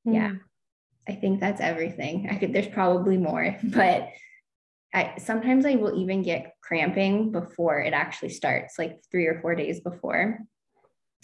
Mm-hmm. 0.08 0.16
Yeah, 0.16 0.32
I 1.12 1.16
think 1.16 1.40
that's 1.40 1.62
everything. 1.62 2.30
I 2.32 2.36
could. 2.36 2.54
There's 2.54 2.68
probably 2.68 3.18
more, 3.18 3.58
but 3.64 4.10
I 4.94 5.16
sometimes 5.18 5.66
I 5.66 5.76
will 5.76 6.00
even 6.00 6.24
get 6.24 6.54
cramping 6.62 7.32
before 7.32 7.80
it 7.80 7.94
actually 7.94 8.30
starts, 8.30 8.80
like 8.80 9.00
three 9.12 9.26
or 9.26 9.40
four 9.42 9.56
days 9.56 9.80
before, 9.82 10.40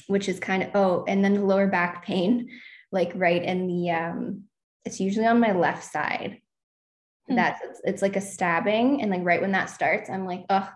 which 0.08 0.28
is 0.28 0.40
kind 0.40 0.64
of 0.64 0.70
oh, 0.76 1.06
and 1.08 1.24
then 1.24 1.36
the 1.36 1.46
lower 1.46 1.68
back 1.68 2.04
pain, 2.04 2.50
like 2.92 3.12
right 3.16 3.44
in 3.44 3.68
the 3.68 3.92
um, 3.92 4.44
it's 4.88 5.00
usually 5.02 5.26
on 5.26 5.40
my 5.40 5.52
left 5.52 5.84
side 5.84 6.40
mm. 7.30 7.36
that's 7.36 7.62
it's, 7.64 7.82
it's 7.84 8.02
like 8.02 8.16
a 8.16 8.22
stabbing 8.22 9.02
and 9.02 9.12
like 9.12 9.24
right 9.24 9.42
when 9.42 9.52
that 9.52 9.70
starts 9.70 10.10
i'm 10.10 10.26
like 10.26 10.46
oh 10.50 10.68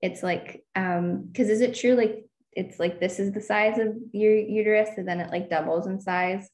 it's 0.00 0.22
like 0.22 0.62
um 0.76 1.24
because 1.26 1.48
is 1.48 1.60
it 1.60 1.74
true 1.74 1.94
like 1.94 2.24
it's 2.52 2.78
like 2.78 3.00
this 3.00 3.18
is 3.18 3.32
the 3.32 3.40
size 3.40 3.78
of 3.78 3.96
your 4.12 4.34
uterus 4.34 4.90
and 4.96 5.06
then 5.06 5.20
it 5.20 5.30
like 5.30 5.50
doubles 5.50 5.86
in 5.88 6.00
size 6.00 6.48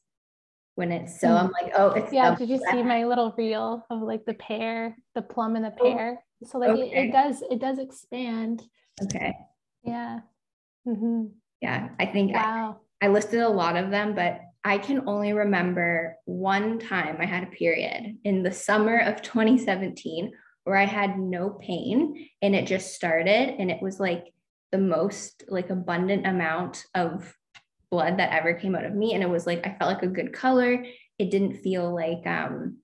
when 0.75 0.91
it's 0.91 1.19
so 1.19 1.29
i'm 1.29 1.51
like 1.51 1.71
oh 1.77 1.89
it's 1.91 2.11
yeah 2.13 2.35
did 2.35 2.49
you 2.49 2.59
see 2.71 2.83
my 2.83 3.05
little 3.05 3.33
reel 3.37 3.85
of 3.89 4.01
like 4.01 4.25
the 4.25 4.33
pear 4.35 4.95
the 5.15 5.21
plum 5.21 5.55
and 5.55 5.65
the 5.65 5.73
oh, 5.79 5.83
pear 5.83 6.23
so 6.45 6.57
like 6.57 6.69
okay. 6.71 6.91
it, 6.91 7.05
it, 7.05 7.11
does 7.11 7.43
it 7.49 7.59
does 7.59 7.79
expand 7.79 8.61
okay 9.03 9.33
yeah 9.83 10.19
mm-hmm. 10.87 11.25
yeah 11.61 11.89
i 11.99 12.05
think 12.05 12.33
wow. 12.33 12.77
I, 13.01 13.05
I 13.05 13.09
listed 13.09 13.41
a 13.41 13.49
lot 13.49 13.77
of 13.77 13.89
them 13.89 14.15
but 14.15 14.41
I 14.67 14.79
can 14.79 15.07
only 15.07 15.31
remember 15.31 16.17
one 16.25 16.79
time 16.79 17.17
I 17.19 17.25
had 17.25 17.43
a 17.43 17.51
period 17.55 18.17
in 18.23 18.41
the 18.41 18.51
summer 18.51 18.97
of 18.97 19.21
2017 19.21 20.33
where 20.63 20.75
I 20.75 20.85
had 20.85 21.19
no 21.19 21.51
pain 21.51 22.29
and 22.41 22.55
it 22.55 22.65
just 22.65 22.95
started 22.95 23.55
and 23.59 23.69
it 23.69 23.79
was 23.79 23.99
like 23.99 24.33
the 24.71 24.79
most 24.79 25.43
like 25.47 25.69
abundant 25.69 26.25
amount 26.25 26.83
of 26.95 27.31
blood 27.95 28.17
that 28.17 28.33
ever 28.33 28.53
came 28.53 28.75
out 28.75 28.85
of 28.85 28.93
me 28.93 29.13
and 29.13 29.23
it 29.23 29.29
was 29.29 29.47
like 29.47 29.65
I 29.65 29.75
felt 29.77 29.93
like 29.93 30.03
a 30.03 30.07
good 30.07 30.33
color 30.33 30.85
it 31.17 31.31
didn't 31.31 31.61
feel 31.61 31.93
like 31.93 32.25
um 32.27 32.77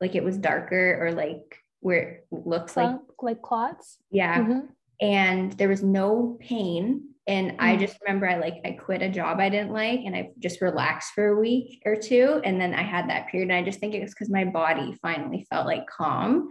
like 0.00 0.14
it 0.14 0.24
was 0.24 0.38
darker 0.38 0.98
or 1.00 1.12
like 1.12 1.56
where 1.80 2.00
it 2.00 2.26
looks 2.30 2.76
like 2.76 2.96
like 3.20 3.42
clots 3.42 3.98
yeah 4.10 4.38
mm-hmm. 4.38 4.60
and 5.00 5.52
there 5.52 5.68
was 5.68 5.82
no 5.82 6.38
pain 6.40 7.10
and 7.26 7.52
mm 7.52 7.56
I 7.60 7.76
just 7.76 7.98
remember 8.00 8.28
I 8.28 8.38
like 8.38 8.60
I 8.64 8.72
quit 8.72 9.02
a 9.02 9.08
job 9.08 9.38
I 9.38 9.50
didn't 9.50 9.72
like 9.72 10.00
and 10.04 10.16
I 10.16 10.30
just 10.38 10.60
relaxed 10.60 11.12
for 11.12 11.28
a 11.28 11.38
week 11.38 11.82
or 11.84 11.94
two. 11.94 12.40
And 12.44 12.60
then 12.60 12.74
I 12.74 12.82
had 12.82 13.08
that 13.08 13.28
period. 13.28 13.50
And 13.50 13.58
I 13.58 13.62
just 13.62 13.78
think 13.78 13.94
it 13.94 14.02
was 14.02 14.10
because 14.10 14.30
my 14.30 14.44
body 14.44 14.98
finally 15.00 15.46
felt 15.50 15.66
like 15.66 15.86
calm. 15.86 16.48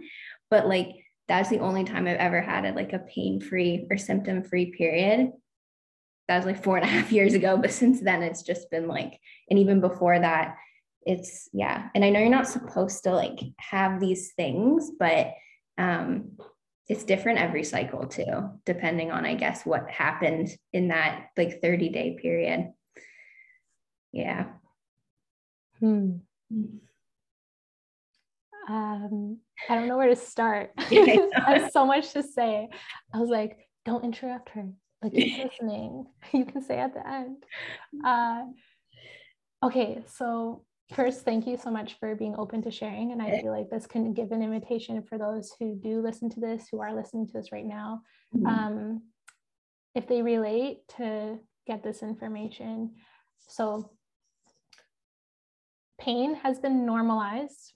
But 0.48 0.68
like 0.68 0.88
that's 1.28 1.50
the 1.50 1.58
only 1.58 1.84
time 1.84 2.06
I've 2.06 2.16
ever 2.16 2.40
had 2.40 2.64
a, 2.64 2.72
like 2.72 2.92
a 2.92 2.98
pain-free 2.98 3.86
or 3.90 3.98
symptom-free 3.98 4.72
period. 4.76 5.30
That 6.30 6.36
was 6.36 6.46
like 6.46 6.62
four 6.62 6.76
and 6.76 6.84
a 6.84 6.88
half 6.88 7.10
years 7.10 7.34
ago. 7.34 7.56
But 7.56 7.72
since 7.72 8.00
then 8.00 8.22
it's 8.22 8.44
just 8.44 8.70
been 8.70 8.86
like, 8.86 9.18
and 9.50 9.58
even 9.58 9.80
before 9.80 10.16
that, 10.16 10.54
it's 11.02 11.48
yeah. 11.52 11.88
And 11.92 12.04
I 12.04 12.10
know 12.10 12.20
you're 12.20 12.28
not 12.28 12.46
supposed 12.46 13.02
to 13.02 13.10
like 13.10 13.40
have 13.58 13.98
these 13.98 14.32
things, 14.34 14.92
but 14.96 15.32
um 15.76 16.38
it's 16.88 17.02
different 17.02 17.40
every 17.40 17.64
cycle 17.64 18.06
too, 18.06 18.48
depending 18.64 19.10
on, 19.10 19.26
I 19.26 19.34
guess, 19.34 19.66
what 19.66 19.90
happened 19.90 20.56
in 20.72 20.88
that 20.88 21.30
like 21.36 21.60
30 21.60 21.88
day 21.88 22.16
period. 22.22 22.74
Yeah. 24.12 24.52
Hmm. 25.80 26.18
Um, 28.68 29.38
I 29.68 29.74
don't 29.74 29.88
know 29.88 29.96
where 29.96 30.10
to 30.10 30.14
start. 30.14 30.70
I 30.78 31.58
have 31.58 31.72
so 31.72 31.84
much 31.84 32.12
to 32.12 32.22
say. 32.22 32.68
I 33.12 33.18
was 33.18 33.30
like, 33.30 33.68
don't 33.84 34.04
interrupt 34.04 34.50
her. 34.50 34.68
Like, 35.02 35.12
keep 35.14 35.44
listening. 35.44 36.06
You 36.32 36.44
can 36.44 36.62
say 36.62 36.78
at 36.78 36.94
the 36.94 37.06
end. 37.06 37.44
Uh, 38.04 38.44
okay, 39.64 40.02
so 40.06 40.64
first, 40.94 41.24
thank 41.24 41.46
you 41.46 41.56
so 41.56 41.70
much 41.70 41.96
for 41.98 42.14
being 42.14 42.34
open 42.36 42.62
to 42.62 42.70
sharing. 42.70 43.12
And 43.12 43.22
I 43.22 43.40
feel 43.40 43.52
like 43.52 43.70
this 43.70 43.86
can 43.86 44.12
give 44.12 44.32
an 44.32 44.42
invitation 44.42 45.02
for 45.02 45.18
those 45.18 45.52
who 45.58 45.74
do 45.74 46.00
listen 46.00 46.28
to 46.30 46.40
this, 46.40 46.66
who 46.70 46.80
are 46.80 46.94
listening 46.94 47.26
to 47.26 47.32
this 47.32 47.52
right 47.52 47.66
now. 47.66 48.02
Mm-hmm. 48.34 48.46
Um, 48.46 49.02
if 49.94 50.06
they 50.06 50.22
relate 50.22 50.86
to 50.96 51.38
get 51.66 51.82
this 51.82 52.02
information. 52.02 52.92
So, 53.48 53.90
pain 56.00 56.34
has 56.34 56.58
been 56.58 56.84
normalized. 56.86 57.74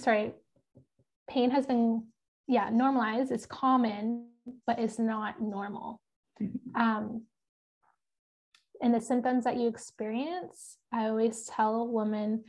Sorry, 0.00 0.32
pain 1.28 1.50
has 1.50 1.66
been, 1.66 2.06
yeah, 2.48 2.70
normalized. 2.70 3.30
It's 3.30 3.46
common, 3.46 4.28
but 4.66 4.78
it's 4.78 4.98
not 4.98 5.40
normal. 5.40 6.00
Um, 6.74 7.22
and 8.82 8.94
the 8.94 9.00
symptoms 9.00 9.44
that 9.44 9.56
you 9.56 9.68
experience, 9.68 10.76
I 10.92 11.06
always 11.06 11.44
tell 11.44 11.88
women 11.88 12.44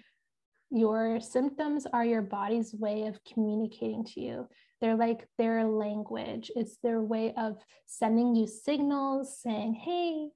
your 0.70 1.22
symptoms 1.22 1.88
are 1.94 2.04
your 2.04 2.22
body's 2.22 2.74
way 2.74 3.08
of 3.08 3.20
communicating 3.24 4.04
to 4.04 4.20
you. 4.20 4.48
They're 4.82 4.98
like 4.98 5.28
their 5.38 5.64
language, 5.64 6.52
it's 6.56 6.78
their 6.84 7.02
way 7.02 7.34
of 7.38 7.58
sending 7.86 8.36
you 8.36 8.48
signals 8.48 9.40
saying, 9.42 9.74
hey, 9.76 10.30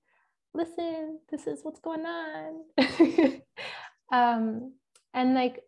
listen, 0.53 1.19
this 1.29 1.47
is 1.47 1.59
what's 1.63 1.79
going 1.79 2.05
on. 2.05 2.61
um, 4.11 4.73
and 5.13 5.33
like 5.33 5.59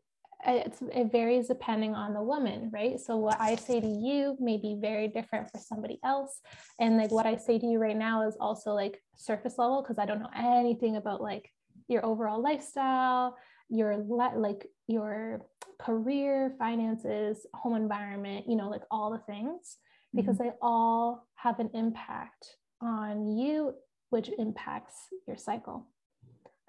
it 0.46 1.12
varies 1.12 1.48
depending 1.48 1.96
on 1.96 2.14
the 2.14 2.22
woman, 2.22 2.70
right? 2.74 3.00
So 3.00 3.18
what 3.18 3.39
I 3.39 3.56
say 3.56 3.80
to 3.80 3.88
you 3.88 4.38
may 4.39 4.58
be 4.58 4.78
very 4.80 5.08
different 5.08 5.50
for 5.50 5.58
somebody 5.58 6.00
else. 6.04 6.41
And 6.80 6.98
like 6.98 7.12
what 7.12 7.26
I 7.26 7.38
say 7.38 7.60
to 7.60 7.66
you 7.66 7.80
right 7.80 7.98
now 7.98 8.28
is 8.28 8.36
also 8.39 8.72
like 8.72 9.02
surface 9.16 9.58
level 9.58 9.82
because 9.82 10.00
I 10.00 10.06
don't 10.06 10.20
know 10.20 10.30
anything 10.36 10.96
about 10.98 11.22
like 11.22 11.50
your 11.88 12.06
overall 12.06 12.41
lifestyle, 12.41 13.38
your 13.70 13.98
le- 13.98 14.38
like 14.38 14.68
your 14.88 15.46
career, 15.80 16.56
finances, 16.60 17.46
home 17.54 17.76
environment, 17.76 18.46
you 18.48 18.56
know, 18.56 18.70
like 18.70 18.84
all 18.91 19.12
the 19.12 19.34
things 19.34 19.78
because 20.14 20.38
mm-hmm. 20.38 20.50
they 20.50 20.56
all 20.62 21.28
have 21.36 21.60
an 21.60 21.70
impact 21.74 22.58
on 22.82 23.38
you 23.38 23.74
which 24.10 24.30
impacts 24.38 24.94
your 25.28 25.38
cycle. 25.38 25.88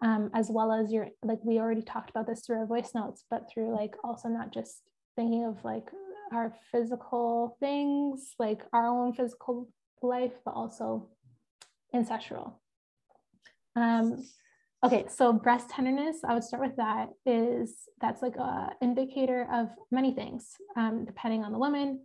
Um, 0.02 0.30
as 0.34 0.50
well 0.50 0.72
as 0.72 0.92
your 0.92 1.08
like 1.22 1.38
we 1.44 1.58
already 1.58 1.82
talked 1.82 2.10
about 2.10 2.26
this 2.26 2.42
through 2.44 2.58
our 2.58 2.66
voice 2.66 2.90
notes 2.94 3.24
but 3.30 3.48
through 3.52 3.74
like 3.74 3.94
also 4.02 4.28
not 4.28 4.52
just 4.52 4.82
thinking 5.16 5.44
of 5.44 5.64
like 5.64 5.88
our 6.32 6.54
physical 6.72 7.56
things 7.60 8.34
like 8.38 8.62
our 8.72 8.86
own 8.86 9.12
physical 9.12 9.68
life 10.02 10.32
but 10.44 10.54
also 10.54 11.08
ancestral. 11.94 12.60
Um, 13.76 14.24
okay 14.84 15.06
so 15.08 15.32
breast 15.32 15.70
tenderness 15.70 16.18
i 16.28 16.34
would 16.34 16.44
start 16.44 16.62
with 16.62 16.76
that 16.76 17.08
is 17.24 17.88
that's 18.00 18.20
like 18.20 18.36
a 18.36 18.70
indicator 18.82 19.48
of 19.50 19.70
many 19.90 20.12
things 20.12 20.50
um, 20.76 21.04
depending 21.04 21.42
on 21.44 21.52
the 21.52 21.58
woman. 21.58 22.00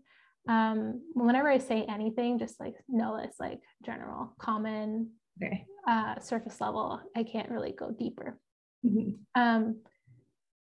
Um, 0.48 1.02
whenever 1.14 1.50
i 1.50 1.58
say 1.58 1.86
anything 1.90 2.40
just 2.40 2.60
like 2.60 2.76
know 2.88 3.18
it's 3.18 3.40
like 3.40 3.60
general 3.86 4.34
common 4.40 5.12
okay. 5.44 5.66
uh, 5.88 6.20
surface 6.20 6.60
level. 6.62 7.00
I 7.16 7.24
can't 7.24 7.50
really 7.50 7.72
go 7.72 7.92
deeper. 7.92 8.38
Mm-hmm. 8.86 9.12
Um, 9.40 9.82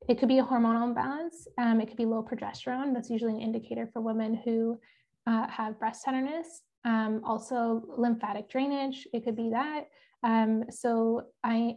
it 0.07 0.17
could 0.17 0.29
be 0.29 0.39
a 0.39 0.43
hormonal 0.43 0.87
imbalance. 0.87 1.47
Um, 1.57 1.79
it 1.79 1.87
could 1.87 1.97
be 1.97 2.05
low 2.05 2.23
progesterone. 2.23 2.93
That's 2.93 3.09
usually 3.09 3.33
an 3.33 3.41
indicator 3.41 3.89
for 3.93 4.01
women 4.01 4.39
who 4.43 4.79
uh, 5.27 5.47
have 5.47 5.79
breast 5.79 6.03
tenderness. 6.03 6.63
Um, 6.85 7.21
also, 7.23 7.83
lymphatic 7.97 8.49
drainage. 8.49 9.07
It 9.13 9.23
could 9.23 9.35
be 9.35 9.51
that. 9.51 9.85
Um, 10.23 10.65
so 10.69 11.27
I, 11.43 11.75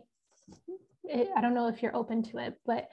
it, 1.05 1.29
I 1.37 1.41
don't 1.41 1.55
know 1.55 1.69
if 1.69 1.83
you're 1.83 1.95
open 1.95 2.23
to 2.25 2.39
it, 2.39 2.55
but 2.65 2.89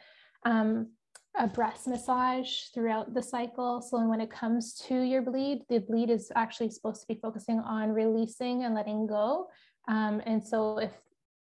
um, 0.45 0.89
a 1.37 1.47
breast 1.47 1.87
massage 1.87 2.63
throughout 2.73 3.13
the 3.13 3.21
cycle. 3.21 3.81
So 3.81 4.05
when 4.05 4.19
it 4.19 4.29
comes 4.29 4.73
to 4.87 5.01
your 5.01 5.21
bleed, 5.21 5.61
the 5.69 5.79
bleed 5.79 6.09
is 6.09 6.31
actually 6.35 6.71
supposed 6.71 7.01
to 7.01 7.07
be 7.07 7.19
focusing 7.21 7.59
on 7.59 7.91
releasing 7.91 8.65
and 8.65 8.75
letting 8.75 9.07
go 9.07 9.47
um, 9.87 10.21
and 10.25 10.45
so 10.45 10.77
if 10.77 10.91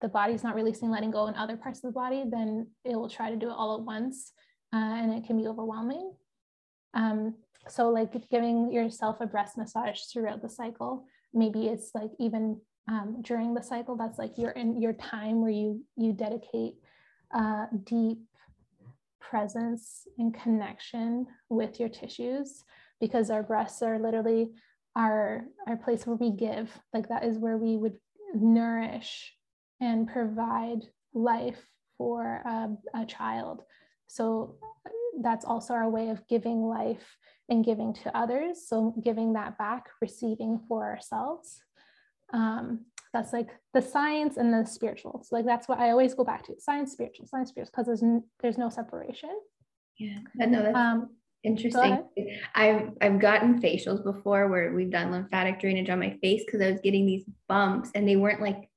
the 0.01 0.09
body's 0.09 0.43
not 0.43 0.55
releasing, 0.55 0.91
letting 0.91 1.11
go 1.11 1.27
in 1.27 1.35
other 1.35 1.57
parts 1.57 1.79
of 1.85 1.93
the 1.93 1.99
body, 1.99 2.25
then 2.29 2.67
it 2.85 2.97
will 2.97 3.09
try 3.09 3.31
to 3.31 3.37
do 3.37 3.51
it 3.51 3.55
all 3.57 3.77
at 3.77 3.85
once 3.85 4.33
uh, 4.73 4.77
and 4.77 5.13
it 5.13 5.25
can 5.27 5.37
be 5.37 5.47
overwhelming. 5.47 6.13
Um, 6.95 7.35
so 7.69 7.91
like 7.91 8.29
giving 8.31 8.73
yourself 8.73 9.21
a 9.21 9.27
breast 9.27 9.59
massage 9.59 10.01
throughout 10.13 10.43
the 10.43 10.49
cycle, 10.49 11.05
maybe 11.35 11.67
it's 11.67 11.91
like 11.95 12.11
even 12.19 12.61
um, 12.89 13.19
during 13.21 13.55
the 13.55 13.63
cycle, 13.63 13.97
that's 13.97 14.19
like 14.19 14.39
your 14.39 14.51
in 14.53 14.81
your 14.81 14.95
time 14.95 15.41
where 15.41 15.51
you 15.51 15.85
you 15.97 16.13
dedicate 16.13 16.75
uh, 17.33 17.67
deep 17.85 18.19
presence 19.21 20.09
and 20.19 20.35
connection 20.35 21.27
with 21.49 21.79
your 21.79 21.89
tissues 21.89 22.65
because 23.01 23.31
our 23.31 23.43
breasts 23.43 23.83
are 23.83 23.99
literally 23.99 24.51
our 24.97 25.45
our 25.69 25.77
place 25.77 26.07
where 26.07 26.17
we 26.17 26.31
give 26.31 26.77
like 26.93 27.09
that 27.09 27.25
is 27.25 27.39
where 27.39 27.57
we 27.57 27.77
would 27.77 27.97
nourish 28.35 29.33
and 29.81 30.09
provide 30.09 30.81
life 31.15 31.61
for 31.97 32.43
a, 32.45 32.69
a 32.95 33.07
child. 33.07 33.63
So 34.07 34.57
that's 35.21 35.45
also 35.45 35.75
our 35.75 35.89
way 35.89 36.11
of 36.11 36.27
giving 36.29 36.63
life 36.63 37.17
and 37.49 37.65
giving 37.65 37.93
to 37.95 38.17
others. 38.17 38.67
So 38.67 38.95
giving 39.03 39.35
that 39.35 39.59
back, 39.59 39.89
receiving 40.01 40.61
for 40.69 40.85
ourselves. 40.85 41.63
Um, 42.33 42.87
that's 43.13 43.33
like 43.33 43.49
the 43.75 43.83
science 43.83 44.37
and 44.37 44.53
the 44.55 44.65
spiritual. 44.65 45.23
So 45.25 45.37
like 45.37 45.45
that's 45.45 45.69
what 45.69 45.79
I 45.81 45.91
always 45.91 46.15
go 46.15 46.25
back 46.25 46.47
to: 46.47 46.55
science, 46.59 46.93
spiritual, 46.93 47.27
science, 47.27 47.51
spiritual, 47.51 47.73
because 47.73 47.87
there's 47.87 48.03
n- 48.03 48.25
there's 48.41 48.57
no 48.59 48.71
separation. 48.71 49.37
Yeah, 49.99 50.21
I 50.41 50.47
know 50.47 50.63
that's 50.63 50.77
um, 50.77 51.11
interesting. 51.43 52.05
I've 52.55 52.91
I've 53.01 53.21
gotten 53.21 53.61
facials 53.61 54.05
before 54.05 54.49
where 54.49 54.73
we've 54.73 54.91
done 54.91 55.11
lymphatic 55.11 55.61
drainage 55.61 55.91
on 55.91 55.99
my 55.99 56.17
face 56.23 56.43
because 56.45 56.61
I 56.61 56.71
was 56.71 56.81
getting 56.81 57.07
these 57.07 57.25
bumps 57.49 57.91
and 57.95 58.07
they 58.09 58.17
weren't 58.17 58.43
like 58.43 58.71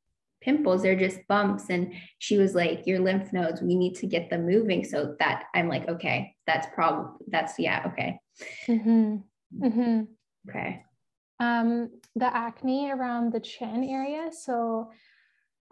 pimples 0.44 0.82
they're 0.82 0.96
just 0.96 1.26
bumps 1.28 1.70
and 1.70 1.94
she 2.20 2.38
was 2.38 2.54
like 2.54 2.86
your 2.86 3.00
lymph 3.00 3.32
nodes 3.32 3.62
we 3.62 3.76
need 3.76 3.96
to 3.96 4.06
get 4.06 4.30
them 4.30 4.46
moving 4.46 4.84
so 4.84 5.16
that 5.18 5.46
i'm 5.56 5.70
like 5.70 5.88
okay 5.88 6.36
that's 6.46 6.68
probably 6.76 7.26
that's 7.30 7.58
yeah 7.58 7.82
okay 7.86 8.20
mm-hmm. 8.68 9.16
Mm-hmm. 9.66 10.02
okay 10.50 10.84
um 11.40 11.90
the 12.16 12.36
acne 12.36 12.92
around 12.92 13.32
the 13.32 13.40
chin 13.40 13.86
area 13.86 14.32
so 14.34 14.92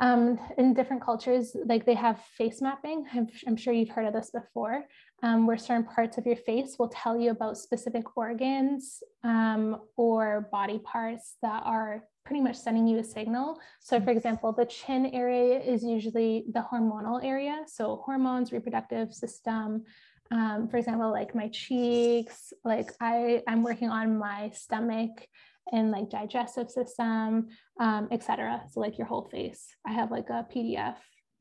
um, 0.01 0.39
in 0.57 0.73
different 0.73 1.03
cultures, 1.03 1.55
like 1.65 1.85
they 1.85 1.93
have 1.93 2.19
face 2.35 2.59
mapping. 2.59 3.05
I'm, 3.13 3.27
I'm 3.47 3.55
sure 3.55 3.71
you've 3.71 3.89
heard 3.89 4.07
of 4.07 4.13
this 4.13 4.31
before, 4.31 4.83
um, 5.23 5.45
where 5.45 5.57
certain 5.57 5.83
parts 5.83 6.17
of 6.17 6.25
your 6.25 6.35
face 6.35 6.77
will 6.79 6.89
tell 6.89 7.17
you 7.17 7.31
about 7.31 7.57
specific 7.57 8.17
organs 8.17 9.03
um, 9.23 9.77
or 9.95 10.49
body 10.51 10.79
parts 10.79 11.35
that 11.41 11.61
are 11.65 12.03
pretty 12.25 12.41
much 12.41 12.55
sending 12.55 12.87
you 12.87 12.99
a 12.99 13.03
signal. 13.03 13.59
So, 13.79 13.99
for 13.99 14.11
example, 14.11 14.51
the 14.51 14.65
chin 14.65 15.07
area 15.07 15.59
is 15.59 15.83
usually 15.83 16.45
the 16.53 16.65
hormonal 16.71 17.23
area. 17.23 17.63
So, 17.67 18.01
hormones, 18.05 18.51
reproductive 18.51 19.13
system. 19.13 19.83
Um, 20.31 20.69
for 20.69 20.77
example, 20.77 21.11
like 21.11 21.35
my 21.35 21.49
cheeks, 21.49 22.53
like 22.63 22.91
I, 23.01 23.43
I'm 23.47 23.63
working 23.63 23.89
on 23.89 24.17
my 24.17 24.51
stomach 24.53 25.27
and 25.71 25.91
like 25.91 26.09
digestive 26.09 26.69
system, 26.69 27.49
um, 27.79 28.07
etc. 28.11 28.63
So, 28.71 28.79
like 28.79 28.97
your 28.97 29.07
whole 29.07 29.27
face. 29.29 29.67
I 29.85 29.93
have 29.93 30.09
like 30.09 30.29
a 30.29 30.47
PDF 30.53 30.95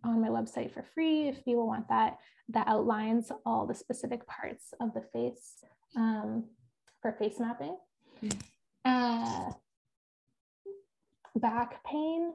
on 0.05 0.21
my 0.21 0.29
website 0.29 0.73
for 0.73 0.85
free 0.95 1.29
if 1.29 1.45
people 1.45 1.67
want 1.67 1.89
that, 1.89 2.19
that 2.49 2.67
outlines 2.69 3.31
all 3.45 3.67
the 3.67 3.75
specific 3.75 4.27
parts 4.27 4.73
of 4.81 4.93
the 4.95 5.03
face 5.13 5.65
um, 5.97 6.45
for 7.03 7.13
face 7.13 7.39
mapping. 7.39 7.77
Uh, 8.85 9.51
back 11.37 11.85
pain. 11.85 12.33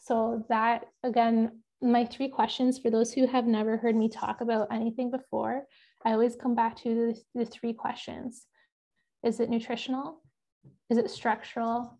So 0.00 0.44
that 0.48 0.86
again, 1.02 1.60
my 1.80 2.04
three 2.04 2.28
questions 2.28 2.78
for 2.78 2.90
those 2.90 3.12
who 3.12 3.26
have 3.26 3.46
never 3.46 3.76
heard 3.76 3.96
me 3.96 4.08
talk 4.08 4.40
about 4.40 4.68
anything 4.72 5.10
before, 5.10 5.64
I 6.04 6.12
always 6.12 6.36
come 6.36 6.54
back 6.54 6.76
to 6.82 6.94
the, 7.34 7.40
the 7.40 7.44
three 7.44 7.72
questions. 7.72 8.46
Is 9.22 9.40
it 9.40 9.50
nutritional? 9.50 10.22
Is 10.90 10.98
it 10.98 11.10
structural? 11.10 11.98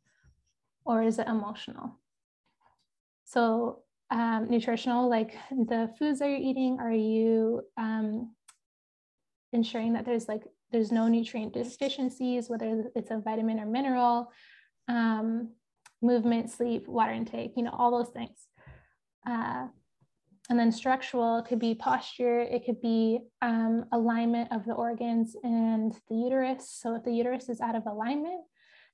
Or 0.85 1.03
is 1.03 1.19
it 1.19 1.29
emotional? 1.29 1.99
So 3.25 3.83
um, 4.11 4.47
nutritional, 4.49 5.09
like 5.09 5.37
the 5.51 5.93
foods 5.99 6.19
that 6.19 6.29
you're 6.29 6.39
eating, 6.39 6.79
are 6.81 6.93
you 6.93 7.63
um, 7.77 8.35
ensuring 9.53 9.93
that 9.95 10.05
there's 10.05 10.29
like 10.29 10.43
there's 10.71 10.93
no 10.93 11.09
nutrient 11.09 11.55
deficiencies, 11.55 12.49
whether 12.49 12.91
it's 12.95 13.11
a 13.11 13.19
vitamin 13.19 13.61
or 13.61 13.67
mineral? 13.67 14.33
Um, 14.89 15.51
movement, 16.03 16.51
sleep, 16.51 16.87
water 16.87 17.13
intake, 17.13 17.53
you 17.57 17.63
know, 17.63 17.75
all 17.77 17.91
those 17.91 18.13
things. 18.13 18.47
Uh, 19.27 19.67
and 20.51 20.59
then 20.59 20.73
structural, 20.73 21.43
could 21.43 21.59
be 21.59 21.75
posture, 21.75 22.41
it 22.41 22.65
could 22.65 22.81
be 22.81 23.19
um, 23.43 23.85
alignment 23.93 24.51
of 24.51 24.65
the 24.65 24.73
organs 24.73 25.37
and 25.43 25.93
the 26.09 26.15
uterus. 26.15 26.71
So 26.71 26.95
if 26.95 27.05
the 27.05 27.13
uterus 27.13 27.49
is 27.49 27.61
out 27.61 27.75
of 27.75 27.87
alignment, 27.87 28.41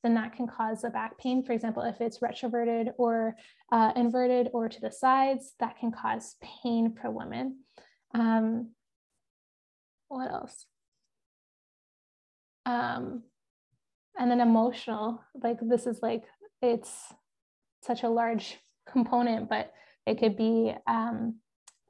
then 0.04 0.14
that 0.14 0.36
can 0.36 0.46
cause 0.46 0.84
a 0.84 0.90
back 0.90 1.18
pain. 1.18 1.42
For 1.42 1.52
example, 1.52 1.82
if 1.82 2.00
it's 2.00 2.18
retroverted 2.18 2.92
or 2.98 3.34
uh, 3.72 3.92
inverted 3.96 4.50
or 4.52 4.68
to 4.68 4.80
the 4.80 4.92
sides, 4.92 5.54
that 5.60 5.78
can 5.78 5.90
cause 5.90 6.36
pain 6.62 6.94
for 7.00 7.10
women. 7.10 7.60
Um, 8.14 8.72
what 10.08 10.30
else? 10.30 10.66
Um, 12.66 13.22
and 14.18 14.30
then 14.30 14.40
emotional, 14.40 15.24
like 15.42 15.58
this 15.60 15.86
is 15.86 16.00
like 16.02 16.24
it's 16.60 16.92
such 17.82 18.02
a 18.02 18.08
large 18.08 18.58
component, 18.86 19.48
but 19.48 19.72
it 20.06 20.18
could 20.18 20.36
be 20.36 20.74
um, 20.86 21.36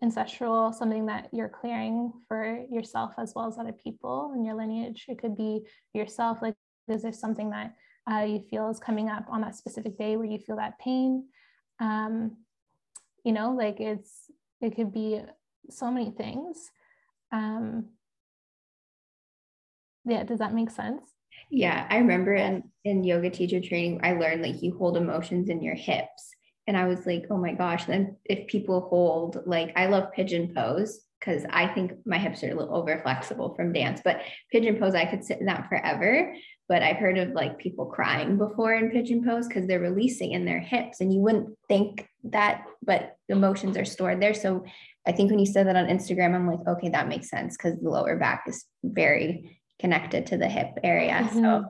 ancestral, 0.03 0.73
something 0.73 1.07
that 1.07 1.29
you're 1.33 1.49
clearing 1.49 2.12
for 2.29 2.65
yourself 2.71 3.15
as 3.19 3.33
well 3.35 3.49
as 3.49 3.59
other 3.59 3.73
people 3.73 4.33
in 4.37 4.45
your 4.45 4.55
lineage. 4.55 5.05
It 5.09 5.19
could 5.19 5.37
be 5.37 5.67
yourself, 5.93 6.39
like, 6.43 6.55
is 6.89 7.03
there 7.03 7.12
something 7.12 7.51
that 7.51 7.75
uh, 8.11 8.25
you 8.25 8.41
feel 8.51 8.71
is 8.71 8.79
coming 8.79 9.09
up 9.09 9.27
on 9.31 9.41
that 9.41 9.57
specific 9.57 9.97
day 9.99 10.17
where 10.17 10.27
you 10.27 10.39
feel 10.39 10.57
that 10.57 10.79
pain? 10.79 11.25
Um, 11.81 12.37
you 13.25 13.33
know, 13.33 13.53
like 13.53 13.81
it's, 13.81 14.31
it 14.61 14.77
could 14.77 14.93
be 14.93 15.21
so 15.71 15.91
many 15.91 16.11
things. 16.11 16.71
Um, 17.33 17.87
yeah, 20.05 20.25
does 20.25 20.39
that 20.39 20.55
make 20.55 20.71
sense? 20.71 21.03
Yeah, 21.51 21.87
I 21.89 21.99
remember 21.99 22.35
in, 22.35 22.65
in 22.85 23.05
yoga 23.05 23.31
teacher 23.31 23.61
training, 23.61 24.01
I 24.03 24.13
learned 24.13 24.43
like 24.43 24.63
you 24.63 24.77
hold 24.77 24.97
emotions 24.97 25.49
in 25.49 25.63
your 25.63 25.75
hips. 25.75 26.35
And 26.67 26.77
I 26.77 26.87
was 26.87 27.07
like, 27.07 27.27
oh 27.31 27.37
my 27.37 27.53
gosh, 27.53 27.85
then 27.85 28.17
if 28.25 28.47
people 28.49 28.89
hold, 28.89 29.39
like, 29.47 29.73
I 29.77 29.87
love 29.87 30.13
pigeon 30.13 30.53
pose 30.55 31.01
because 31.21 31.45
I 31.51 31.67
think 31.69 31.93
my 32.07 32.19
hips 32.19 32.43
are 32.43 32.51
a 32.51 32.55
little 32.55 32.75
over 32.75 33.01
flexible 33.03 33.55
from 33.55 33.73
dance, 33.73 34.01
but 34.05 34.21
pigeon 34.53 34.77
pose, 34.77 34.95
I 34.95 35.07
could 35.07 35.25
sit 35.25 35.41
in 35.41 35.47
that 35.47 35.69
forever. 35.69 36.35
But 36.69 36.83
I've 36.83 36.97
heard 36.97 37.19
of 37.19 37.31
like 37.31 37.59
people 37.59 37.87
crying 37.87 38.39
before 38.39 38.73
in 38.75 38.91
pigeon 38.91 39.23
pose 39.25 39.47
because 39.47 39.67
they're 39.67 39.81
releasing 39.81 40.33
in 40.33 40.47
their 40.47 40.61
hips. 40.61 41.01
And 41.01 41.12
you 41.12 41.21
wouldn't 41.21 41.57
think 41.69 42.09
that, 42.25 42.65
but 42.83 43.17
emotions 43.29 43.77
are 43.77 43.85
stored 43.85 44.21
there. 44.21 44.33
So 44.33 44.65
I 45.07 45.12
think 45.12 45.31
when 45.31 45.39
you 45.39 45.47
said 45.47 45.67
that 45.67 45.77
on 45.77 45.87
Instagram, 45.87 46.35
I'm 46.35 46.49
like, 46.49 46.67
okay, 46.67 46.89
that 46.89 47.09
makes 47.09 47.29
sense 47.29 47.57
because 47.57 47.79
the 47.79 47.91
lower 47.91 48.17
back 48.17 48.45
is 48.47 48.65
very 48.83 49.61
connected 49.79 50.27
to 50.27 50.39
the 50.39 50.49
hip 50.49 50.79
area. 50.83 51.15
Mm-hmm. 51.15 51.41
So 51.41 51.65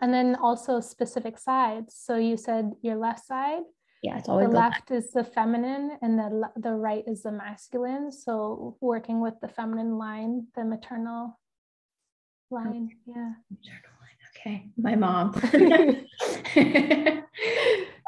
and 0.00 0.12
then 0.12 0.34
also 0.34 0.80
specific 0.80 1.38
sides. 1.38 1.94
So 1.96 2.16
you 2.16 2.36
said 2.36 2.72
your 2.82 2.96
left 2.96 3.24
side. 3.24 3.62
Yeah, 4.02 4.18
it's 4.18 4.28
always 4.28 4.48
the 4.48 4.52
the 4.52 4.58
left 4.58 4.90
is 4.90 5.12
the 5.12 5.22
feminine 5.22 5.96
and 6.02 6.18
the 6.18 6.50
the 6.56 6.72
right 6.72 7.04
is 7.06 7.22
the 7.22 7.30
masculine. 7.30 8.10
So 8.10 8.76
working 8.80 9.20
with 9.20 9.34
the 9.40 9.46
feminine 9.48 9.96
line, 9.96 10.48
the 10.56 10.64
maternal 10.64 11.38
line. 12.50 12.90
Yeah. 13.06 13.34
Maternal. 13.48 13.91
Okay, 14.42 14.66
my 14.76 14.96
mom. 14.96 15.32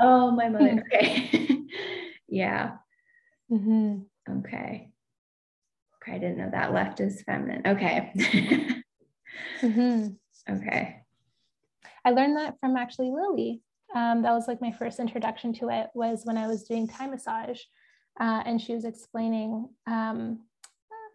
oh, 0.01 0.32
my 0.32 0.49
mother. 0.49 0.82
Okay. 0.93 1.62
yeah. 2.28 2.72
hmm 3.49 3.99
Okay. 4.28 4.91
Okay, 6.03 6.12
I 6.12 6.18
didn't 6.18 6.39
know 6.39 6.51
that. 6.51 6.72
Left 6.72 6.99
is 6.99 7.22
feminine. 7.22 7.62
Okay. 7.64 8.12
hmm 9.61 10.09
okay. 10.51 11.03
I 12.05 12.11
learned 12.11 12.37
that 12.37 12.59
from 12.61 12.76
actually 12.76 13.11
Lily. 13.12 13.62
Um, 13.95 14.22
that 14.22 14.32
was 14.32 14.49
like 14.49 14.61
my 14.61 14.72
first 14.72 14.99
introduction 14.99 15.53
to 15.55 15.68
it 15.68 15.87
was 15.95 16.22
when 16.24 16.37
I 16.37 16.49
was 16.49 16.64
doing 16.64 16.89
Thai 16.89 17.07
massage, 17.07 17.61
uh, 18.18 18.43
and 18.45 18.61
she 18.61 18.74
was 18.74 18.85
explaining 18.85 19.68
um, 19.87 20.41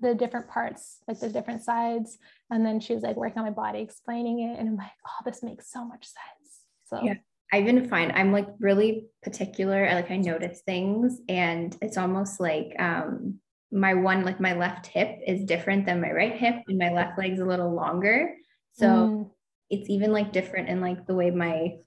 the 0.01 0.15
different 0.15 0.47
parts, 0.47 0.99
like 1.07 1.19
the 1.19 1.29
different 1.29 1.63
sides, 1.63 2.17
and 2.49 2.65
then 2.65 2.79
she 2.79 2.93
was 2.93 3.03
like 3.03 3.15
working 3.17 3.39
on 3.39 3.45
my 3.45 3.51
body, 3.51 3.79
explaining 3.79 4.39
it, 4.41 4.59
and 4.59 4.67
I'm 4.69 4.77
like, 4.77 4.91
oh, 5.07 5.23
this 5.25 5.43
makes 5.43 5.71
so 5.71 5.85
much 5.85 6.05
sense. 6.05 6.61
So 6.85 6.97
Yeah. 7.03 7.15
I've 7.51 7.65
been 7.65 7.89
fine. 7.89 8.11
I'm 8.11 8.31
like 8.31 8.47
really 8.59 9.07
particular. 9.23 9.87
I 9.87 9.95
like 9.95 10.11
I 10.11 10.17
notice 10.17 10.61
things 10.61 11.19
and 11.27 11.75
it's 11.81 11.97
almost 11.97 12.39
like 12.39 12.75
um 12.79 13.39
my 13.71 13.93
one 13.95 14.23
like 14.23 14.39
my 14.39 14.53
left 14.53 14.85
hip 14.87 15.19
is 15.25 15.45
different 15.45 15.85
than 15.85 16.01
my 16.01 16.11
right 16.11 16.35
hip 16.35 16.55
and 16.67 16.77
my 16.77 16.91
left 16.91 17.17
leg's 17.17 17.39
a 17.39 17.45
little 17.45 17.73
longer. 17.73 18.35
So 18.73 19.09
Mm, 19.13 19.31
it's 19.69 19.89
even 19.89 20.11
like 20.11 20.31
different 20.31 20.69
in 20.69 20.79
like 20.81 21.07
the 21.07 21.15
way 21.15 21.31
my 21.31 21.77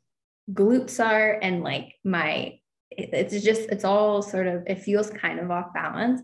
glutes 0.53 1.05
are 1.05 1.39
and 1.41 1.63
like 1.63 1.95
my 2.05 2.59
it's 2.91 3.43
just 3.43 3.63
it's 3.71 3.85
all 3.85 4.21
sort 4.23 4.47
of 4.47 4.65
it 4.67 4.81
feels 4.83 5.09
kind 5.11 5.39
of 5.41 5.51
off 5.51 5.73
balance 5.73 6.21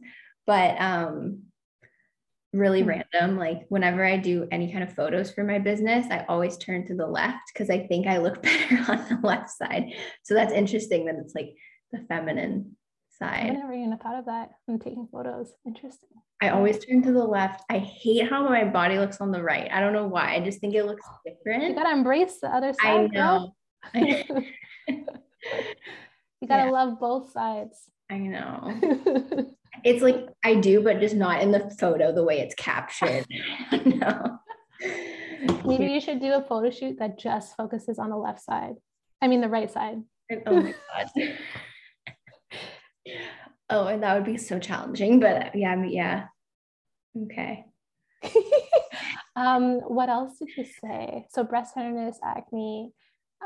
but 0.47 0.79
um 0.81 1.43
really 2.55 2.83
Hmm. 2.83 2.89
random 3.13 3.37
like 3.37 3.67
whenever 3.69 4.05
i 4.05 4.17
do 4.17 4.49
any 4.51 4.73
kind 4.73 4.83
of 4.83 4.93
photos 4.95 5.31
for 5.31 5.45
my 5.45 5.59
business 5.59 6.07
i 6.11 6.25
always 6.29 6.57
turn 6.57 6.87
to 6.87 6.95
the 6.95 7.07
left 7.07 7.51
because 7.53 7.69
i 7.69 7.87
think 7.87 8.07
i 8.07 8.17
look 8.19 8.43
better 8.49 8.77
on 8.91 9.07
the 9.09 9.19
left 9.23 9.51
side 9.51 9.93
so 10.23 10.33
that's 10.35 10.53
interesting 10.53 11.05
that 11.07 11.17
it's 11.17 11.35
like 11.35 11.51
the 11.93 11.99
feminine 12.09 12.75
side. 13.11 13.47
I 13.47 13.51
never 13.51 13.73
even 13.73 13.97
thought 13.99 14.17
of 14.19 14.27
that 14.27 14.51
when 14.67 14.79
taking 14.79 15.09
photos. 15.11 15.53
Interesting. 15.67 16.09
i 16.41 16.49
always 16.51 16.79
turn 16.85 17.03
to 17.03 17.13
the 17.13 17.25
left 17.25 17.65
i 17.69 17.79
hate 17.79 18.29
how 18.31 18.49
my 18.49 18.65
body 18.65 18.99
looks 18.99 19.21
on 19.21 19.31
the 19.33 19.43
right 19.43 19.69
i 19.73 19.81
don't 19.81 19.93
know 19.93 20.07
why 20.07 20.35
i 20.35 20.41
just 20.41 20.61
think 20.61 20.75
it 20.75 20.85
looks 20.85 21.05
different. 21.27 21.65
You 21.65 21.75
gotta 21.75 21.93
embrace 21.93 22.39
the 22.41 22.49
other 22.49 22.69
i 22.69 22.73
side. 22.73 23.13
girl. 23.13 23.55
know 23.95 23.95
you 24.89 26.47
gotta 26.49 26.65
Yeah. 26.65 26.71
love 26.71 26.99
both 27.01 27.31
sides. 27.33 27.91
i 28.11 28.17
know 28.19 28.73
It's 29.85 30.03
like 30.03 30.29
I 30.45 30.55
do, 30.55 30.83
but 30.83 31.01
just 31.01 31.15
not 31.15 31.43
in 31.43 31.53
the 31.53 31.71
photo 31.79 32.13
the 32.13 32.25
way 32.25 32.41
it's 32.41 32.55
captured. 32.55 33.27
no. 33.85 34.39
Maybe 35.65 35.87
you 35.87 36.01
should 36.01 36.21
do 36.21 36.33
a 36.33 36.43
photo 36.43 36.71
shoot 36.71 36.99
that 36.99 37.19
just 37.19 37.57
focuses 37.57 37.99
on 37.99 38.11
the 38.11 38.17
left 38.17 38.43
side. 38.43 38.75
I 39.21 39.29
mean, 39.29 39.41
the 39.41 39.49
right 39.49 39.71
side. 39.71 40.03
Oh 40.47 40.61
my 40.63 40.75
god. 40.95 41.11
oh, 43.71 43.87
and 43.87 44.03
that 44.03 44.15
would 44.15 44.25
be 44.25 44.37
so 44.37 44.59
challenging. 44.59 45.21
But 45.21 45.55
yeah, 45.55 45.71
I 45.71 45.77
mean, 45.77 45.93
yeah. 45.93 46.27
Okay. 47.25 47.65
um, 49.37 49.81
what 49.81 50.09
else 50.09 50.39
did 50.39 50.49
you 50.57 50.65
say? 50.65 51.27
So, 51.31 51.45
breast 51.45 51.75
tenderness, 51.75 52.19
acne, 52.23 52.93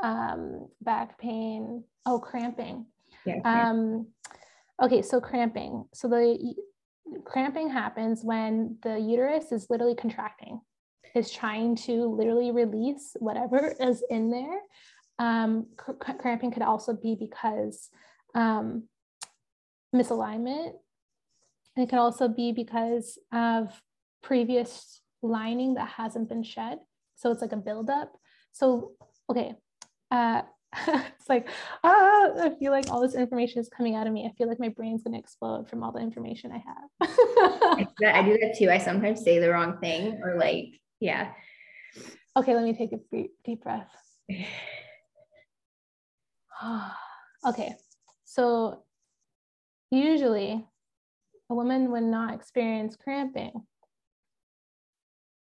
um, 0.01 0.67
back 0.81 1.19
pain, 1.19 1.83
oh, 2.05 2.19
cramping. 2.19 2.87
Yeah. 3.25 3.39
Um, 3.45 4.07
okay, 4.81 5.01
so 5.01 5.19
cramping. 5.19 5.85
So, 5.93 6.07
the 6.07 6.55
cramping 7.25 7.69
happens 7.69 8.23
when 8.23 8.77
the 8.83 8.99
uterus 8.99 9.51
is 9.51 9.67
literally 9.69 9.95
contracting, 9.95 10.61
is 11.15 11.31
trying 11.31 11.75
to 11.75 12.05
literally 12.05 12.51
release 12.51 13.15
whatever 13.19 13.73
is 13.79 14.03
in 14.09 14.31
there. 14.31 14.59
Um, 15.19 15.67
cr- 15.77 15.93
cr- 15.93 16.17
cramping 16.19 16.51
could 16.51 16.63
also 16.63 16.93
be 16.93 17.15
because 17.15 17.89
um, 18.35 18.83
misalignment. 19.93 20.73
It 21.75 21.89
can 21.89 21.99
also 21.99 22.27
be 22.27 22.51
because 22.51 23.17
of 23.31 23.81
previous 24.21 25.01
lining 25.21 25.75
that 25.75 25.89
hasn't 25.89 26.29
been 26.29 26.43
shed. 26.43 26.79
So 27.15 27.31
it's 27.31 27.41
like 27.41 27.51
a 27.51 27.57
buildup. 27.57 28.11
So, 28.51 28.91
okay. 29.29 29.55
Uh, 30.11 30.43
it's 30.87 31.29
like, 31.29 31.47
ah, 31.83 32.31
I 32.41 32.51
feel 32.59 32.71
like 32.71 32.89
all 32.89 33.01
this 33.01 33.15
information 33.15 33.59
is 33.59 33.69
coming 33.69 33.95
out 33.95 34.07
of 34.07 34.13
me. 34.13 34.25
I 34.25 34.31
feel 34.37 34.47
like 34.47 34.59
my 34.59 34.69
brain's 34.69 35.03
going 35.03 35.13
to 35.13 35.19
explode 35.19 35.69
from 35.69 35.83
all 35.83 35.91
the 35.91 35.99
information 35.99 36.51
I 36.51 36.57
have. 36.57 36.89
I 37.79 37.83
do 37.83 37.87
that- 37.99 38.15
I 38.15 38.23
do 38.23 38.37
that 38.39 38.55
too. 38.57 38.69
I 38.69 38.77
sometimes 38.77 39.23
say 39.23 39.39
the 39.39 39.49
wrong 39.49 39.77
thing 39.79 40.19
or 40.23 40.37
like, 40.37 40.79
yeah. 40.99 41.31
okay, 42.35 42.55
let 42.55 42.63
me 42.63 42.73
take 42.73 42.93
a 42.93 42.99
deep, 43.11 43.31
deep 43.43 43.63
breath. 43.63 43.89
okay, 47.45 47.75
so 48.25 48.83
usually 49.91 50.65
a 51.49 51.55
woman 51.55 51.91
would 51.91 52.03
not 52.03 52.33
experience 52.33 52.95
cramping. 52.95 53.51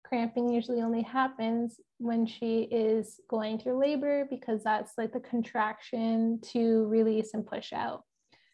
Cramping 0.09 0.49
usually 0.49 0.81
only 0.81 1.03
happens 1.03 1.79
when 1.99 2.25
she 2.25 2.61
is 2.71 3.19
going 3.29 3.59
through 3.59 3.79
labor 3.79 4.25
because 4.27 4.63
that's 4.63 4.93
like 4.97 5.13
the 5.13 5.19
contraction 5.19 6.39
to 6.51 6.87
release 6.87 7.35
and 7.35 7.45
push 7.45 7.71
out. 7.71 8.01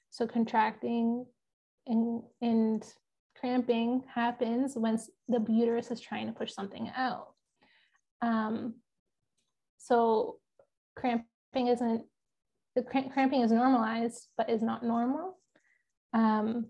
So 0.10 0.28
contracting 0.28 1.26
and, 1.88 2.22
and 2.42 2.84
cramping 3.40 4.04
happens 4.14 4.76
when 4.76 5.00
the 5.30 5.46
uterus 5.48 5.92
is 5.92 6.02
trying 6.02 6.28
to 6.28 6.34
push 6.34 6.52
something 6.52 6.92
out. 6.94 7.28
Um, 8.22 8.76
so 9.78 10.40
cramping 10.98 11.26
isn't 11.56 12.04
the 12.76 12.82
cramp, 12.82 13.14
cramping 13.14 13.44
is 13.44 13.54
normalized, 13.54 14.28
but 14.38 14.50
is 14.50 14.62
not 14.62 14.84
normal. 14.84 15.38
Um, 16.14 16.66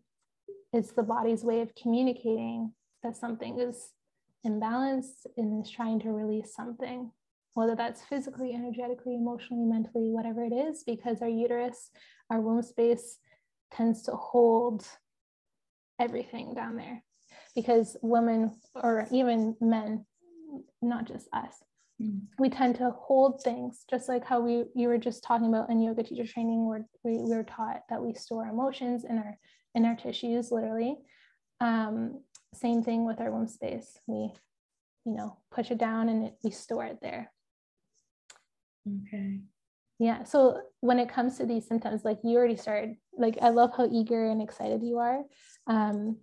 it's 0.74 0.92
the 0.92 1.02
body's 1.02 1.44
way 1.44 1.62
of 1.62 1.74
communicating 1.74 2.72
that 3.02 3.16
something 3.16 3.60
is 3.60 3.90
imbalanced 4.46 5.26
and 5.38 5.64
is 5.64 5.70
trying 5.70 6.00
to 6.02 6.12
release 6.12 6.54
something, 6.54 7.12
whether 7.54 7.76
that's 7.76 8.04
physically, 8.04 8.54
energetically, 8.54 9.16
emotionally, 9.16 9.66
mentally, 9.66 10.10
whatever 10.12 10.43
it 10.43 10.54
is, 10.54 10.84
because 10.86 11.22
our 11.22 11.28
uterus, 11.28 11.89
our 12.30 12.41
womb 12.41 12.62
space 12.62 13.18
tends 13.72 14.04
to 14.04 14.12
hold 14.12 14.86
everything 16.00 16.54
down 16.54 16.78
there. 16.78 17.04
Because 17.56 17.98
women, 18.02 18.52
or 18.76 19.08
even 19.12 19.56
men, 19.62 20.06
not 20.82 21.06
just 21.06 21.28
us, 21.34 21.64
Mm. 22.02 22.24
we 22.38 22.50
tend 22.50 22.76
to 22.76 22.91
hold 22.91 23.41
things 23.41 23.86
just 23.89 24.10
like 24.10 24.26
how 24.26 24.41
we 24.41 24.66
you 24.76 24.89
were 24.89 24.98
just 24.98 25.24
talking 25.24 25.48
about 25.48 25.70
in 25.70 25.82
yoga 25.82 26.04
teacher 26.04 26.28
training 26.28 26.68
where 26.68 26.86
we, 27.06 27.20
we 27.20 27.34
were 27.34 27.43
taught 27.43 27.84
that 27.89 28.04
we 28.04 28.14
store 28.14 28.48
emotions 28.48 29.06
in 29.06 29.18
our 29.18 29.38
in 29.76 29.86
our 29.86 29.96
tissues 29.96 30.52
literally 30.52 30.98
um, 31.62 32.20
same 32.56 32.84
thing 32.84 33.06
with 33.06 33.20
our 33.20 33.32
womb 33.32 33.47
space. 33.47 33.99
We 34.08 34.32
you 35.06 35.14
know 35.16 35.38
push 35.51 35.72
it 35.72 35.78
down 35.78 36.10
and 36.10 36.26
it, 36.28 36.36
we 36.43 36.51
store 36.51 36.86
it 36.86 36.99
there. 37.01 37.32
Okay. 39.08 39.39
yeah 39.97 40.24
so 40.24 40.62
when 40.82 40.99
it 40.99 41.10
comes 41.10 41.38
to 41.38 41.45
these 41.47 41.68
symptoms 41.68 42.06
like 42.06 42.20
you 42.24 42.38
already 42.38 42.56
started 42.56 42.95
like 43.18 43.36
i 43.41 43.49
love 43.49 43.72
how 43.76 43.89
eager 43.91 44.30
and 44.30 44.43
excited 44.43 44.84
you 44.84 44.99
are 44.99 45.24
um, 45.66 46.16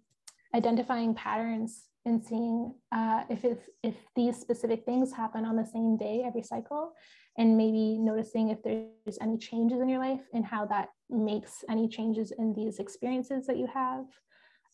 identifying 0.55 1.13
patterns 1.13 1.89
and 2.05 2.23
seeing 2.23 2.73
uh, 2.93 3.23
if 3.29 3.45
it's, 3.45 3.69
if 3.83 3.95
these 4.15 4.37
specific 4.37 4.85
things 4.85 5.13
happen 5.13 5.45
on 5.45 5.57
the 5.57 5.67
same 5.67 5.97
day 5.97 6.23
every 6.25 6.43
cycle 6.43 6.93
and 7.39 7.57
maybe 7.57 7.99
noticing 7.99 8.51
if 8.51 8.63
there's 8.63 9.19
any 9.21 9.39
changes 9.39 9.81
in 9.81 9.89
your 9.89 10.01
life 10.01 10.21
and 10.35 10.45
how 10.45 10.67
that 10.67 10.89
makes 11.09 11.65
any 11.69 11.89
changes 11.89 12.33
in 12.39 12.53
these 12.55 12.79
experiences 12.79 13.47
that 13.47 13.57
you 13.57 13.67
have. 13.73 14.05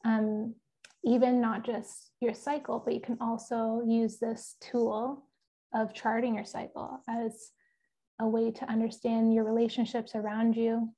Um, 0.04 0.54
even 1.08 1.40
not 1.40 1.64
just 1.64 2.12
your 2.20 2.34
cycle 2.34 2.82
but 2.84 2.94
you 2.94 3.00
can 3.00 3.16
also 3.20 3.82
use 3.86 4.18
this 4.18 4.56
tool 4.60 5.24
of 5.74 5.94
charting 5.94 6.34
your 6.34 6.44
cycle 6.44 7.00
as 7.08 7.50
a 8.20 8.26
way 8.26 8.50
to 8.50 8.70
understand 8.70 9.32
your 9.32 9.44
relationships 9.44 10.14
around 10.14 10.56
you 10.56 10.92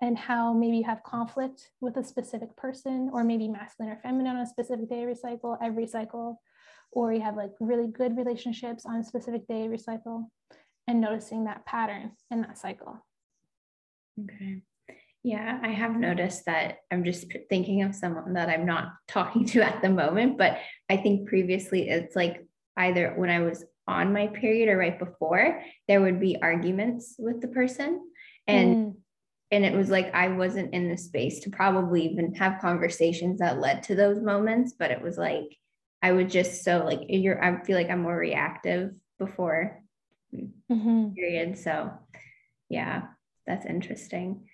and 0.00 0.16
how 0.16 0.52
maybe 0.52 0.78
you 0.78 0.84
have 0.84 1.02
conflict 1.02 1.70
with 1.80 1.96
a 1.96 2.04
specific 2.04 2.56
person 2.56 3.10
or 3.12 3.24
maybe 3.24 3.48
masculine 3.48 3.92
or 3.92 4.00
feminine 4.02 4.36
on 4.36 4.42
a 4.42 4.46
specific 4.46 4.88
day 4.88 5.02
every 5.02 5.14
cycle 5.14 5.56
every 5.62 5.86
cycle 5.86 6.40
or 6.92 7.12
you 7.12 7.20
have 7.20 7.36
like 7.36 7.52
really 7.60 7.86
good 7.88 8.16
relationships 8.16 8.86
on 8.86 8.96
a 8.96 9.04
specific 9.04 9.46
day 9.46 9.64
every 9.64 9.78
cycle 9.78 10.30
and 10.86 11.00
noticing 11.00 11.44
that 11.44 11.64
pattern 11.66 12.12
in 12.30 12.40
that 12.40 12.58
cycle 12.58 13.04
Okay. 14.24 14.62
Yeah, 15.28 15.58
I 15.62 15.68
have 15.68 15.94
noticed 15.94 16.46
that 16.46 16.78
I'm 16.90 17.04
just 17.04 17.26
thinking 17.50 17.82
of 17.82 17.94
someone 17.94 18.32
that 18.32 18.48
I'm 18.48 18.64
not 18.64 18.92
talking 19.08 19.44
to 19.48 19.60
at 19.60 19.82
the 19.82 19.90
moment, 19.90 20.38
but 20.38 20.56
I 20.88 20.96
think 20.96 21.28
previously 21.28 21.90
it's 21.90 22.16
like 22.16 22.46
either 22.78 23.12
when 23.14 23.28
I 23.28 23.40
was 23.40 23.62
on 23.86 24.14
my 24.14 24.28
period 24.28 24.70
or 24.70 24.78
right 24.78 24.98
before, 24.98 25.62
there 25.86 26.00
would 26.00 26.18
be 26.18 26.40
arguments 26.40 27.16
with 27.18 27.42
the 27.42 27.48
person. 27.48 28.00
And 28.46 28.76
Mm, 28.76 28.94
and 29.50 29.64
it 29.64 29.74
was 29.74 29.90
like 29.90 30.14
I 30.14 30.28
wasn't 30.28 30.72
in 30.72 30.88
the 30.88 30.96
space 30.96 31.40
to 31.40 31.50
probably 31.50 32.06
even 32.06 32.34
have 32.34 32.60
conversations 32.60 33.40
that 33.40 33.60
led 33.60 33.82
to 33.84 33.94
those 33.94 34.20
moments, 34.20 34.74
but 34.78 34.90
it 34.90 35.02
was 35.02 35.18
like 35.18 35.56
I 36.02 36.12
would 36.12 36.30
just 36.30 36.64
so 36.64 36.84
like 36.84 37.00
you're 37.08 37.42
I 37.42 37.62
feel 37.64 37.76
like 37.76 37.90
I'm 37.90 38.02
more 38.02 38.16
reactive 38.16 38.94
before 39.18 39.82
mm-hmm. 40.34 41.10
period. 41.14 41.58
So 41.58 41.92
yeah, 42.68 43.02
that's 43.46 43.66
interesting. 43.66 44.47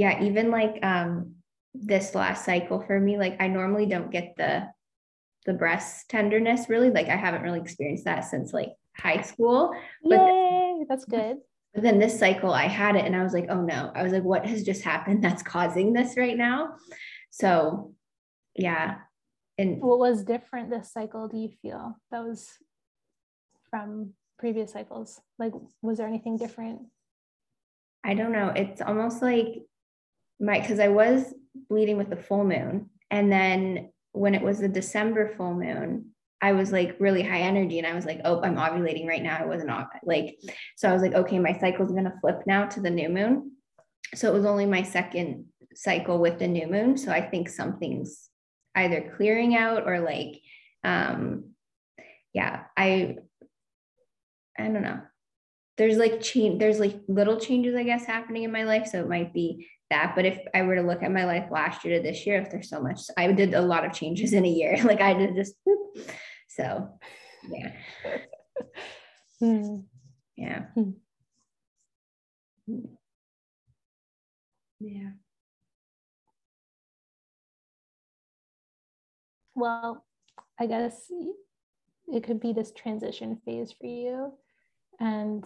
Yeah, 0.00 0.22
even 0.22 0.50
like 0.50 0.82
um 0.82 1.34
this 1.74 2.14
last 2.14 2.46
cycle 2.46 2.80
for 2.80 2.98
me, 2.98 3.18
like 3.18 3.36
I 3.38 3.48
normally 3.48 3.84
don't 3.84 4.10
get 4.10 4.32
the 4.38 4.66
the 5.44 5.52
breast 5.52 6.08
tenderness 6.08 6.70
really. 6.70 6.88
Like 6.88 7.08
I 7.08 7.16
haven't 7.16 7.42
really 7.42 7.60
experienced 7.60 8.06
that 8.06 8.24
since 8.24 8.54
like 8.54 8.70
high 8.96 9.20
school. 9.20 9.74
But 10.02 10.26
Yay, 10.26 10.84
that's 10.88 11.04
good. 11.16 11.36
But 11.74 11.82
then 11.82 11.98
this 11.98 12.18
cycle 12.18 12.50
I 12.50 12.66
had 12.66 12.96
it 12.96 13.04
and 13.04 13.14
I 13.14 13.22
was 13.22 13.34
like, 13.34 13.48
oh 13.50 13.60
no, 13.60 13.92
I 13.94 14.02
was 14.02 14.14
like, 14.14 14.22
what 14.22 14.46
has 14.46 14.62
just 14.62 14.82
happened 14.82 15.22
that's 15.22 15.42
causing 15.42 15.92
this 15.92 16.16
right 16.16 16.38
now? 16.38 16.76
So 17.28 17.92
yeah. 18.54 19.00
And 19.58 19.82
what 19.82 19.98
was 19.98 20.24
different 20.24 20.70
this 20.70 20.90
cycle 20.90 21.28
do 21.28 21.36
you 21.36 21.50
feel 21.60 21.94
that 22.10 22.24
was 22.24 22.48
from 23.68 24.14
previous 24.38 24.72
cycles? 24.72 25.20
Like, 25.38 25.52
was 25.82 25.98
there 25.98 26.08
anything 26.08 26.38
different? 26.38 26.80
I 28.02 28.14
don't 28.14 28.32
know. 28.32 28.48
It's 28.56 28.80
almost 28.80 29.20
like 29.20 29.66
my, 30.40 30.58
because 30.58 30.80
I 30.80 30.88
was 30.88 31.34
bleeding 31.68 31.98
with 31.98 32.10
the 32.10 32.16
full 32.16 32.44
moon. 32.44 32.90
And 33.10 33.30
then 33.30 33.90
when 34.12 34.34
it 34.34 34.42
was 34.42 34.58
the 34.58 34.68
December 34.68 35.34
full 35.36 35.54
moon, 35.54 36.06
I 36.42 36.52
was 36.52 36.72
like 36.72 36.96
really 36.98 37.22
high 37.22 37.40
energy 37.40 37.78
and 37.78 37.86
I 37.86 37.94
was 37.94 38.06
like, 38.06 38.20
oh, 38.24 38.40
I'm 38.42 38.56
ovulating 38.56 39.06
right 39.06 39.22
now. 39.22 39.36
I 39.38 39.44
wasn't 39.44 39.70
off 39.70 39.88
like, 40.04 40.38
so 40.76 40.88
I 40.88 40.92
was 40.92 41.02
like, 41.02 41.12
okay, 41.12 41.38
my 41.38 41.52
cycle's 41.58 41.92
gonna 41.92 42.14
flip 42.20 42.42
now 42.46 42.64
to 42.66 42.80
the 42.80 42.90
new 42.90 43.08
moon. 43.10 43.52
So 44.14 44.28
it 44.28 44.34
was 44.34 44.46
only 44.46 44.66
my 44.66 44.82
second 44.82 45.46
cycle 45.74 46.18
with 46.18 46.38
the 46.38 46.48
new 46.48 46.66
moon. 46.66 46.96
So 46.96 47.12
I 47.12 47.20
think 47.20 47.48
something's 47.48 48.28
either 48.74 49.12
clearing 49.16 49.54
out 49.54 49.86
or 49.86 50.00
like, 50.00 50.40
um, 50.82 51.50
yeah, 52.32 52.62
I, 52.76 53.16
I 54.58 54.64
don't 54.64 54.82
know. 54.82 55.00
There's 55.76 55.96
like 55.96 56.20
change, 56.20 56.58
there's 56.58 56.80
like 56.80 57.00
little 57.06 57.38
changes, 57.38 57.74
I 57.74 57.82
guess, 57.82 58.04
happening 58.04 58.44
in 58.44 58.52
my 58.52 58.64
life. 58.64 58.86
So 58.86 59.00
it 59.00 59.08
might 59.08 59.34
be 59.34 59.68
that. 59.90 60.14
But 60.14 60.24
if 60.24 60.38
I 60.54 60.62
were 60.62 60.76
to 60.76 60.82
look 60.82 61.02
at 61.02 61.12
my 61.12 61.24
life 61.24 61.50
last 61.50 61.84
year 61.84 61.96
to 61.98 62.02
this 62.02 62.26
year, 62.26 62.40
if 62.40 62.50
there's 62.50 62.68
so 62.70 62.80
much, 62.80 63.00
I 63.16 63.30
did 63.32 63.54
a 63.54 63.60
lot 63.60 63.84
of 63.84 63.92
changes 63.92 64.32
in 64.32 64.44
a 64.44 64.48
year. 64.48 64.78
Like 64.84 65.00
I 65.00 65.14
did 65.14 65.34
just 65.34 65.54
whoop, 65.64 66.10
so, 66.48 66.88
yeah. 67.48 67.72
mm. 69.42 69.84
Yeah. 70.36 70.64
Mm. 70.76 70.94
Yeah. 74.80 75.10
Well, 79.54 80.04
I 80.58 80.66
guess 80.66 81.10
it 82.08 82.24
could 82.24 82.40
be 82.40 82.52
this 82.52 82.72
transition 82.72 83.40
phase 83.44 83.72
for 83.72 83.86
you. 83.86 84.32
And 84.98 85.44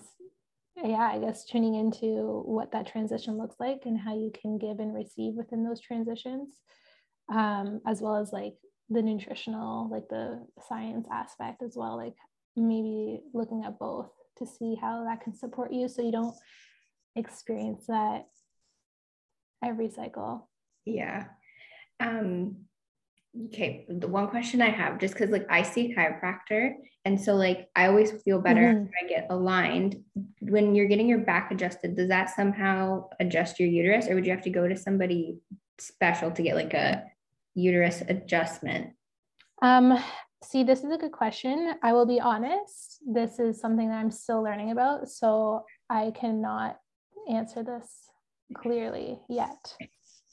yeah, 0.77 1.11
I 1.13 1.19
guess 1.19 1.45
tuning 1.45 1.75
into 1.75 2.43
what 2.45 2.73
that 2.73 2.87
transition 2.87 3.39
looks 3.39 3.57
like 3.61 3.83
and 3.85 3.99
how 3.99 4.15
you 4.15 4.33
can 4.41 4.59
give 4.59 4.79
and 4.81 4.95
receive 4.95 5.35
within 5.35 5.65
those 5.65 5.81
transitions, 5.81 6.61
um, 7.33 7.81
as 7.87 8.01
well 8.01 8.17
as 8.17 8.33
like 8.33 8.55
the 8.91 9.03
nutritional, 9.03 9.89
like 9.91 10.09
the 10.09 10.45
science 10.69 11.07
aspect 11.13 11.63
as 11.63 11.75
well, 11.77 11.97
like 11.97 12.15
maybe 12.57 13.21
looking 13.33 13.65
at 13.65 13.79
both 13.79 14.11
to 14.39 14.47
see 14.47 14.77
how 14.81 15.05
that 15.05 15.23
can 15.23 15.35
support 15.35 15.73
you 15.73 15.89
so 15.89 16.03
you 16.03 16.13
don't 16.13 16.35
experience 17.17 17.87
that 17.87 18.27
every 19.63 19.89
cycle. 19.89 20.49
Yeah. 20.85 21.27
Um 22.01 22.67
okay, 23.47 23.87
the 23.89 24.09
one 24.09 24.29
question 24.29 24.63
I 24.63 24.71
have 24.71 24.99
just 24.99 25.17
cuz 25.17 25.31
like 25.31 25.47
I 25.51 25.63
see 25.63 25.93
a 25.93 25.95
chiropractor 25.95 26.75
and 27.05 27.21
so 27.21 27.35
like 27.35 27.69
I 27.75 27.87
always 27.87 28.13
feel 28.23 28.41
better 28.41 28.75
mm-hmm. 28.75 28.91
I 29.03 29.09
get 29.09 29.27
aligned. 29.31 30.03
When 30.41 30.75
you're 30.75 30.89
getting 30.89 31.09
your 31.09 31.19
back 31.19 31.51
adjusted, 31.51 31.97
does 31.97 32.09
that 32.09 32.31
somehow 32.31 33.09
adjust 33.21 33.59
your 33.59 33.69
uterus 33.69 34.09
or 34.09 34.15
would 34.15 34.27
you 34.27 34.33
have 34.33 34.45
to 34.45 34.51
go 34.51 34.69
to 34.69 34.77
somebody 34.77 35.39
special 35.79 36.31
to 36.31 36.43
get 36.43 36.55
like 36.55 36.75
a 36.75 37.05
uterus 37.55 38.03
adjustment? 38.09 38.95
Um, 39.63 39.99
see, 40.43 40.65
this 40.65 40.85
is 40.85 40.93
a 40.93 40.99
good 40.99 41.13
question. 41.13 41.75
I 41.83 41.93
will 41.93 42.07
be 42.07 42.21
honest. 42.21 43.01
This 43.07 43.39
is 43.39 43.61
something 43.61 43.89
that 43.89 43.99
I'm 43.99 44.11
still 44.11 44.43
learning 44.43 44.71
about. 44.71 45.09
So 45.09 45.65
I 45.91 46.13
cannot 46.15 46.79
answer 47.29 47.63
this 47.63 48.11
clearly 48.55 49.19
yet. 49.29 49.77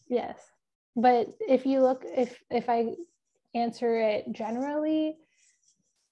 Yes. 0.10 0.51
But 0.96 1.28
if 1.40 1.66
you 1.66 1.82
look, 1.82 2.04
if 2.06 2.42
if 2.50 2.70
I 2.70 2.96
answer 3.56 4.00
it 4.00 4.32
generally, 4.32 5.18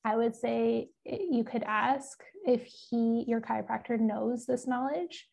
I 0.05 0.15
would 0.15 0.35
say 0.35 0.89
you 1.05 1.43
could 1.43 1.63
ask 1.63 2.21
if 2.45 2.65
he, 2.65 3.25
your 3.27 3.41
chiropractor, 3.41 3.99
knows 3.99 4.45
this 4.45 4.67
knowledge 4.67 5.27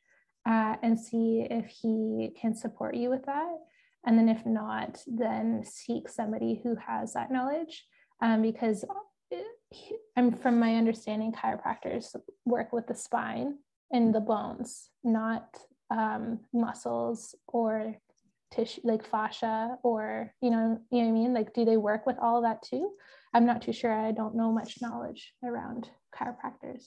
uh, 0.46 0.76
and 0.82 0.98
see 0.98 1.46
if 1.48 1.66
he 1.66 2.32
can 2.40 2.54
support 2.54 2.96
you 2.96 3.10
with 3.10 3.26
that. 3.26 3.56
And 4.04 4.18
then 4.18 4.28
if 4.28 4.44
not, 4.46 5.02
then 5.06 5.64
seek 5.64 6.08
somebody 6.08 6.60
who 6.62 6.76
has 6.76 7.14
that 7.14 7.30
knowledge 7.30 7.84
um, 8.22 8.42
because 8.42 8.84
I'm 10.16 10.32
from 10.32 10.58
my 10.58 10.76
understanding, 10.76 11.32
chiropractors 11.32 12.14
work 12.44 12.72
with 12.72 12.86
the 12.86 12.94
spine 12.94 13.58
and 13.90 14.14
the 14.14 14.20
bones, 14.20 14.90
not 15.02 15.56
um, 15.90 16.40
muscles 16.52 17.34
or 17.48 17.96
tissue 18.50 18.80
like 18.84 19.04
fascia 19.04 19.76
or 19.82 20.32
you 20.40 20.50
know 20.50 20.78
you 20.90 20.98
know 20.98 21.04
what 21.04 21.08
I 21.08 21.12
mean 21.12 21.34
like 21.34 21.52
do 21.52 21.64
they 21.64 21.76
work 21.76 22.06
with 22.06 22.16
all 22.20 22.42
that 22.42 22.62
too 22.62 22.92
I'm 23.34 23.46
not 23.46 23.62
too 23.62 23.72
sure 23.72 23.92
I 23.92 24.12
don't 24.12 24.36
know 24.36 24.52
much 24.52 24.80
knowledge 24.80 25.32
around 25.44 25.88
chiropractors 26.14 26.84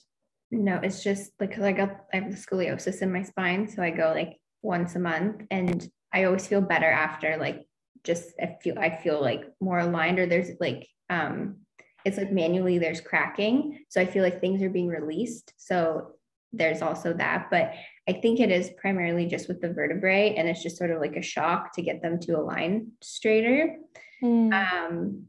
no 0.50 0.80
it's 0.82 1.02
just 1.02 1.32
like 1.38 1.58
I 1.58 1.72
got 1.72 2.04
I 2.12 2.16
have 2.16 2.32
scoliosis 2.34 3.02
in 3.02 3.12
my 3.12 3.22
spine 3.22 3.68
so 3.68 3.82
I 3.82 3.90
go 3.90 4.12
like 4.14 4.38
once 4.62 4.94
a 4.96 5.00
month 5.00 5.42
and 5.50 5.88
I 6.12 6.24
always 6.24 6.46
feel 6.46 6.60
better 6.60 6.90
after 6.90 7.36
like 7.36 7.66
just 8.04 8.30
I 8.40 8.56
feel 8.62 8.78
I 8.78 8.96
feel 8.96 9.20
like 9.20 9.44
more 9.60 9.78
aligned 9.78 10.18
or 10.18 10.26
there's 10.26 10.50
like 10.60 10.88
um 11.10 11.56
it's 12.04 12.16
like 12.16 12.32
manually 12.32 12.78
there's 12.78 13.00
cracking. 13.00 13.84
So 13.88 14.00
I 14.00 14.06
feel 14.06 14.22
like 14.22 14.40
things 14.40 14.62
are 14.62 14.70
being 14.70 14.88
released. 14.88 15.52
So 15.56 16.12
there's 16.52 16.82
also 16.82 17.12
that. 17.14 17.48
But 17.50 17.72
I 18.08 18.12
think 18.14 18.40
it 18.40 18.50
is 18.50 18.70
primarily 18.76 19.26
just 19.26 19.48
with 19.48 19.60
the 19.60 19.72
vertebrae 19.72 20.34
and 20.36 20.48
it's 20.48 20.62
just 20.62 20.76
sort 20.76 20.90
of 20.90 21.00
like 21.00 21.16
a 21.16 21.22
shock 21.22 21.74
to 21.74 21.82
get 21.82 22.02
them 22.02 22.18
to 22.20 22.32
align 22.32 22.92
straighter. 23.00 23.76
Mm. 24.22 24.52
Um, 24.52 25.26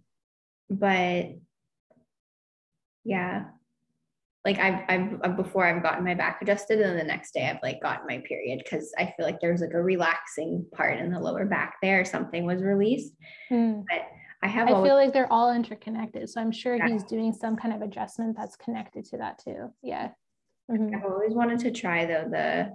but 0.70 1.28
yeah, 3.04 3.46
like 4.46 4.58
I've, 4.58 5.20
I've 5.24 5.38
before 5.38 5.66
I've 5.66 5.84
gotten 5.84 6.04
my 6.04 6.16
back 6.16 6.42
adjusted 6.42 6.82
and 6.82 7.00
the 7.00 7.04
next 7.04 7.34
day 7.34 7.48
I've 7.48 7.62
like 7.62 7.82
gotten 7.82 8.08
my 8.08 8.24
period 8.28 8.62
because 8.64 8.92
I 8.98 9.14
feel 9.16 9.26
like 9.26 9.40
there 9.40 9.52
was 9.52 9.62
like 9.62 9.74
a 9.74 9.82
relaxing 9.82 10.66
part 10.74 10.98
in 10.98 11.12
the 11.12 11.20
lower 11.20 11.46
back 11.46 11.76
there 11.82 12.04
something 12.06 12.46
was 12.46 12.64
released 12.64 13.14
mm. 13.52 13.84
but 13.88 14.02
I 14.44 14.48
have 14.48 14.68
I 14.68 14.72
always, 14.72 14.90
feel 14.90 14.96
like 14.96 15.14
they're 15.14 15.32
all 15.32 15.54
interconnected 15.54 16.30
so 16.30 16.42
I'm 16.42 16.52
sure 16.52 16.76
yeah. 16.76 16.88
he's 16.88 17.04
doing 17.04 17.34
some 17.34 17.56
kind 17.56 17.74
of 17.74 17.82
adjustment 17.82 18.36
that's 18.36 18.56
connected 18.56 19.06
to 19.06 19.18
that 19.18 19.40
too 19.44 19.72
yeah 19.84 20.10
mm-hmm. 20.72 20.96
I've 20.96 21.06
always 21.06 21.34
wanted 21.34 21.60
to 21.60 21.72
try 21.72 22.06
though 22.06 22.28
the 22.30 22.74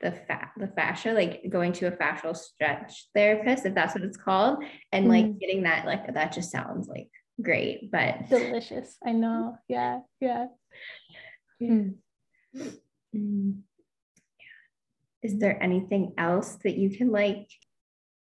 the 0.00 0.12
fat 0.12 0.50
the 0.56 0.66
fascia 0.68 1.12
like 1.12 1.42
going 1.50 1.72
to 1.74 1.86
a 1.86 1.92
fascial 1.92 2.34
stretch 2.34 3.06
therapist 3.14 3.66
if 3.66 3.74
that's 3.74 3.94
what 3.94 4.02
it's 4.04 4.16
called 4.16 4.64
and 4.92 5.04
mm-hmm. 5.04 5.12
like 5.12 5.38
getting 5.38 5.64
that 5.64 5.84
like 5.84 6.14
that 6.14 6.32
just 6.32 6.50
sounds 6.50 6.88
like 6.88 7.10
great 7.42 7.90
but 7.90 8.28
delicious 8.30 8.96
I 9.04 9.12
know 9.12 9.58
yeah 9.68 10.00
yeah 10.20 10.46
Mm. 11.62 11.94
Is 15.22 15.38
there 15.38 15.62
anything 15.62 16.14
else 16.16 16.56
that 16.64 16.76
you 16.76 16.90
can 16.90 17.10
like 17.10 17.48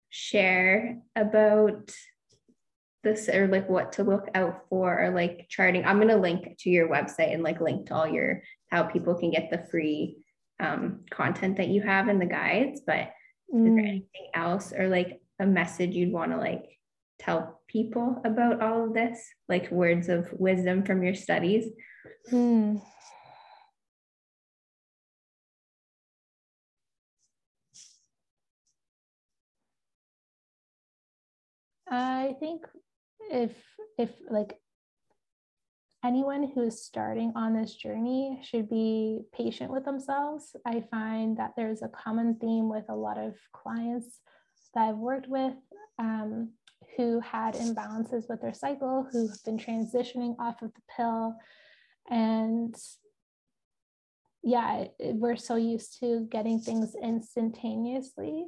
share 0.08 0.98
about 1.14 1.92
this 3.04 3.28
or 3.28 3.46
like 3.46 3.68
what 3.68 3.92
to 3.92 4.04
look 4.04 4.28
out 4.34 4.62
for 4.68 5.04
or 5.04 5.10
like 5.10 5.46
charting? 5.50 5.84
I'm 5.84 5.96
going 5.96 6.08
to 6.08 6.16
link 6.16 6.56
to 6.60 6.70
your 6.70 6.88
website 6.88 7.34
and 7.34 7.42
like 7.42 7.60
link 7.60 7.86
to 7.86 7.94
all 7.94 8.08
your 8.08 8.42
how 8.70 8.84
people 8.84 9.14
can 9.14 9.30
get 9.30 9.50
the 9.50 9.66
free 9.70 10.18
um, 10.60 11.00
content 11.10 11.56
that 11.56 11.68
you 11.68 11.82
have 11.82 12.08
in 12.08 12.18
the 12.18 12.26
guides. 12.26 12.80
But 12.86 13.10
mm. 13.52 13.66
is 13.66 13.74
there 13.74 13.84
mm. 13.84 13.88
anything 13.88 14.28
else 14.34 14.72
or 14.72 14.88
like 14.88 15.20
a 15.38 15.46
message 15.46 15.94
you'd 15.94 16.12
want 16.12 16.32
to 16.32 16.38
like 16.38 16.64
tell 17.18 17.60
people 17.68 18.20
about 18.24 18.62
all 18.62 18.84
of 18.84 18.94
this, 18.94 19.20
like 19.48 19.70
words 19.70 20.08
of 20.08 20.28
wisdom 20.32 20.84
from 20.84 21.02
your 21.02 21.14
studies? 21.14 21.64
Mm. 22.32 22.80
I 31.90 32.34
think 32.38 32.66
if 33.30 33.52
if 33.96 34.10
like 34.30 34.58
anyone 36.04 36.50
who 36.54 36.62
is 36.62 36.84
starting 36.84 37.32
on 37.34 37.54
this 37.54 37.74
journey 37.74 38.40
should 38.42 38.68
be 38.68 39.22
patient 39.32 39.70
with 39.70 39.84
themselves. 39.84 40.54
I 40.66 40.84
find 40.90 41.36
that 41.38 41.54
there's 41.56 41.82
a 41.82 41.88
common 41.88 42.36
theme 42.36 42.68
with 42.68 42.84
a 42.88 42.94
lot 42.94 43.18
of 43.18 43.34
clients 43.52 44.20
that 44.74 44.88
I've 44.88 44.96
worked 44.96 45.28
with 45.28 45.54
um, 45.98 46.50
who 46.96 47.20
had 47.20 47.54
imbalances 47.54 48.28
with 48.28 48.40
their 48.40 48.54
cycle, 48.54 49.08
who've 49.10 49.42
been 49.44 49.58
transitioning 49.58 50.36
off 50.38 50.62
of 50.62 50.72
the 50.74 50.82
pill. 50.96 51.36
And 52.08 52.74
yeah, 54.42 54.84
we're 55.00 55.36
so 55.36 55.56
used 55.56 55.98
to 56.00 56.26
getting 56.30 56.60
things 56.60 56.94
instantaneously. 57.02 58.46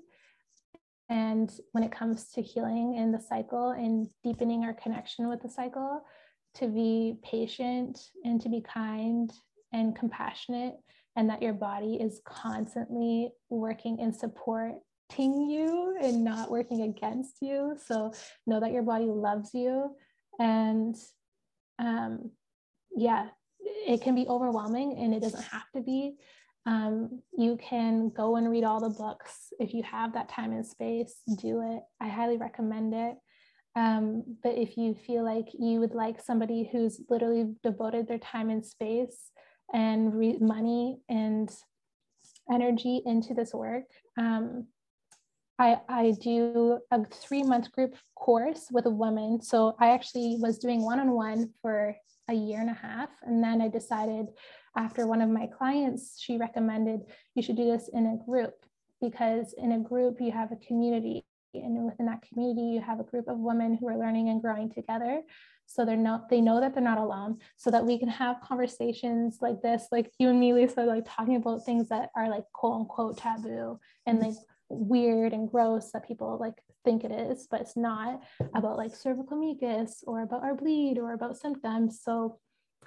And 1.09 1.51
when 1.72 1.82
it 1.82 1.90
comes 1.90 2.30
to 2.30 2.42
healing 2.42 2.94
in 2.94 3.11
the 3.11 3.20
cycle 3.20 3.70
and 3.70 4.09
deepening 4.22 4.62
our 4.62 4.72
connection 4.72 5.28
with 5.28 5.42
the 5.42 5.48
cycle, 5.48 6.05
to 6.55 6.68
be 6.68 7.16
patient 7.22 7.98
and 8.24 8.40
to 8.40 8.48
be 8.48 8.61
kind 8.61 9.32
and 9.72 9.94
compassionate, 9.94 10.74
and 11.16 11.28
that 11.30 11.42
your 11.42 11.53
body 11.53 11.94
is 12.01 12.20
constantly 12.24 13.30
working 13.48 13.98
in 13.98 14.12
supporting 14.12 14.80
you 15.18 15.96
and 16.01 16.24
not 16.24 16.51
working 16.51 16.82
against 16.82 17.36
you. 17.40 17.76
So 17.86 18.12
know 18.46 18.61
that 18.61 18.72
your 18.72 18.82
body 18.82 19.07
loves 19.07 19.51
you. 19.55 19.94
And 20.38 20.96
um, 21.78 22.30
yeah, 22.96 23.28
it 23.61 24.03
can 24.03 24.14
be 24.14 24.26
overwhelming 24.26 24.98
and 24.98 25.14
it 25.14 25.22
doesn't 25.22 25.44
have 25.44 25.70
to 25.74 25.82
be. 25.82 26.16
Um, 26.66 27.22
you 27.36 27.57
can 27.57 28.11
go 28.11 28.36
and 28.36 28.51
read 28.51 28.64
all 28.64 28.80
the 28.80 28.94
books 28.94 29.53
if 29.59 29.72
you 29.72 29.82
have 29.82 30.12
that 30.12 30.28
time 30.28 30.53
and 30.53 30.66
space, 30.66 31.14
do 31.38 31.62
it. 31.62 31.82
I 32.01 32.09
highly 32.09 32.36
recommend 32.36 32.94
it. 32.94 33.16
Um, 33.77 34.37
but 34.43 34.59
if 34.59 34.77
you 34.77 34.95
feel 34.95 35.25
like 35.25 35.47
you 35.59 35.81
would 35.81 35.95
like 35.95 36.21
somebody 36.21 36.68
who's 36.71 37.01
literally 37.09 37.55
devoted 37.62 38.09
their 38.09 38.18
time 38.18 38.51
and 38.51 38.64
space 38.64 39.31
and 39.73 40.14
re- 40.14 40.39
money 40.41 40.99
and 41.09 41.51
energy 42.51 43.03
into 43.07 43.33
this 43.33 43.55
work, 43.55 43.85
um, 44.18 44.66
I, 45.59 45.79
I 45.89 46.14
do 46.21 46.79
a 46.91 47.05
three 47.05 47.43
month 47.43 47.71
group 47.71 47.95
course 48.16 48.68
with 48.73 48.87
a 48.87 48.91
woman. 48.91 49.43
So 49.43 49.77
I 49.79 49.91
actually 49.91 50.39
was 50.41 50.59
doing 50.59 50.83
one 50.83 50.99
on 50.99 51.11
one 51.12 51.51
for 51.61 51.95
a 52.29 52.35
year 52.35 52.61
and 52.61 52.71
a 52.71 52.75
half. 52.75 53.11
And 53.23 53.45
then 53.45 53.61
I 53.61 53.68
decided 53.68 54.27
after 54.77 55.07
one 55.07 55.21
of 55.21 55.29
my 55.29 55.47
clients, 55.47 56.18
she 56.18 56.39
recommended 56.39 57.01
you 57.35 57.43
should 57.43 57.57
do 57.57 57.71
this 57.71 57.91
in 57.93 58.07
a 58.07 58.25
group 58.25 58.55
because 59.01 59.55
in 59.59 59.73
a 59.73 59.79
group 59.79 60.21
you 60.21 60.33
have 60.33 60.51
a 60.51 60.66
community 60.66 61.25
and 61.55 61.84
within 61.84 62.07
that 62.07 62.22
community 62.22 62.62
you 62.62 62.80
have 62.80 63.01
a 63.01 63.05
group 63.05 63.28
of 63.28 63.38
women 63.38 63.74
who 63.74 63.88
are 63.88 63.96
learning 63.96 64.28
and 64.28 64.42
growing 64.42 64.70
together. 64.70 65.22
So 65.66 65.84
they're 65.84 65.96
not 65.96 66.28
they 66.28 66.40
know 66.40 66.61
that 66.61 66.74
they're 66.74 66.82
not 66.82 66.98
alone 66.98 67.38
so 67.57 67.70
that 67.70 67.86
we 67.86 67.98
can 67.98 68.09
have 68.09 68.40
conversations 68.40 69.38
like 69.40 69.62
this 69.62 69.86
like 69.92 70.12
you 70.18 70.28
and 70.28 70.40
me 70.40 70.53
lisa 70.53 70.80
like 70.82 71.05
talking 71.07 71.36
about 71.36 71.64
things 71.64 71.88
that 71.90 72.11
are 72.16 72.28
like 72.28 72.44
quote 72.53 72.80
unquote 72.80 73.18
taboo 73.18 73.78
and 74.05 74.18
like 74.18 74.34
weird 74.68 75.32
and 75.32 75.48
gross 75.48 75.92
that 75.92 76.07
people 76.07 76.38
like 76.40 76.61
think 76.84 77.05
it 77.05 77.12
is 77.12 77.46
but 77.48 77.61
it's 77.61 77.76
not 77.76 78.20
about 78.57 78.78
like 78.78 78.96
cervical 78.96 79.36
mucus 79.36 80.03
or 80.07 80.22
about 80.22 80.42
our 80.42 80.55
bleed 80.55 80.98
or 80.98 81.12
about 81.12 81.38
symptoms. 81.38 82.01
So 82.03 82.38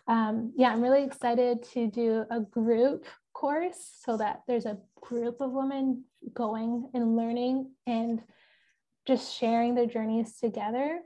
um, 0.08 0.52
yeah 0.58 0.70
i'm 0.70 0.82
really 0.82 1.04
excited 1.06 1.64
to 1.74 1.88
do 1.88 2.26
a 2.30 2.42
group 2.42 3.06
course 3.34 4.00
so 4.06 4.18
that 4.18 4.42
there's 4.48 4.66
a 4.66 4.78
group 5.02 5.42
of 5.42 5.52
women 5.52 6.04
going 6.34 6.90
and 6.94 7.16
learning 7.16 7.72
and 7.88 8.22
just 9.06 9.38
sharing 9.38 9.76
their 9.76 9.86
journeys 9.86 10.38
together. 10.38 11.00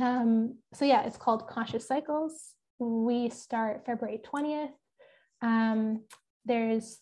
Um, 0.00 0.56
so 0.72 0.84
yeah, 0.84 1.02
it's 1.02 1.16
called 1.16 1.48
Conscious 1.48 1.86
Cycles. 1.86 2.54
We 2.78 3.28
start 3.28 3.84
February 3.84 4.20
20th. 4.24 4.70
Um, 5.42 6.04
there's 6.44 6.98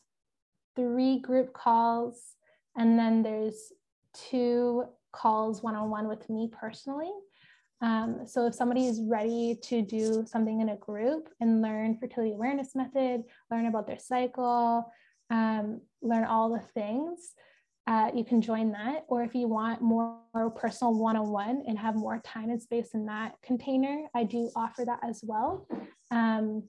three 0.75 1.19
group 1.21 1.53
calls, 1.53 2.35
and 2.77 2.99
then 2.99 3.23
there's 3.23 3.73
two 4.15 4.85
calls 5.13 5.63
one-on-one 5.63 6.09
with 6.09 6.29
me 6.29 6.51
personally. 6.53 7.13
Um, 7.81 8.23
so 8.27 8.47
if 8.47 8.55
somebody 8.55 8.87
is 8.87 9.01
ready 9.03 9.57
to 9.65 9.83
do 9.83 10.25
something 10.27 10.61
in 10.61 10.71
a 10.71 10.77
group 10.77 11.29
and 11.41 11.63
learn 11.63 11.97
fertility 11.99 12.33
awareness 12.33 12.75
method, 12.75 13.23
learn 13.51 13.67
about 13.67 13.87
their 13.87 13.99
cycle, 13.99 14.91
um, 15.31 15.81
learn 16.03 16.25
all 16.25 16.51
the 16.51 16.61
things, 16.75 17.35
uh, 17.89 18.11
you 18.15 18.23
can 18.23 18.43
join 18.43 18.71
that. 18.73 19.05
Or 19.09 19.23
if 19.23 19.35
you 19.35 19.49
want 19.49 19.81
more 19.81 20.19
personal 20.57 20.93
one 20.93 21.17
on 21.17 21.31
one 21.31 21.65
and 21.67 21.79
have 21.79 21.97
more 21.97 22.21
time 22.23 22.51
and 22.51 22.61
space 22.61 22.91
in 22.93 23.07
that 23.07 23.37
container, 23.43 24.05
I 24.15 24.25
do 24.25 24.51
offer 24.55 24.85
that 24.85 25.01
as 25.03 25.25
well. 25.25 25.67
Um, 26.11 26.65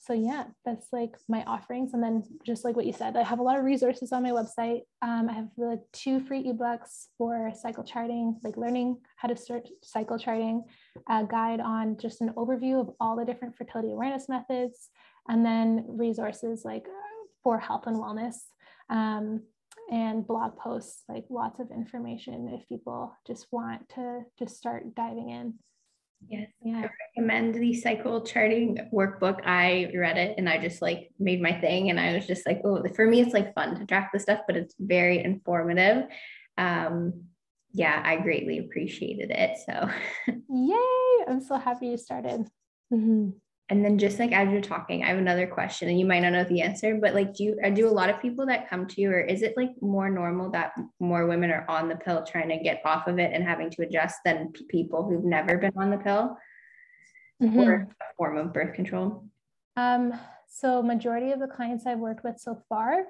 so, 0.00 0.14
yeah, 0.14 0.44
that's 0.64 0.88
like 0.90 1.14
my 1.28 1.44
offerings. 1.44 1.92
And 1.94 2.02
then, 2.02 2.24
just 2.44 2.64
like 2.64 2.74
what 2.74 2.86
you 2.86 2.92
said, 2.92 3.16
I 3.16 3.22
have 3.22 3.38
a 3.38 3.42
lot 3.42 3.58
of 3.58 3.64
resources 3.64 4.10
on 4.10 4.24
my 4.24 4.30
website. 4.30 4.80
Um, 5.00 5.28
I 5.30 5.34
have 5.34 5.48
the 5.56 5.80
two 5.92 6.18
free 6.18 6.42
ebooks 6.44 7.06
for 7.18 7.52
cycle 7.54 7.84
charting, 7.84 8.40
like 8.42 8.56
learning 8.56 8.96
how 9.16 9.28
to 9.28 9.36
start 9.36 9.68
cycle 9.84 10.18
charting, 10.18 10.64
a 11.08 11.24
guide 11.24 11.60
on 11.60 11.98
just 11.98 12.20
an 12.20 12.30
overview 12.30 12.80
of 12.80 12.90
all 12.98 13.16
the 13.16 13.24
different 13.24 13.56
fertility 13.56 13.92
awareness 13.92 14.28
methods, 14.28 14.88
and 15.28 15.44
then 15.44 15.84
resources 15.86 16.62
like 16.64 16.86
for 17.44 17.58
health 17.60 17.86
and 17.86 17.96
wellness. 17.96 18.36
Um, 18.90 19.42
and 19.90 20.26
blog 20.26 20.56
posts, 20.56 21.02
like 21.08 21.24
lots 21.30 21.60
of 21.60 21.70
information 21.70 22.50
if 22.52 22.68
people 22.68 23.16
just 23.26 23.46
want 23.50 23.88
to 23.90 24.22
just 24.38 24.56
start 24.56 24.94
diving 24.94 25.30
in. 25.30 25.54
Yes, 26.28 26.48
yeah. 26.62 26.84
I 26.84 26.90
recommend 27.16 27.54
the 27.54 27.74
cycle 27.74 28.22
charting 28.22 28.78
workbook. 28.92 29.40
I 29.46 29.90
read 29.94 30.18
it 30.18 30.34
and 30.36 30.48
I 30.48 30.58
just 30.58 30.82
like 30.82 31.10
made 31.18 31.40
my 31.40 31.52
thing, 31.60 31.90
and 31.90 32.00
I 32.00 32.14
was 32.14 32.26
just 32.26 32.46
like, 32.46 32.60
oh, 32.64 32.82
for 32.94 33.06
me, 33.06 33.20
it's 33.20 33.34
like 33.34 33.54
fun 33.54 33.78
to 33.78 33.86
track 33.86 34.10
the 34.12 34.18
stuff, 34.18 34.40
but 34.46 34.56
it's 34.56 34.74
very 34.78 35.22
informative. 35.22 36.04
Um, 36.56 37.24
yeah, 37.72 38.02
I 38.04 38.16
greatly 38.16 38.58
appreciated 38.58 39.30
it. 39.30 39.58
So, 39.64 39.90
yay! 40.50 41.24
I'm 41.28 41.40
so 41.40 41.56
happy 41.56 41.88
you 41.88 41.96
started. 41.96 42.48
Mm-hmm. 42.92 43.30
And 43.70 43.84
then 43.84 43.98
just 43.98 44.18
like 44.18 44.32
as 44.32 44.50
you're 44.50 44.62
talking, 44.62 45.04
I 45.04 45.08
have 45.08 45.18
another 45.18 45.46
question 45.46 45.88
and 45.88 46.00
you 46.00 46.06
might 46.06 46.20
not 46.20 46.32
know 46.32 46.44
the 46.44 46.62
answer, 46.62 46.98
but 47.00 47.14
like 47.14 47.34
do 47.34 47.44
you 47.44 47.60
uh, 47.62 47.68
do 47.68 47.86
a 47.86 47.90
lot 47.90 48.08
of 48.08 48.20
people 48.20 48.46
that 48.46 48.68
come 48.70 48.86
to 48.86 49.00
you 49.00 49.10
or 49.10 49.20
is 49.20 49.42
it 49.42 49.56
like 49.56 49.70
more 49.82 50.08
normal 50.08 50.50
that 50.52 50.72
more 51.00 51.26
women 51.26 51.50
are 51.50 51.66
on 51.68 51.88
the 51.88 51.96
pill 51.96 52.24
trying 52.24 52.48
to 52.48 52.58
get 52.58 52.80
off 52.84 53.06
of 53.06 53.18
it 53.18 53.32
and 53.34 53.44
having 53.44 53.68
to 53.70 53.82
adjust 53.82 54.16
than 54.24 54.52
p- 54.52 54.64
people 54.70 55.04
who've 55.04 55.24
never 55.24 55.58
been 55.58 55.72
on 55.76 55.90
the 55.90 55.98
pill 55.98 56.38
mm-hmm. 57.42 57.60
or 57.60 57.88
a 58.00 58.14
form 58.16 58.38
of 58.38 58.54
birth 58.54 58.74
control? 58.74 59.26
Um, 59.76 60.18
so 60.48 60.82
majority 60.82 61.32
of 61.32 61.40
the 61.40 61.46
clients 61.46 61.86
I've 61.86 61.98
worked 61.98 62.24
with 62.24 62.38
so 62.38 62.62
far 62.68 63.04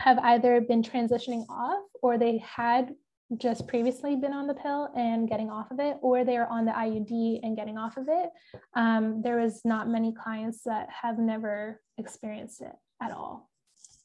have 0.00 0.18
either 0.18 0.60
been 0.60 0.82
transitioning 0.82 1.44
off 1.48 1.84
or 2.02 2.18
they 2.18 2.38
had 2.38 2.94
just 3.38 3.66
previously 3.66 4.16
been 4.16 4.32
on 4.32 4.46
the 4.46 4.54
pill 4.54 4.90
and 4.96 5.28
getting 5.28 5.50
off 5.50 5.70
of 5.70 5.80
it, 5.80 5.96
or 6.02 6.24
they 6.24 6.36
are 6.36 6.46
on 6.46 6.64
the 6.64 6.72
IUD 6.72 7.40
and 7.42 7.56
getting 7.56 7.78
off 7.78 7.96
of 7.96 8.06
it. 8.08 8.30
Um, 8.74 9.22
there 9.22 9.40
was 9.40 9.60
not 9.64 9.88
many 9.88 10.12
clients 10.12 10.62
that 10.64 10.88
have 11.02 11.18
never 11.18 11.80
experienced 11.98 12.60
it 12.60 12.72
at 13.02 13.12
all. 13.12 13.50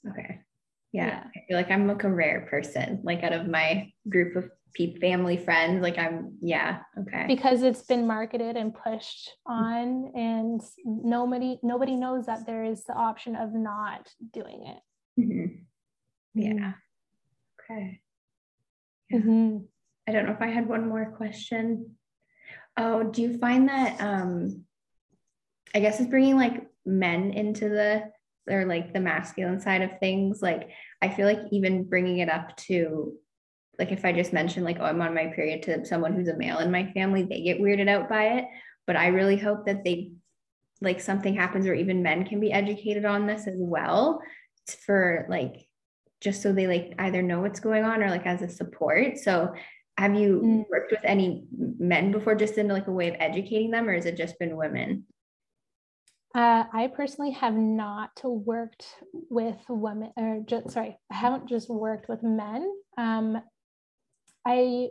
Okay. 0.09 0.39
Yeah. 0.91 1.05
yeah. 1.07 1.23
I 1.35 1.39
feel 1.47 1.57
like 1.57 1.69
I'm 1.69 1.87
like 1.87 2.03
a 2.03 2.09
rare 2.09 2.47
person, 2.49 3.01
like 3.03 3.23
out 3.23 3.33
of 3.33 3.47
my 3.47 3.91
group 4.07 4.35
of 4.35 4.49
people, 4.73 4.99
family, 4.99 5.37
friends. 5.37 5.81
Like 5.81 5.97
I'm, 5.97 6.37
yeah. 6.41 6.79
Okay. 6.99 7.25
Because 7.27 7.61
it's 7.61 7.83
been 7.83 8.07
marketed 8.07 8.55
and 8.55 8.73
pushed 8.73 9.31
on, 9.45 10.11
and 10.15 10.61
nobody 10.85 11.59
nobody 11.61 11.95
knows 11.95 12.25
that 12.25 12.45
there 12.45 12.63
is 12.63 12.85
the 12.85 12.93
option 12.93 13.35
of 13.35 13.53
not 13.53 14.09
doing 14.33 14.65
it. 14.65 15.21
Mm-hmm. 15.21 15.45
Yeah. 16.35 16.51
Mm-hmm. 16.51 16.69
Mm-hmm. 19.13 19.57
I 20.07 20.11
don't 20.11 20.25
know 20.25 20.33
if 20.33 20.41
I 20.41 20.47
had 20.47 20.67
one 20.67 20.87
more 20.87 21.13
question. 21.17 21.95
Oh, 22.77 23.03
do 23.03 23.21
you 23.21 23.37
find 23.37 23.67
that 23.69 23.99
um 24.01 24.63
I 25.73 25.79
guess 25.79 25.99
it's 25.99 26.09
bringing 26.09 26.37
like 26.37 26.67
men 26.85 27.31
into 27.31 27.69
the 27.69 28.03
or 28.49 28.65
like 28.65 28.93
the 28.93 28.99
masculine 28.99 29.59
side 29.59 29.81
of 29.83 29.99
things 29.99 30.41
like 30.41 30.69
I 31.01 31.09
feel 31.09 31.27
like 31.27 31.39
even 31.51 31.83
bringing 31.83 32.19
it 32.19 32.29
up 32.29 32.55
to 32.57 33.13
like 33.77 33.91
if 33.91 34.03
I 34.03 34.11
just 34.11 34.33
mention 34.33 34.63
like 34.63 34.77
oh 34.79 34.85
I'm 34.85 35.01
on 35.01 35.13
my 35.13 35.27
period 35.27 35.63
to 35.63 35.85
someone 35.85 36.13
who's 36.13 36.27
a 36.27 36.37
male 36.37 36.59
in 36.59 36.71
my 36.71 36.91
family 36.93 37.23
they 37.23 37.41
get 37.41 37.61
weirded 37.61 37.87
out 37.87 38.09
by 38.09 38.37
it 38.37 38.45
but 38.87 38.95
I 38.95 39.07
really 39.07 39.37
hope 39.37 39.67
that 39.67 39.83
they 39.83 40.11
like 40.81 40.99
something 40.99 41.35
happens 41.35 41.67
or 41.67 41.73
even 41.73 42.01
men 42.01 42.25
can 42.25 42.39
be 42.39 42.51
educated 42.51 43.05
on 43.05 43.27
this 43.27 43.45
as 43.47 43.57
well 43.57 44.21
for 44.85 45.27
like 45.29 45.68
just 46.21 46.41
so 46.41 46.51
they 46.51 46.67
like 46.67 46.93
either 46.99 47.21
know 47.21 47.41
what's 47.41 47.59
going 47.59 47.83
on 47.83 48.03
or 48.03 48.09
like 48.09 48.25
as 48.25 48.41
a 48.41 48.49
support. 48.49 49.17
So 49.17 49.53
have 49.97 50.15
you 50.15 50.41
mm. 50.43 50.65
worked 50.69 50.91
with 50.91 51.01
any 51.03 51.45
men 51.51 52.11
before 52.11 52.35
just 52.35 52.57
in 52.57 52.67
like 52.67 52.87
a 52.87 52.91
way 52.91 53.09
of 53.09 53.15
educating 53.19 53.71
them 53.71 53.87
or 53.87 53.93
has 53.93 54.05
it 54.05 54.17
just 54.17 54.39
been 54.39 54.55
women? 54.55 55.05
Uh, 56.35 56.63
I 56.71 56.87
personally 56.95 57.31
have 57.31 57.55
not 57.55 58.11
worked 58.23 58.85
with 59.29 59.57
women 59.67 60.11
or 60.15 60.41
just 60.45 60.71
sorry, 60.71 60.97
I 61.11 61.15
haven't 61.15 61.49
just 61.49 61.69
worked 61.69 62.07
with 62.07 62.21
men. 62.21 62.71
Um, 62.97 63.41
I 64.45 64.89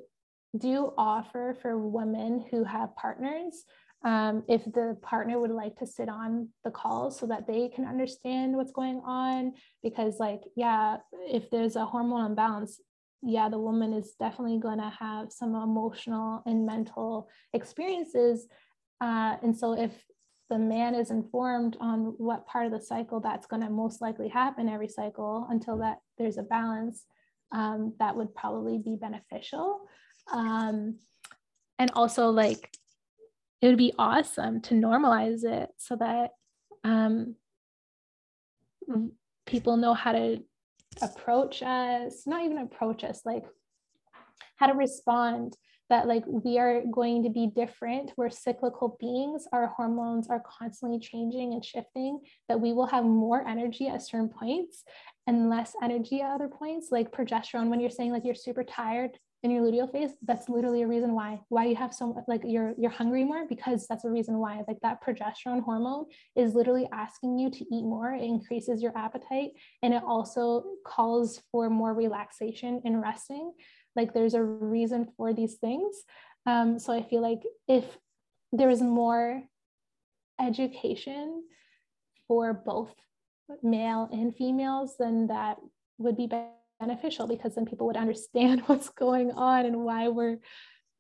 do 0.57 0.93
offer 0.99 1.57
for 1.63 1.79
women 1.79 2.45
who 2.51 2.65
have 2.65 2.97
partners 2.97 3.65
um, 4.05 4.45
if 4.49 4.65
the 4.65 4.97
partner 5.03 5.41
would 5.41 5.51
like 5.51 5.77
to 5.79 5.87
sit 5.87 6.09
on 6.09 6.49
the 6.65 6.71
call 6.71 7.11
so 7.11 7.27
that 7.27 7.47
they 7.47 7.69
can 7.69 7.85
understand 7.85 8.57
what's 8.57 8.73
going 8.73 9.03
on. 9.05 9.55
Because 9.83 10.19
like 10.19 10.43
yeah 10.57 10.99
if 11.13 11.51
there's 11.51 11.77
a 11.77 11.85
hormone 11.85 12.27
imbalance 12.27 12.81
yeah 13.23 13.49
the 13.49 13.59
woman 13.59 13.93
is 13.93 14.15
definitely 14.19 14.61
going 14.61 14.79
to 14.79 14.93
have 14.99 15.33
some 15.33 15.55
emotional 15.55 16.43
and 16.47 16.65
mental 16.65 17.29
experiences. 17.53 18.47
Uh, 19.01 19.37
and 19.43 19.57
so 19.57 19.73
if 19.73 19.93
the 20.51 20.59
man 20.59 20.95
is 20.95 21.11
informed 21.11 21.77
on 21.81 22.15
what 22.17 22.47
part 22.47 22.67
of 22.67 22.73
the 22.73 22.81
cycle 22.81 23.21
that's 23.21 23.47
going 23.47 23.63
to 23.63 23.69
most 23.69 24.01
likely 24.01 24.29
happen 24.29 24.69
every 24.69 24.89
cycle 24.89 25.47
until 25.51 25.77
that 25.79 25.99
there's 26.17 26.39
a 26.39 26.43
balance 26.43 27.05
um, 27.53 27.95
that 27.99 28.17
would 28.17 28.35
probably 28.35 28.79
be 28.79 28.97
beneficial. 28.97 29.81
Um, 30.33 30.97
and 31.79 31.91
also 31.93 32.31
like 32.31 32.71
it 33.61 33.67
would 33.67 33.79
be 33.79 33.95
awesome 33.99 34.61
to 34.63 34.75
normalize 34.75 35.45
it 35.45 35.71
so 35.79 35.97
that 35.97 36.31
um, 36.85 37.35
people 39.47 39.77
know 39.77 39.95
how 39.95 40.13
to 40.13 40.43
approach 41.03 41.63
us 41.63 42.27
not 42.27 42.45
even 42.45 42.59
approach 42.59 43.05
us 43.05 43.23
like 43.25 43.45
how 44.57 44.67
to 44.67 44.75
respond 44.75 45.57
that 45.91 46.07
like 46.07 46.25
we 46.27 46.59
are 46.59 46.83
going 46.93 47.23
to 47.23 47.31
be 47.31 47.47
different. 47.47 48.13
We're 48.17 48.31
cyclical 48.31 48.97
beings. 49.01 49.47
Our 49.53 49.69
hormones 49.69 50.29
are 50.29 50.43
constantly 50.59 50.99
changing 50.99 51.55
and 51.55 51.65
shifting 51.65 52.21
that 52.49 52.61
we 52.61 52.73
will 52.73 52.87
have 52.87 53.05
more 53.05 53.47
energy 53.47 53.89
at 53.89 54.03
certain 54.03 54.29
points 54.29 54.85
and 55.27 55.49
less 55.49 55.75
energy 55.83 56.21
at 56.21 56.31
other 56.31 56.49
points. 56.49 56.89
Like 56.91 57.11
progesterone 57.11 57.69
when 57.69 57.81
you're 57.81 57.91
saying 57.91 58.13
like 58.13 58.25
you're 58.25 58.35
super 58.35 58.65
tired 58.65 59.19
in 59.45 59.51
your 59.53 59.63
luteal 59.63 59.91
phase 59.91 60.11
that's 60.23 60.49
literally 60.49 60.83
a 60.83 60.87
reason 60.87 61.15
why 61.15 61.41
why 61.49 61.65
you 61.65 61.77
have 61.77 61.95
so 61.95 62.13
much 62.13 62.25
like 62.27 62.41
you're 62.45 62.75
you're 62.77 62.91
hungry 62.91 63.23
more 63.23 63.47
because 63.49 63.87
that's 63.87 64.05
a 64.05 64.11
reason 64.11 64.39
why 64.39 64.63
like 64.67 64.79
that 64.83 65.03
progesterone 65.03 65.63
hormone 65.63 66.07
is 66.35 66.55
literally 66.55 66.89
asking 66.93 67.39
you 67.39 67.51
to 67.51 67.65
eat 67.73 67.85
more. 67.85 68.13
It 68.13 68.23
increases 68.23 68.83
your 68.83 68.97
appetite 68.97 69.51
and 69.83 69.95
it 69.95 70.03
also 70.05 70.65
calls 70.85 71.41
for 71.53 71.71
more 71.71 71.95
relaxation 71.95 72.83
and 72.85 73.01
resting. 73.01 73.53
Like 73.95 74.13
there's 74.13 74.35
a 74.35 74.43
reason 74.43 75.09
for 75.17 75.33
these 75.33 75.55
things. 75.55 75.97
Um, 76.47 76.79
so 76.79 76.93
i 76.93 77.03
feel 77.03 77.21
like 77.21 77.43
if 77.67 77.85
there 78.53 78.69
was 78.69 78.81
more 78.81 79.43
education 80.41 81.43
for 82.27 82.55
both 82.55 82.95
male 83.63 84.09
and 84.13 84.35
females 84.35 84.95
then 84.99 85.27
that 85.27 85.59
would 85.99 86.17
be 86.17 86.27
better 86.27 86.58
beneficial 86.79 87.27
because 87.27 87.55
then 87.55 87.67
people 87.67 87.87
would 87.87 87.97
understand 87.97 88.63
what's 88.67 88.89
going 88.91 89.33
on 89.33 89.67
and 89.67 89.85
why 89.85 90.09
we're 90.09 90.39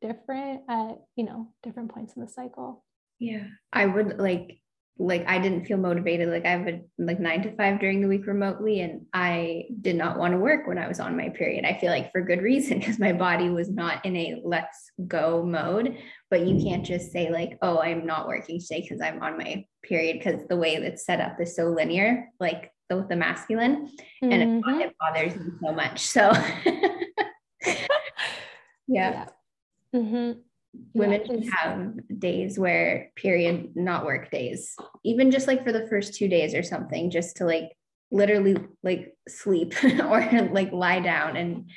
different 0.01 0.63
at 0.69 0.97
you 1.17 1.25
know 1.25 1.49
different 1.63 1.93
points 1.93 2.15
in 2.17 2.23
the 2.23 2.29
cycle. 2.29 2.85
Yeah. 3.19 3.45
I 3.73 3.87
would 3.87 4.19
like 4.19 4.61
like 5.01 5.25
i 5.29 5.39
didn't 5.39 5.65
feel 5.65 5.77
motivated. 5.77 6.29
Like 6.29 6.45
i 6.45 6.57
would 6.57 6.85
like 6.99 7.21
nine 7.21 7.43
to 7.43 7.55
five 7.57 7.79
during 7.81 8.01
the 8.01 8.09
week 8.09 8.27
remotely 8.27 8.81
and 8.81 9.07
i 9.13 9.65
did 9.81 9.95
not 9.95 10.19
want 10.19 10.33
to 10.33 10.39
work 10.39 10.67
when 10.67 10.79
i 10.79 10.89
was 10.89 11.01
on 11.01 11.17
my 11.17 11.29
period. 11.29 11.65
I 11.65 11.79
feel 11.79 11.91
like 11.91 12.11
for 12.13 12.21
good 12.21 12.43
reason 12.43 12.79
because 12.81 12.99
my 12.99 13.13
body 13.13 13.49
was 13.49 13.71
not 13.71 14.05
in 14.05 14.17
a 14.17 14.41
let's 14.45 14.91
go 15.07 15.45
mode. 15.45 15.99
But 16.31 16.47
you 16.47 16.63
can't 16.63 16.85
just 16.85 17.13
say 17.13 17.31
like 17.31 17.59
oh 17.63 17.81
i'm 17.81 18.07
not 18.07 18.27
working 18.27 18.61
today 18.61 18.83
because 18.83 19.01
i'm 19.01 19.23
on 19.23 19.39
my 19.39 19.65
period 19.83 20.19
because 20.19 20.47
the 20.49 20.57
way 20.57 20.75
it's 20.75 21.05
set 21.05 21.21
up 21.21 21.41
is 21.41 21.55
so 21.55 21.67
linear. 21.67 22.29
Like 22.41 22.73
with 22.97 23.09
the 23.09 23.17
masculine 23.17 23.89
mm-hmm. 24.23 24.33
and 24.33 24.43
it, 24.43 24.49
mm-hmm. 24.49 24.81
it, 24.81 24.95
bothers 24.99 25.37
me 25.37 25.53
so 25.63 25.73
much 25.73 26.01
so 26.01 26.31
yeah, 27.67 27.77
yeah. 28.89 29.27
Mm-hmm. 29.95 30.41
women 30.95 31.23
yeah, 31.29 31.51
have 31.51 31.93
days 32.19 32.59
where 32.59 33.11
period 33.17 33.73
not 33.75 34.05
work 34.05 34.31
days 34.31 34.75
even 35.05 35.31
just 35.31 35.47
like 35.47 35.65
for 35.65 35.73
the 35.73 35.87
first 35.89 36.15
two 36.15 36.29
days 36.29 36.55
or 36.55 36.63
something 36.63 37.11
just 37.11 37.37
to 37.37 37.45
like 37.45 37.73
literally 38.11 38.57
like 38.83 39.15
sleep 39.29 39.75
or 39.85 40.49
like 40.53 40.73
lie 40.73 41.01
down 41.01 41.37
and 41.37 41.71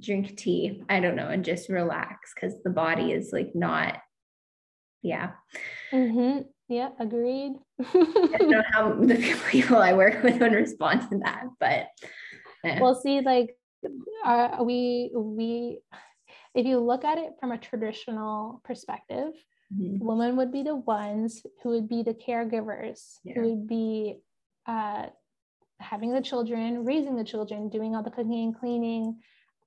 drink 0.00 0.36
tea 0.36 0.82
i 0.88 1.00
don't 1.00 1.16
know 1.16 1.28
and 1.28 1.44
just 1.44 1.68
relax 1.68 2.32
because 2.34 2.54
the 2.62 2.70
body 2.70 3.12
is 3.12 3.30
like 3.32 3.50
not 3.54 3.98
yeah 5.02 5.30
mm-hmm. 5.92 6.42
Yeah, 6.68 6.88
agreed. 6.98 7.52
I 7.78 8.36
don't 8.38 8.50
know 8.50 8.62
how 8.72 8.94
the 8.94 9.38
people 9.50 9.76
I 9.76 9.92
work 9.92 10.22
with 10.22 10.40
would 10.40 10.52
respond 10.52 11.08
to 11.10 11.18
that, 11.18 11.44
but 11.60 11.86
yeah. 12.64 12.80
well, 12.80 12.94
see, 12.94 13.20
like, 13.20 13.56
are 14.24 14.64
we 14.64 15.12
we 15.14 15.78
if 16.56 16.66
you 16.66 16.78
look 16.78 17.04
at 17.04 17.18
it 17.18 17.34
from 17.38 17.52
a 17.52 17.58
traditional 17.58 18.60
perspective, 18.64 19.32
mm-hmm. 19.72 20.04
women 20.04 20.36
would 20.36 20.50
be 20.50 20.62
the 20.62 20.74
ones 20.74 21.42
who 21.62 21.68
would 21.68 21.88
be 21.88 22.02
the 22.02 22.14
caregivers, 22.14 23.18
yeah. 23.22 23.34
who 23.34 23.50
would 23.50 23.68
be 23.68 24.16
uh, 24.66 25.06
having 25.78 26.12
the 26.12 26.22
children, 26.22 26.84
raising 26.84 27.14
the 27.14 27.24
children, 27.24 27.68
doing 27.68 27.94
all 27.94 28.02
the 28.02 28.10
cooking 28.10 28.44
and 28.44 28.58
cleaning, 28.58 29.18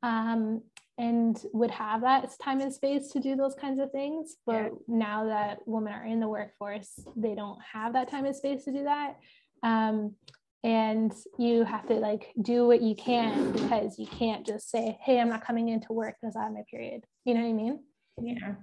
um, 0.02 0.64
and 1.00 1.42
would 1.54 1.72
have 1.72 2.02
that 2.02 2.30
time 2.44 2.60
and 2.60 2.74
space 2.74 3.08
to 3.08 3.22
do 3.22 3.38
those 3.38 3.56
kinds 3.56 3.80
of 3.80 3.90
things. 3.92 4.36
But 4.46 4.66
yeah. 4.66 4.70
now 4.88 5.26
that 5.26 5.60
women 5.66 5.94
are 5.94 6.06
in 6.06 6.20
the 6.20 6.28
workforce, 6.28 7.00
they 7.16 7.36
don't 7.36 7.58
have 7.74 7.94
that 7.94 8.10
time 8.10 8.26
and 8.26 8.36
space 8.36 8.66
to 8.66 8.74
do 8.74 8.84
that. 8.84 9.16
Um, 9.64 10.16
and 10.62 11.14
you 11.38 11.64
have 11.64 11.88
to 11.88 11.94
like 11.94 12.34
do 12.42 12.68
what 12.68 12.82
you 12.82 12.96
can 12.96 13.54
because 13.54 13.98
you 13.98 14.08
can't 14.08 14.46
just 14.46 14.70
say, 14.70 14.98
hey, 15.02 15.22
I'm 15.22 15.30
not 15.30 15.46
coming 15.46 15.70
into 15.70 15.94
work 15.94 16.16
because 16.22 16.36
I 16.36 16.44
have 16.44 16.52
my 16.52 16.64
period. 16.70 17.06
You 17.24 17.34
know 17.34 17.42
what 17.42 17.50
I 17.50 17.54
mean? 17.54 17.80
Yeah. 18.22 18.56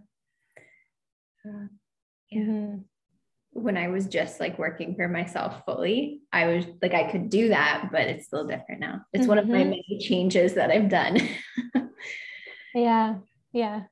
Uh, 1.47 1.67
yeah. 2.31 2.41
Mm-hmm. 2.41 2.77
When 3.53 3.79
I 3.79 3.89
was 3.89 4.05
just 4.09 4.41
like 4.41 4.59
working 4.59 4.95
for 4.95 5.09
myself 5.09 5.65
fully, 5.65 6.21
I 6.31 6.49
was 6.49 6.67
like, 6.83 6.93
I 6.93 7.11
could 7.11 7.31
do 7.31 7.49
that, 7.49 7.89
but 7.91 8.03
it's 8.03 8.27
still 8.27 8.47
different 8.47 8.83
now. 8.83 9.07
It's 9.15 9.23
mm-hmm. 9.23 9.29
one 9.31 9.39
of 9.39 9.49
my 9.49 9.61
mm-hmm. 9.61 9.71
many 9.71 9.99
changes 9.99 10.53
that 10.55 10.71
I've 10.71 10.91
done. 10.91 11.19
Yeah. 12.77 13.17
Yeah. 13.53 13.83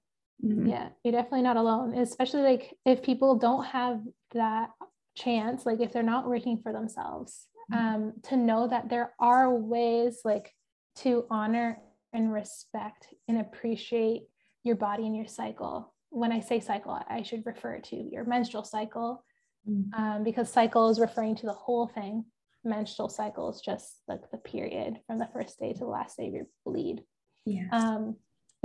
Mm-hmm. 0.44 0.66
Yeah. 0.66 0.88
You're 1.02 1.12
definitely 1.12 1.42
not 1.42 1.56
alone, 1.56 1.94
especially 1.96 2.42
like 2.42 2.74
if 2.84 3.02
people 3.02 3.36
don't 3.36 3.64
have 3.64 4.00
that 4.34 4.70
chance, 5.16 5.64
like 5.64 5.80
if 5.80 5.92
they're 5.92 6.02
not 6.02 6.28
working 6.28 6.60
for 6.62 6.72
themselves, 6.72 7.46
mm-hmm. 7.72 7.94
um, 7.94 8.12
to 8.24 8.36
know 8.36 8.68
that 8.68 8.90
there 8.90 9.14
are 9.18 9.54
ways 9.54 10.20
like 10.24 10.52
to 10.96 11.24
honor 11.30 11.78
and 12.12 12.32
respect 12.32 13.08
and 13.26 13.40
appreciate 13.40 14.22
your 14.64 14.76
body 14.76 15.06
and 15.06 15.16
your 15.16 15.26
cycle. 15.26 15.92
When 16.10 16.30
I 16.30 16.40
say 16.40 16.60
cycle, 16.60 17.00
I 17.08 17.22
should 17.22 17.44
refer 17.46 17.80
to 17.80 17.96
your 17.96 18.24
menstrual 18.24 18.64
cycle 18.64 19.24
mm-hmm. 19.68 20.00
um, 20.00 20.24
because 20.24 20.52
cycle 20.52 20.90
is 20.90 21.00
referring 21.00 21.36
to 21.36 21.46
the 21.46 21.52
whole 21.52 21.88
thing. 21.88 22.24
Menstrual 22.64 23.08
cycle 23.08 23.50
is 23.50 23.60
just 23.64 24.00
like 24.08 24.30
the 24.30 24.38
period 24.38 24.98
from 25.06 25.18
the 25.18 25.28
first 25.32 25.58
day 25.58 25.72
to 25.72 25.78
the 25.78 25.86
last 25.86 26.18
day 26.18 26.28
of 26.28 26.34
your 26.34 26.46
bleed. 26.64 27.02
Yeah. 27.46 27.68
Um, 27.72 28.16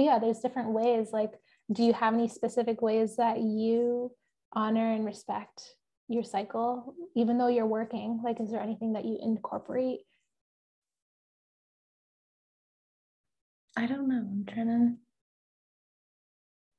yeah, 0.06 0.20
there's 0.20 0.40
different 0.40 0.70
ways. 0.70 1.10
Like, 1.12 1.34
do 1.72 1.84
you 1.84 1.94
have 1.94 2.14
any 2.14 2.28
specific 2.28 2.82
ways 2.82 3.18
that 3.18 3.40
you 3.40 4.12
honor 4.54 4.94
and 4.94 5.06
respect 5.06 5.76
your 6.08 6.24
cycle, 6.24 6.96
even 7.16 7.38
though 7.38 7.48
you're 7.48 7.66
working? 7.66 8.22
Like, 8.24 8.40
is 8.40 8.50
there 8.52 8.62
anything 8.62 8.94
that 8.94 9.06
you 9.06 9.18
incorporate? 9.22 10.00
I 13.78 13.86
don't 13.86 14.10
know. 14.10 14.18
I'm 14.18 14.46
trying 14.46 14.68
to. 14.68 14.96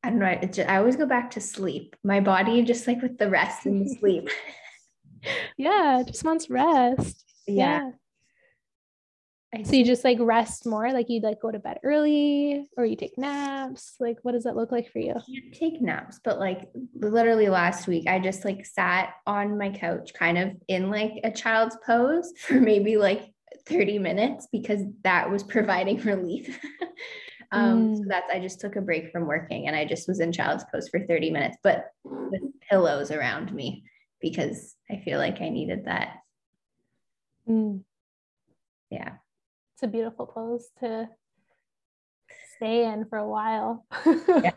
I 0.03 0.11
don't 0.11 0.19
know. 0.19 0.35
Just, 0.51 0.69
I 0.69 0.79
always 0.79 0.97
go 0.97 1.07
back 1.07 1.31
to 1.33 1.41
sleep. 1.41 1.95
My 2.03 2.21
body, 2.21 2.63
just 2.63 2.87
like 2.87 3.03
with 3.03 3.19
the 3.19 3.29
rest 3.29 3.67
and 3.67 3.85
the 3.85 3.95
sleep. 3.95 4.29
yeah, 5.57 6.03
just 6.07 6.25
wants 6.25 6.51
rest. 6.51 7.25
Yeah. 7.47 7.81
yeah. 7.81 7.91
So 9.65 9.75
you 9.75 9.85
just 9.85 10.05
like 10.05 10.19
rest 10.21 10.65
more, 10.65 10.93
like 10.93 11.09
you 11.09 11.21
like 11.21 11.41
go 11.41 11.51
to 11.51 11.59
bed 11.59 11.81
early 11.83 12.69
or 12.77 12.85
you 12.85 12.95
take 12.95 13.19
naps. 13.19 13.97
Like 13.99 14.19
what 14.23 14.33
does 14.33 14.45
that 14.45 14.55
look 14.55 14.71
like 14.71 14.93
for 14.93 15.01
you? 15.01 15.17
Take 15.53 15.83
naps, 15.83 16.21
but 16.23 16.39
like 16.39 16.71
literally 16.95 17.49
last 17.49 17.89
week 17.89 18.07
I 18.07 18.21
just 18.21 18.45
like 18.45 18.65
sat 18.65 19.15
on 19.27 19.59
my 19.59 19.71
couch 19.71 20.13
kind 20.15 20.39
of 20.39 20.53
in 20.69 20.89
like 20.89 21.15
a 21.25 21.33
child's 21.33 21.77
pose 21.85 22.33
for 22.39 22.55
maybe 22.55 22.97
like 22.97 23.33
30 23.67 23.99
minutes 23.99 24.47
because 24.53 24.83
that 25.03 25.29
was 25.29 25.43
providing 25.43 25.97
relief. 26.05 26.57
um, 27.51 27.89
mm. 27.89 27.97
so 27.97 28.05
that's 28.07 28.31
I 28.33 28.39
just 28.39 28.61
took 28.61 28.77
a 28.77 28.81
break 28.81 29.11
from 29.11 29.27
working 29.27 29.67
and 29.67 29.75
I 29.75 29.85
just 29.85 30.07
was 30.07 30.21
in 30.21 30.31
child's 30.31 30.65
pose 30.73 30.89
for 30.89 31.01
30 31.01 31.31
minutes, 31.31 31.57
but 31.65 31.87
with 32.05 32.43
pillows 32.71 33.11
around 33.11 33.53
me 33.53 33.83
because 34.21 34.77
I 34.89 34.99
feel 35.05 35.19
like 35.19 35.41
I 35.41 35.49
needed 35.49 35.87
that. 35.87 36.19
Mm. 37.49 37.83
Yeah 38.91 39.15
it's 39.81 39.87
a 39.87 39.91
beautiful 39.91 40.27
pose 40.27 40.69
to 40.81 41.09
stay 42.57 42.85
in 42.85 43.07
for 43.07 43.17
a 43.17 43.29
while. 43.29 43.87
yeah. 44.05 44.51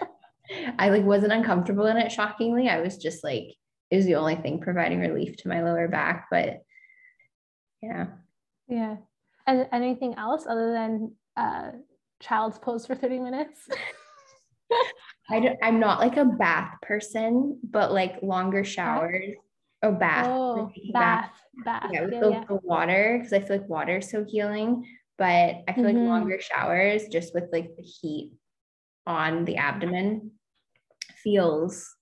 I 0.78 0.88
like 0.88 1.04
wasn't 1.04 1.34
uncomfortable 1.34 1.86
in 1.86 1.98
it 1.98 2.10
shockingly. 2.10 2.68
I 2.68 2.80
was 2.80 2.96
just 2.96 3.22
like 3.22 3.44
it 3.90 3.96
was 3.96 4.06
the 4.06 4.14
only 4.14 4.36
thing 4.36 4.60
providing 4.60 5.00
relief 5.00 5.36
to 5.38 5.48
my 5.48 5.62
lower 5.62 5.86
back, 5.86 6.28
but 6.30 6.62
yeah. 7.82 8.06
Yeah. 8.68 8.96
And 9.46 9.68
anything 9.70 10.14
else 10.14 10.46
other 10.48 10.72
than 10.72 11.12
uh 11.36 11.72
child's 12.20 12.58
pose 12.58 12.86
for 12.86 12.94
30 12.94 13.18
minutes? 13.18 13.68
I 15.30 15.40
don't, 15.40 15.58
I'm 15.62 15.78
not 15.78 16.00
like 16.00 16.16
a 16.16 16.24
bath 16.24 16.76
person, 16.80 17.60
but 17.62 17.92
like 17.92 18.22
longer 18.22 18.64
showers. 18.64 19.34
Oh, 19.84 19.92
bath. 19.92 20.26
Oh, 20.26 20.72
bath, 20.92 21.30
bath. 21.64 21.90
Yeah, 21.92 22.02
with 22.02 22.12
Yeah, 22.14 22.20
the, 22.20 22.30
yeah. 22.30 22.44
the 22.48 22.54
water 22.62 23.18
because 23.18 23.32
I 23.32 23.40
feel 23.40 23.58
like 23.58 23.68
water 23.68 23.98
is 23.98 24.10
so 24.10 24.24
healing. 24.24 24.86
But 25.18 25.62
I 25.68 25.72
feel 25.74 25.84
like 25.84 25.94
Mhm. 25.96 26.08
longer 26.08 26.40
showers 26.40 27.06
just 27.08 27.34
with 27.34 27.44
like 27.52 27.76
the 27.76 27.82
heat 27.82 28.32
on 29.06 29.44
the 29.44 29.56
abdomen 29.58 30.32
feels 31.22 31.94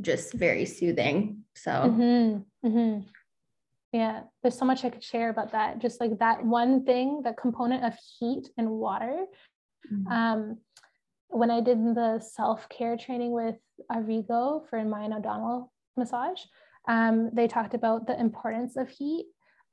just 0.00 0.32
very 0.32 0.64
soothing. 0.64 1.44
So 1.54 1.70
Mm-hmm. 1.70 2.66
Mm-hmm. 2.68 3.06
Yeah, 3.92 4.22
there's 4.42 4.56
so 4.56 4.64
much 4.64 4.84
I 4.84 4.90
could 4.90 5.02
share 5.02 5.30
about 5.30 5.50
that. 5.52 5.80
Just 5.80 6.00
like 6.00 6.18
that 6.20 6.44
one 6.46 6.84
thing, 6.84 7.22
the 7.24 7.32
component 7.34 7.84
of 7.84 7.94
heat 8.18 8.48
and 8.56 8.70
water. 8.70 9.26
Mhm. 9.92 10.06
Um, 10.10 10.58
when 11.28 11.50
I 11.50 11.60
did 11.60 11.78
the 11.94 12.20
self 12.20 12.68
care 12.68 12.96
training 12.96 13.32
with 13.32 13.56
Arvigo 13.90 14.66
for 14.68 14.82
Maya 14.84 15.10
Abdominal 15.12 15.72
massage, 15.96 16.40
um, 16.88 17.30
they 17.32 17.48
talked 17.48 17.74
about 17.74 18.06
the 18.06 18.18
importance 18.18 18.76
of 18.76 18.88
heat. 18.88 19.26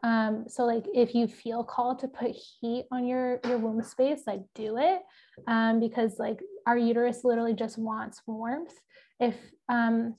Um, 0.04 0.46
so 0.48 0.64
like 0.66 0.86
if 0.94 1.16
you 1.16 1.28
feel 1.28 1.64
called 1.64 2.00
to 2.00 2.08
put 2.08 2.32
heat 2.32 2.86
on 2.92 3.06
your 3.06 3.40
your 3.46 3.58
womb 3.58 3.82
space, 3.82 4.22
like 4.28 4.42
do 4.54 4.78
it, 4.78 5.02
um, 5.48 5.80
because 5.80 6.20
like 6.20 6.40
our 6.68 6.78
uterus 6.78 7.24
literally 7.24 7.54
just 7.54 7.78
wants 7.78 8.22
warmth. 8.28 8.74
If 9.20 9.36
um, 9.70 10.16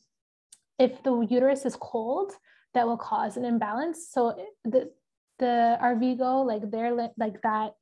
if 0.78 1.02
the 1.02 1.20
uterus 1.20 1.64
is 1.64 1.76
cold, 1.80 2.32
that 2.74 2.86
will 2.86 2.96
cause 2.96 3.36
an 3.36 3.44
imbalance. 3.44 4.08
So 4.10 4.34
the 4.64 4.90
the 5.38 5.78
Arvigo, 5.80 6.44
like 6.44 6.68
they're 6.70 6.92
like 6.92 7.40
that 7.42 7.74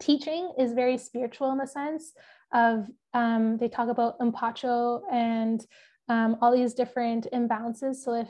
teaching 0.00 0.52
is 0.58 0.72
very 0.72 0.98
spiritual 0.98 1.50
in 1.52 1.58
the 1.58 1.66
sense 1.66 2.12
of 2.52 2.86
um, 3.14 3.56
they 3.58 3.68
talk 3.68 3.88
about 3.88 4.18
empacho 4.20 5.00
and 5.12 5.64
um, 6.08 6.36
all 6.40 6.52
these 6.52 6.74
different 6.74 7.26
imbalances. 7.32 7.96
So 7.96 8.14
if 8.14 8.28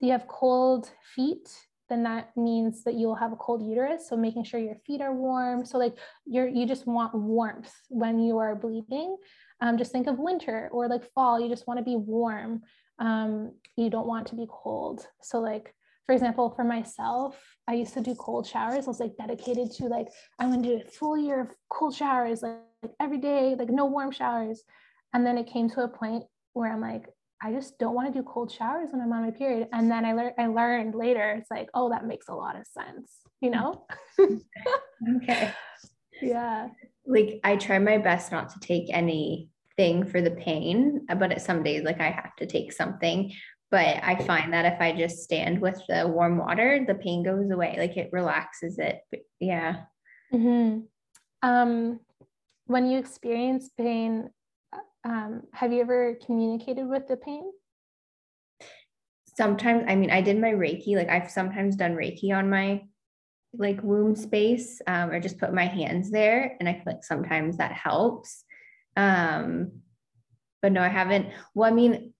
you 0.00 0.12
have 0.12 0.26
cold 0.28 0.90
feet, 1.14 1.48
then 1.88 2.02
that 2.02 2.36
means 2.36 2.82
that 2.84 2.94
you 2.94 3.06
will 3.06 3.14
have 3.14 3.32
a 3.32 3.36
cold 3.36 3.62
uterus. 3.62 4.08
So 4.08 4.16
making 4.16 4.44
sure 4.44 4.58
your 4.58 4.76
feet 4.86 5.00
are 5.00 5.14
warm. 5.14 5.64
So 5.64 5.78
like 5.78 5.96
you're 6.24 6.48
you 6.48 6.66
just 6.66 6.86
want 6.86 7.14
warmth 7.14 7.72
when 7.88 8.18
you 8.18 8.38
are 8.38 8.56
bleeding. 8.56 9.16
Um, 9.60 9.78
just 9.78 9.92
think 9.92 10.06
of 10.06 10.18
winter 10.18 10.68
or 10.72 10.88
like 10.88 11.10
fall. 11.14 11.40
You 11.40 11.48
just 11.48 11.66
want 11.66 11.78
to 11.78 11.84
be 11.84 11.96
warm. 11.96 12.62
Um, 12.98 13.52
you 13.76 13.88
don't 13.90 14.06
want 14.06 14.26
to 14.28 14.34
be 14.34 14.46
cold. 14.50 15.06
So 15.22 15.38
like 15.38 15.72
for 16.06 16.12
example, 16.12 16.50
for 16.50 16.62
myself, 16.62 17.36
I 17.66 17.74
used 17.74 17.92
to 17.94 18.00
do 18.00 18.14
cold 18.14 18.46
showers. 18.46 18.84
I 18.84 18.90
was 18.90 19.00
like 19.00 19.16
dedicated 19.16 19.72
to 19.72 19.86
like, 19.86 20.06
I'm 20.38 20.50
gonna 20.50 20.62
do 20.62 20.80
a 20.80 20.90
full 20.90 21.18
year 21.18 21.40
of 21.40 21.48
cold 21.68 21.96
showers, 21.96 22.42
like, 22.42 22.58
like 22.82 22.92
every 23.00 23.18
day, 23.18 23.56
like 23.58 23.70
no 23.70 23.86
warm 23.86 24.12
showers. 24.12 24.62
And 25.12 25.26
then 25.26 25.36
it 25.36 25.48
came 25.48 25.68
to 25.70 25.80
a 25.80 25.88
point 25.88 26.22
where 26.56 26.72
I'm 26.72 26.80
like, 26.80 27.06
I 27.42 27.52
just 27.52 27.78
don't 27.78 27.94
want 27.94 28.12
to 28.12 28.18
do 28.18 28.26
cold 28.26 28.50
showers 28.50 28.88
when 28.90 29.02
I'm 29.02 29.12
on 29.12 29.22
my 29.22 29.30
period. 29.30 29.68
And 29.72 29.90
then 29.90 30.04
I 30.04 30.14
learned 30.14 30.34
I 30.38 30.46
learned 30.46 30.94
later, 30.94 31.32
it's 31.32 31.50
like, 31.50 31.68
oh, 31.74 31.90
that 31.90 32.06
makes 32.06 32.28
a 32.28 32.34
lot 32.34 32.56
of 32.56 32.66
sense, 32.66 33.12
you 33.40 33.50
know? 33.50 33.86
okay. 35.16 35.52
yeah. 36.22 36.68
Like 37.06 37.40
I 37.44 37.56
try 37.56 37.78
my 37.78 37.98
best 37.98 38.32
not 38.32 38.48
to 38.50 38.60
take 38.60 38.88
anything 38.90 40.06
for 40.06 40.22
the 40.22 40.30
pain, 40.30 41.06
but 41.18 41.30
at 41.30 41.42
some 41.42 41.62
days 41.62 41.84
like 41.84 42.00
I 42.00 42.10
have 42.10 42.34
to 42.36 42.46
take 42.46 42.72
something. 42.72 43.32
But 43.70 43.98
I 44.02 44.16
find 44.24 44.52
that 44.52 44.64
if 44.64 44.80
I 44.80 44.92
just 44.92 45.18
stand 45.18 45.60
with 45.60 45.80
the 45.88 46.08
warm 46.08 46.38
water, 46.38 46.84
the 46.86 46.94
pain 46.94 47.22
goes 47.22 47.50
away. 47.50 47.76
Like 47.78 47.96
it 47.98 48.10
relaxes 48.12 48.78
it. 48.78 49.00
But 49.10 49.20
yeah. 49.40 49.82
hmm 50.30 50.80
Um, 51.42 52.00
when 52.66 52.86
you 52.86 52.98
experience 52.98 53.68
pain, 53.76 54.30
um, 55.06 55.42
have 55.52 55.72
you 55.72 55.80
ever 55.80 56.18
communicated 56.26 56.86
with 56.86 57.06
the 57.06 57.16
pain? 57.16 57.44
sometimes 59.36 59.84
i 59.86 59.94
mean 59.94 60.10
i 60.10 60.20
did 60.20 60.38
my 60.38 60.50
reiki 60.50 60.96
like 60.96 61.08
i've 61.08 61.30
sometimes 61.30 61.76
done 61.76 61.94
reiki 61.94 62.34
on 62.34 62.48
my 62.48 62.82
like 63.58 63.82
womb 63.82 64.16
space 64.16 64.80
um, 64.86 65.10
or 65.10 65.20
just 65.20 65.38
put 65.38 65.52
my 65.52 65.66
hands 65.66 66.10
there 66.10 66.56
and 66.58 66.68
i 66.68 66.72
feel 66.72 66.84
like 66.86 67.04
sometimes 67.04 67.58
that 67.58 67.72
helps 67.72 68.44
um 68.96 69.72
but 70.62 70.72
no 70.72 70.80
i 70.80 70.88
haven't 70.88 71.28
well 71.54 71.70
i 71.70 71.74
mean 71.74 72.12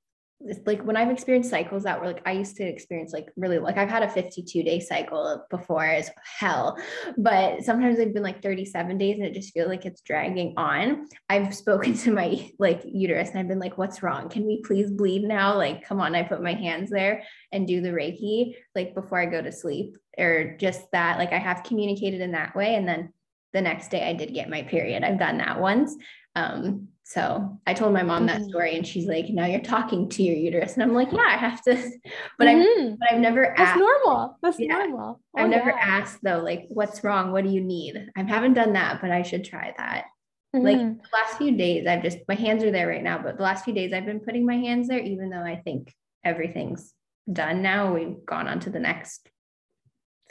like 0.67 0.83
when 0.83 0.97
I've 0.97 1.11
experienced 1.11 1.49
cycles 1.49 1.85
that 1.85 1.99
were 1.99 2.07
like 2.07 2.23
I 2.27 2.33
used 2.33 2.57
to 2.57 2.65
experience 2.65 3.13
like 3.13 3.31
really 3.37 3.59
like 3.59 3.79
I've 3.79 3.89
had 3.89 4.03
a 4.03 4.09
52 4.09 4.63
day 4.63 4.81
cycle 4.81 5.45
before 5.49 5.85
as 5.85 6.11
hell, 6.39 6.77
but 7.17 7.63
sometimes 7.63 7.97
they've 7.97 8.13
been 8.13 8.23
like 8.23 8.43
37 8.43 8.99
days 8.99 9.17
and 9.17 9.27
it 9.27 9.33
just 9.33 9.55
feels 9.55 9.69
like 9.69 9.87
it's 9.87 10.03
dragging 10.03 10.53
on. 10.59 11.07
I've 11.31 11.55
spoken 11.55 11.95
to 11.95 12.13
my 12.13 12.51
like 12.59 12.83
uterus 12.85 13.31
and 13.31 13.39
I've 13.39 13.49
been 13.49 13.59
like, 13.59 13.79
what's 13.79 14.03
wrong? 14.03 14.29
Can 14.29 14.47
we 14.47 14.61
please 14.61 14.91
bleed 14.91 15.23
now? 15.23 15.57
Like, 15.57 15.85
come 15.85 16.01
on, 16.01 16.15
I 16.15 16.23
put 16.23 16.43
my 16.43 16.53
hands 16.55 16.91
there 16.91 17.23
and 17.51 17.67
do 17.67 17.81
the 17.81 17.91
Reiki 17.91 18.57
like 18.75 18.95
before 18.95 19.19
I 19.19 19.27
go 19.27 19.41
to 19.41 19.51
sleep 19.51 19.97
or 20.19 20.57
just 20.59 20.91
that. 20.93 21.19
Like 21.19 21.33
I 21.33 21.39
have 21.39 21.65
communicated 21.65 22.21
in 22.21 22.33
that 22.33 22.55
way. 22.55 22.75
And 22.75 22.87
then 22.87 23.13
the 23.55 23.63
next 23.63 23.91
day 23.91 24.07
I 24.07 24.13
did 24.13 24.35
get 24.35 24.51
my 24.51 24.63
period. 24.63 25.03
I've 25.03 25.19
done 25.19 25.39
that 25.39 25.61
once. 25.61 25.97
Um, 26.35 26.89
so 27.09 27.57
I 27.65 27.73
told 27.73 27.93
my 27.93 28.03
mom 28.03 28.27
that 28.27 28.41
Mhm. 28.41 28.49
story 28.49 28.77
and 28.77 28.85
she's 28.85 29.07
like, 29.07 29.29
now 29.29 29.47
you're 29.47 29.61
talking 29.61 30.09
to 30.09 30.25
your 30.25 30.35
uterus. 30.35 30.75
And 30.75 30.83
I'm 30.83 30.93
like, 30.93 31.13
yeah, 31.13 31.23
I 31.25 31.37
have 31.37 31.63
to, 31.63 31.73
but 32.39 32.49
I've, 32.49 32.67
Mhm. 32.67 32.99
but 32.99 33.13
I've 33.13 33.21
never 33.21 33.55
That's 33.57 33.71
asked, 33.71 33.79
normal. 33.79 34.37
That's 34.43 34.59
Yeah. 34.59 34.79
normal. 34.79 35.21
I've 35.37 35.47
Oh, 35.47 35.49
never 35.49 35.69
yeah. 35.71 35.79
asked 35.81 36.19
though, 36.25 36.41
like, 36.41 36.67
what's 36.69 37.05
wrong? 37.05 37.31
What 37.31 37.45
do 37.45 37.51
you 37.51 37.61
need? 37.61 38.11
I 38.17 38.25
haven't 38.25 38.55
done 38.55 38.73
that, 38.73 39.01
but 39.01 39.13
I 39.13 39.23
should 39.23 39.45
try 39.45 39.73
that. 39.79 40.07
Like 40.53 40.79
Mhm. 40.79 41.01
the 41.01 41.09
last 41.17 41.39
few 41.39 41.57
days, 41.57 41.87
I've 41.87 42.03
just, 42.03 42.19
my 42.27 42.35
hands 42.35 42.65
are 42.65 42.73
there 42.73 42.89
right 42.89 43.05
now, 43.05 43.23
but 43.23 43.37
the 43.37 43.45
last 43.45 43.65
few 43.65 43.73
days 43.73 43.93
I've 43.93 44.05
been 44.07 44.19
putting 44.19 44.45
my 44.45 44.57
hands 44.57 44.89
there, 44.89 44.99
even 44.99 45.31
though 45.31 45.45
I 45.45 45.63
think 45.65 45.95
everything's 46.25 46.93
done 47.33 47.63
now. 47.63 47.95
We've 47.95 48.27
gone 48.27 48.49
on 48.49 48.59
to 48.61 48.71
the 48.71 48.81
next 48.81 49.29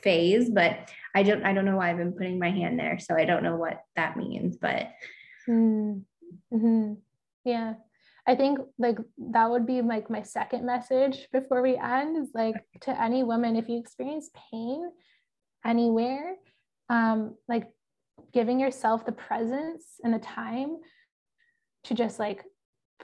phase, 0.03 0.49
but 0.49 0.91
I 1.15 1.23
don't, 1.23 1.45
I 1.45 1.53
don't 1.53 1.63
know 1.63 1.77
why 1.77 1.89
I've 1.91 1.97
been 1.97 2.11
putting 2.11 2.37
my 2.37 2.51
hand 2.51 2.77
there. 2.77 2.99
So 2.99 3.15
I 3.15 3.23
don't 3.23 3.43
know 3.43 3.55
what 3.55 3.79
that 3.95 4.17
means, 4.17 4.57
but 4.57 4.89
Mm, 5.47 6.01
mhm. 6.53 6.97
Yeah. 7.43 7.75
I 8.27 8.35
think 8.35 8.59
like 8.79 8.97
that 9.31 9.49
would 9.51 9.67
be 9.67 9.81
like 9.81 10.09
my 10.09 10.23
second 10.23 10.65
message 10.65 11.27
before 11.31 11.61
we 11.61 11.77
end 11.77 12.17
is 12.17 12.31
like 12.33 12.55
to 12.81 13.01
any 13.01 13.23
woman, 13.23 13.55
if 13.55 13.69
you 13.69 13.79
experience 13.79 14.31
pain 14.51 14.89
anywhere, 15.63 16.35
um, 16.89 17.35
like 17.47 17.67
giving 18.33 18.59
yourself 18.59 19.05
the 19.05 19.11
presence 19.11 19.99
and 20.03 20.13
the 20.13 20.19
time 20.19 20.77
to 21.83 21.93
just 21.93 22.17
like 22.17 22.43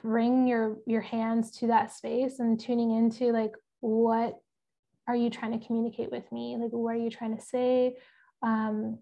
bring 0.02 0.48
your 0.48 0.78
your 0.86 1.00
hands 1.00 1.52
to 1.58 1.68
that 1.68 1.92
space 1.92 2.40
and 2.40 2.58
tuning 2.58 2.90
into 2.90 3.30
like 3.32 3.52
what 3.80 4.38
are 5.06 5.16
you 5.16 5.30
trying 5.30 5.58
to 5.58 5.64
communicate 5.64 6.10
with 6.10 6.30
me? 6.32 6.56
Like 6.60 6.70
what 6.72 6.94
are 6.94 6.98
you 6.98 7.10
trying 7.10 7.36
to 7.36 7.42
say? 7.42 7.96
Um, 8.42 8.98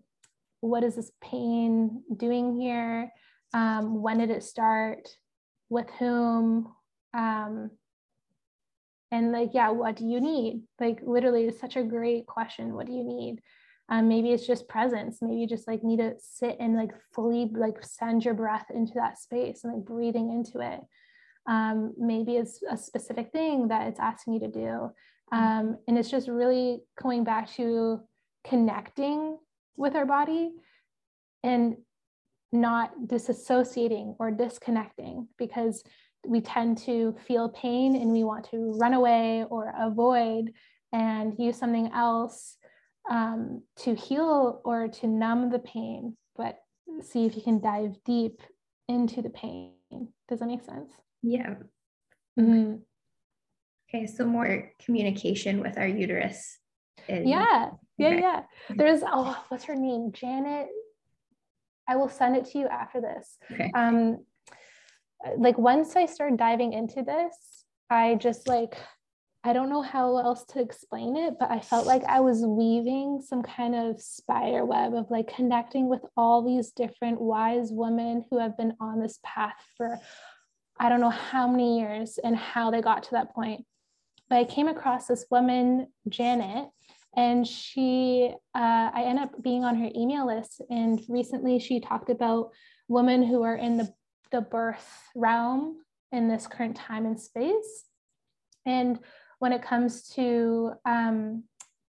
what 0.60 0.84
is 0.84 0.96
this 0.96 1.12
pain 1.22 2.02
doing 2.14 2.60
here? 2.60 3.10
Um, 3.52 4.02
when 4.02 4.18
did 4.18 4.30
it 4.30 4.44
start? 4.44 5.08
With 5.68 5.88
whom? 5.98 6.72
Um, 7.14 7.70
and 9.12 9.32
like, 9.32 9.50
yeah, 9.52 9.70
what 9.70 9.96
do 9.96 10.06
you 10.06 10.20
need? 10.20 10.62
Like, 10.78 11.00
literally, 11.02 11.44
it's 11.44 11.60
such 11.60 11.76
a 11.76 11.82
great 11.82 12.26
question. 12.26 12.74
What 12.74 12.86
do 12.86 12.92
you 12.92 13.04
need? 13.04 13.40
Um, 13.88 14.08
maybe 14.08 14.30
it's 14.30 14.46
just 14.46 14.68
presence. 14.68 15.18
Maybe 15.20 15.40
you 15.40 15.48
just 15.48 15.66
like 15.66 15.82
need 15.82 15.98
to 15.98 16.14
sit 16.18 16.56
and 16.60 16.76
like 16.76 16.92
fully 17.12 17.50
like 17.52 17.84
send 17.84 18.24
your 18.24 18.34
breath 18.34 18.66
into 18.72 18.92
that 18.94 19.18
space 19.18 19.64
and 19.64 19.72
like 19.74 19.84
breathing 19.84 20.30
into 20.30 20.60
it. 20.60 20.80
Um, 21.48 21.94
maybe 21.98 22.36
it's 22.36 22.60
a 22.70 22.76
specific 22.76 23.32
thing 23.32 23.68
that 23.68 23.88
it's 23.88 23.98
asking 23.98 24.34
you 24.34 24.40
to 24.40 24.48
do. 24.48 24.90
Um, 25.32 25.78
and 25.88 25.98
it's 25.98 26.10
just 26.10 26.28
really 26.28 26.82
going 27.00 27.24
back 27.24 27.50
to 27.54 28.00
connecting 28.44 29.38
with 29.76 29.96
our 29.96 30.06
body 30.06 30.52
and 31.42 31.76
not 32.52 32.90
disassociating 33.06 34.16
or 34.18 34.30
disconnecting 34.30 35.28
because 35.38 35.82
we 36.26 36.40
tend 36.40 36.78
to 36.78 37.14
feel 37.26 37.48
pain 37.50 37.96
and 37.96 38.10
we 38.12 38.24
want 38.24 38.48
to 38.50 38.72
run 38.78 38.92
away 38.94 39.44
or 39.48 39.72
avoid 39.78 40.52
and 40.92 41.34
use 41.38 41.56
something 41.56 41.90
else 41.94 42.56
um, 43.08 43.62
to 43.76 43.94
heal 43.94 44.60
or 44.64 44.88
to 44.88 45.06
numb 45.06 45.50
the 45.50 45.58
pain, 45.60 46.16
but 46.36 46.58
see 47.02 47.24
if 47.24 47.36
you 47.36 47.42
can 47.42 47.60
dive 47.60 47.96
deep 48.04 48.42
into 48.88 49.22
the 49.22 49.30
pain. 49.30 49.72
Does 50.28 50.40
that 50.40 50.46
make 50.46 50.62
sense? 50.64 50.90
yeah. 51.22 51.54
Mhm. 52.38 52.80
Okay. 53.88 54.06
So 54.06 54.24
more 54.24 54.72
communication 54.84 55.60
with 55.60 55.76
our 55.78 55.86
uterus. 55.86 56.58
is- 57.08 57.26
Yeah, 57.26 57.70
yeah, 57.98 58.08
Okay. 58.08 58.20
yeah. 58.20 58.42
There's 58.70 59.02
oh, 59.06 59.36
what's 59.48 59.64
her 59.64 59.74
name? 59.74 60.12
Janet. 60.12 60.68
I 61.90 61.96
will 61.96 62.08
send 62.08 62.36
it 62.36 62.46
to 62.46 62.58
you 62.58 62.68
after 62.68 63.00
this. 63.00 63.36
Okay. 63.50 63.70
Um, 63.74 64.24
like 65.36 65.58
once 65.58 65.96
I 65.96 66.06
started 66.06 66.38
diving 66.38 66.72
into 66.72 67.02
this, 67.02 67.64
I 67.90 68.14
just 68.14 68.46
like 68.48 68.76
I 69.42 69.54
don't 69.54 69.70
know 69.70 69.80
how 69.80 70.18
else 70.18 70.44
to 70.50 70.60
explain 70.60 71.16
it, 71.16 71.34
but 71.40 71.50
I 71.50 71.60
felt 71.60 71.86
like 71.86 72.04
I 72.04 72.20
was 72.20 72.44
weaving 72.44 73.22
some 73.26 73.42
kind 73.42 73.74
of 73.74 74.00
spider 74.00 74.66
web 74.66 74.94
of 74.94 75.10
like 75.10 75.34
connecting 75.34 75.88
with 75.88 76.02
all 76.14 76.42
these 76.42 76.72
different 76.72 77.20
wise 77.20 77.70
women 77.72 78.22
who 78.30 78.38
have 78.38 78.56
been 78.58 78.74
on 78.80 79.00
this 79.00 79.18
path 79.24 79.56
for 79.78 79.98
I 80.78 80.90
don't 80.90 81.00
know 81.00 81.10
how 81.10 81.48
many 81.48 81.80
years 81.80 82.18
and 82.22 82.36
how 82.36 82.70
they 82.70 82.82
got 82.82 83.02
to 83.04 83.10
that 83.12 83.34
point. 83.34 83.64
But 84.28 84.36
I 84.36 84.44
came 84.44 84.68
across 84.68 85.06
this 85.06 85.26
woman, 85.30 85.88
Janet, 86.08 86.68
and 87.16 87.46
she, 87.46 88.32
uh, 88.54 88.90
I 88.94 89.02
ended 89.06 89.24
up 89.24 89.42
being 89.42 89.64
on 89.64 89.76
her 89.76 89.90
email 89.94 90.26
list. 90.26 90.62
And 90.70 91.00
recently 91.08 91.58
she 91.58 91.80
talked 91.80 92.08
about 92.08 92.50
women 92.88 93.22
who 93.22 93.42
are 93.42 93.56
in 93.56 93.76
the, 93.76 93.92
the 94.30 94.40
birth 94.40 94.86
realm 95.14 95.78
in 96.12 96.28
this 96.28 96.46
current 96.46 96.76
time 96.76 97.06
and 97.06 97.20
space. 97.20 97.84
And 98.64 98.98
when 99.40 99.52
it 99.52 99.62
comes 99.62 100.08
to 100.10 100.72
um, 100.84 101.44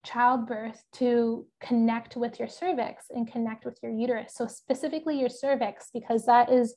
childbirth 0.05 0.83
to 0.95 1.47
connect 1.61 2.17
with 2.17 2.39
your 2.39 2.49
cervix 2.49 3.07
and 3.11 3.31
connect 3.31 3.65
with 3.65 3.79
your 3.83 3.93
uterus. 3.93 4.35
So 4.35 4.47
specifically 4.47 5.19
your 5.19 5.29
cervix, 5.29 5.89
because 5.93 6.27
that 6.27 6.51
is 6.51 6.75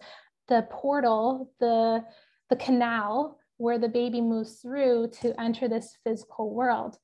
the 0.47 0.67
portal, 0.71 1.51
the, 1.59 2.03
the 2.49 2.55
canal 2.55 3.37
where 3.57 3.77
the 3.77 3.87
baby 3.87 4.21
moves 4.21 4.55
through 4.61 5.11
to 5.21 5.39
enter 5.39 5.67
this 5.67 5.95
physical 6.03 6.53
world. 6.53 6.97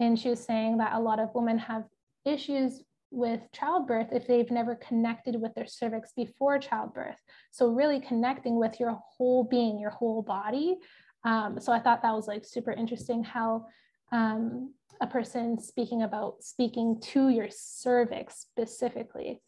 And 0.00 0.18
she 0.18 0.30
was 0.30 0.42
saying 0.42 0.78
that 0.78 0.94
a 0.94 1.00
lot 1.00 1.20
of 1.20 1.34
women 1.34 1.58
have 1.58 1.84
issues 2.24 2.82
with 3.10 3.40
childbirth 3.52 4.08
if 4.12 4.26
they've 4.26 4.50
never 4.50 4.76
connected 4.76 5.40
with 5.40 5.54
their 5.54 5.66
cervix 5.66 6.12
before 6.16 6.58
childbirth. 6.58 7.20
So, 7.50 7.68
really 7.68 8.00
connecting 8.00 8.58
with 8.58 8.80
your 8.80 8.98
whole 9.16 9.44
being, 9.44 9.78
your 9.78 9.90
whole 9.90 10.22
body. 10.22 10.78
Um, 11.24 11.60
so, 11.60 11.72
I 11.72 11.80
thought 11.80 12.02
that 12.02 12.14
was 12.14 12.26
like 12.26 12.44
super 12.44 12.72
interesting 12.72 13.22
how 13.22 13.66
um, 14.12 14.72
a 15.00 15.06
person 15.06 15.60
speaking 15.60 16.02
about 16.02 16.42
speaking 16.42 17.00
to 17.00 17.28
your 17.28 17.48
cervix 17.50 18.40
specifically. 18.40 19.42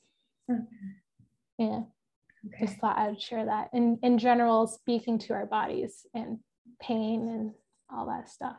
Okay. 0.50 0.62
Yeah. 1.58 1.80
Okay. 2.46 2.66
Just 2.66 2.78
thought 2.78 2.98
I'd 2.98 3.20
share 3.20 3.46
that. 3.46 3.70
In 3.72 3.98
in 4.02 4.18
general, 4.18 4.66
speaking 4.66 5.18
to 5.20 5.34
our 5.34 5.46
bodies 5.46 6.04
and 6.14 6.38
pain 6.80 7.28
and 7.28 7.52
all 7.90 8.06
that 8.06 8.28
stuff. 8.28 8.56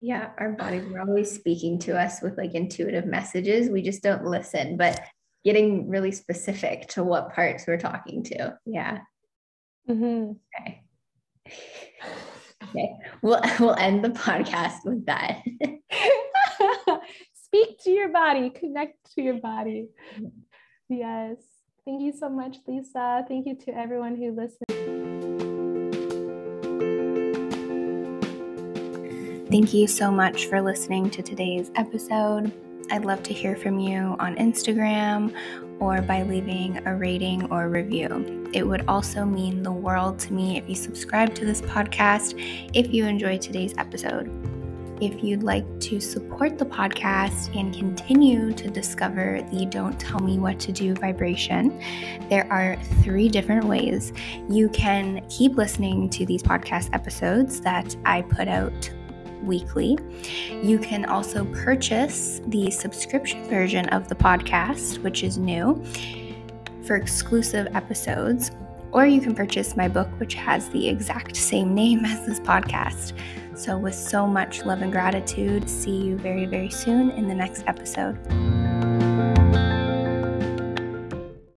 Yeah, 0.00 0.30
our 0.38 0.52
bodies 0.52 0.84
are 0.92 1.00
always 1.00 1.30
speaking 1.30 1.78
to 1.80 1.98
us 1.98 2.22
with 2.22 2.38
like 2.38 2.54
intuitive 2.54 3.04
messages. 3.04 3.68
We 3.68 3.82
just 3.82 4.02
don't 4.02 4.24
listen, 4.24 4.76
but 4.76 5.00
getting 5.44 5.88
really 5.88 6.12
specific 6.12 6.88
to 6.88 7.02
what 7.02 7.32
parts 7.34 7.66
we're 7.66 7.78
talking 7.78 8.22
to. 8.24 8.56
Yeah. 8.64 8.98
Mm-hmm. 9.88 10.32
Okay. 10.60 10.82
Okay, 12.64 12.90
we'll 13.22 13.40
we'll 13.58 13.74
end 13.76 14.04
the 14.04 14.10
podcast 14.10 14.84
with 14.84 15.06
that. 15.06 15.42
Speak 17.34 17.78
to 17.84 17.90
your 17.90 18.10
body, 18.10 18.50
connect 18.50 19.14
to 19.14 19.22
your 19.22 19.40
body. 19.40 19.88
Yes. 20.88 21.38
Thank 21.86 22.02
you 22.02 22.12
so 22.12 22.28
much, 22.28 22.58
Lisa. 22.66 23.24
Thank 23.26 23.46
you 23.46 23.56
to 23.64 23.74
everyone 23.74 24.16
who 24.16 24.32
listened. 24.32 24.67
Thank 29.50 29.72
you 29.72 29.86
so 29.86 30.10
much 30.10 30.44
for 30.44 30.60
listening 30.60 31.08
to 31.08 31.22
today's 31.22 31.70
episode. 31.74 32.52
I'd 32.90 33.06
love 33.06 33.22
to 33.22 33.32
hear 33.32 33.56
from 33.56 33.78
you 33.78 34.14
on 34.18 34.36
Instagram 34.36 35.34
or 35.80 36.02
by 36.02 36.22
leaving 36.24 36.86
a 36.86 36.94
rating 36.94 37.50
or 37.50 37.70
review. 37.70 38.46
It 38.52 38.66
would 38.66 38.84
also 38.86 39.24
mean 39.24 39.62
the 39.62 39.72
world 39.72 40.18
to 40.18 40.34
me 40.34 40.58
if 40.58 40.68
you 40.68 40.74
subscribe 40.74 41.34
to 41.36 41.46
this 41.46 41.62
podcast 41.62 42.34
if 42.74 42.92
you 42.92 43.06
enjoyed 43.06 43.40
today's 43.40 43.72
episode. 43.78 44.30
If 45.00 45.24
you'd 45.24 45.42
like 45.42 45.64
to 45.80 45.98
support 45.98 46.58
the 46.58 46.66
podcast 46.66 47.58
and 47.58 47.72
continue 47.72 48.52
to 48.52 48.68
discover 48.68 49.40
the 49.50 49.64
Don't 49.64 49.98
Tell 49.98 50.20
Me 50.20 50.38
What 50.38 50.60
to 50.60 50.72
Do 50.72 50.92
vibration, 50.92 51.82
there 52.28 52.46
are 52.52 52.76
three 53.02 53.30
different 53.30 53.64
ways. 53.64 54.12
You 54.50 54.68
can 54.68 55.26
keep 55.30 55.56
listening 55.56 56.10
to 56.10 56.26
these 56.26 56.42
podcast 56.42 56.90
episodes 56.92 57.62
that 57.62 57.96
I 58.04 58.20
put 58.20 58.46
out 58.46 58.90
weekly. 59.42 59.98
You 60.62 60.78
can 60.78 61.04
also 61.04 61.44
purchase 61.46 62.40
the 62.46 62.70
subscription 62.70 63.44
version 63.44 63.88
of 63.90 64.08
the 64.08 64.14
podcast, 64.14 64.98
which 65.02 65.22
is 65.22 65.38
new, 65.38 65.84
for 66.84 66.96
exclusive 66.96 67.68
episodes. 67.74 68.50
Or 68.92 69.06
you 69.06 69.20
can 69.20 69.34
purchase 69.34 69.76
my 69.76 69.88
book, 69.88 70.08
which 70.18 70.34
has 70.34 70.68
the 70.70 70.88
exact 70.88 71.36
same 71.36 71.74
name 71.74 72.04
as 72.04 72.26
this 72.26 72.40
podcast. 72.40 73.12
So, 73.54 73.76
with 73.76 73.94
so 73.94 74.26
much 74.26 74.64
love 74.64 74.82
and 74.82 74.92
gratitude, 74.92 75.68
see 75.68 75.96
you 75.96 76.16
very, 76.16 76.46
very 76.46 76.70
soon 76.70 77.10
in 77.10 77.26
the 77.26 77.34
next 77.34 77.64
episode. 77.66 78.16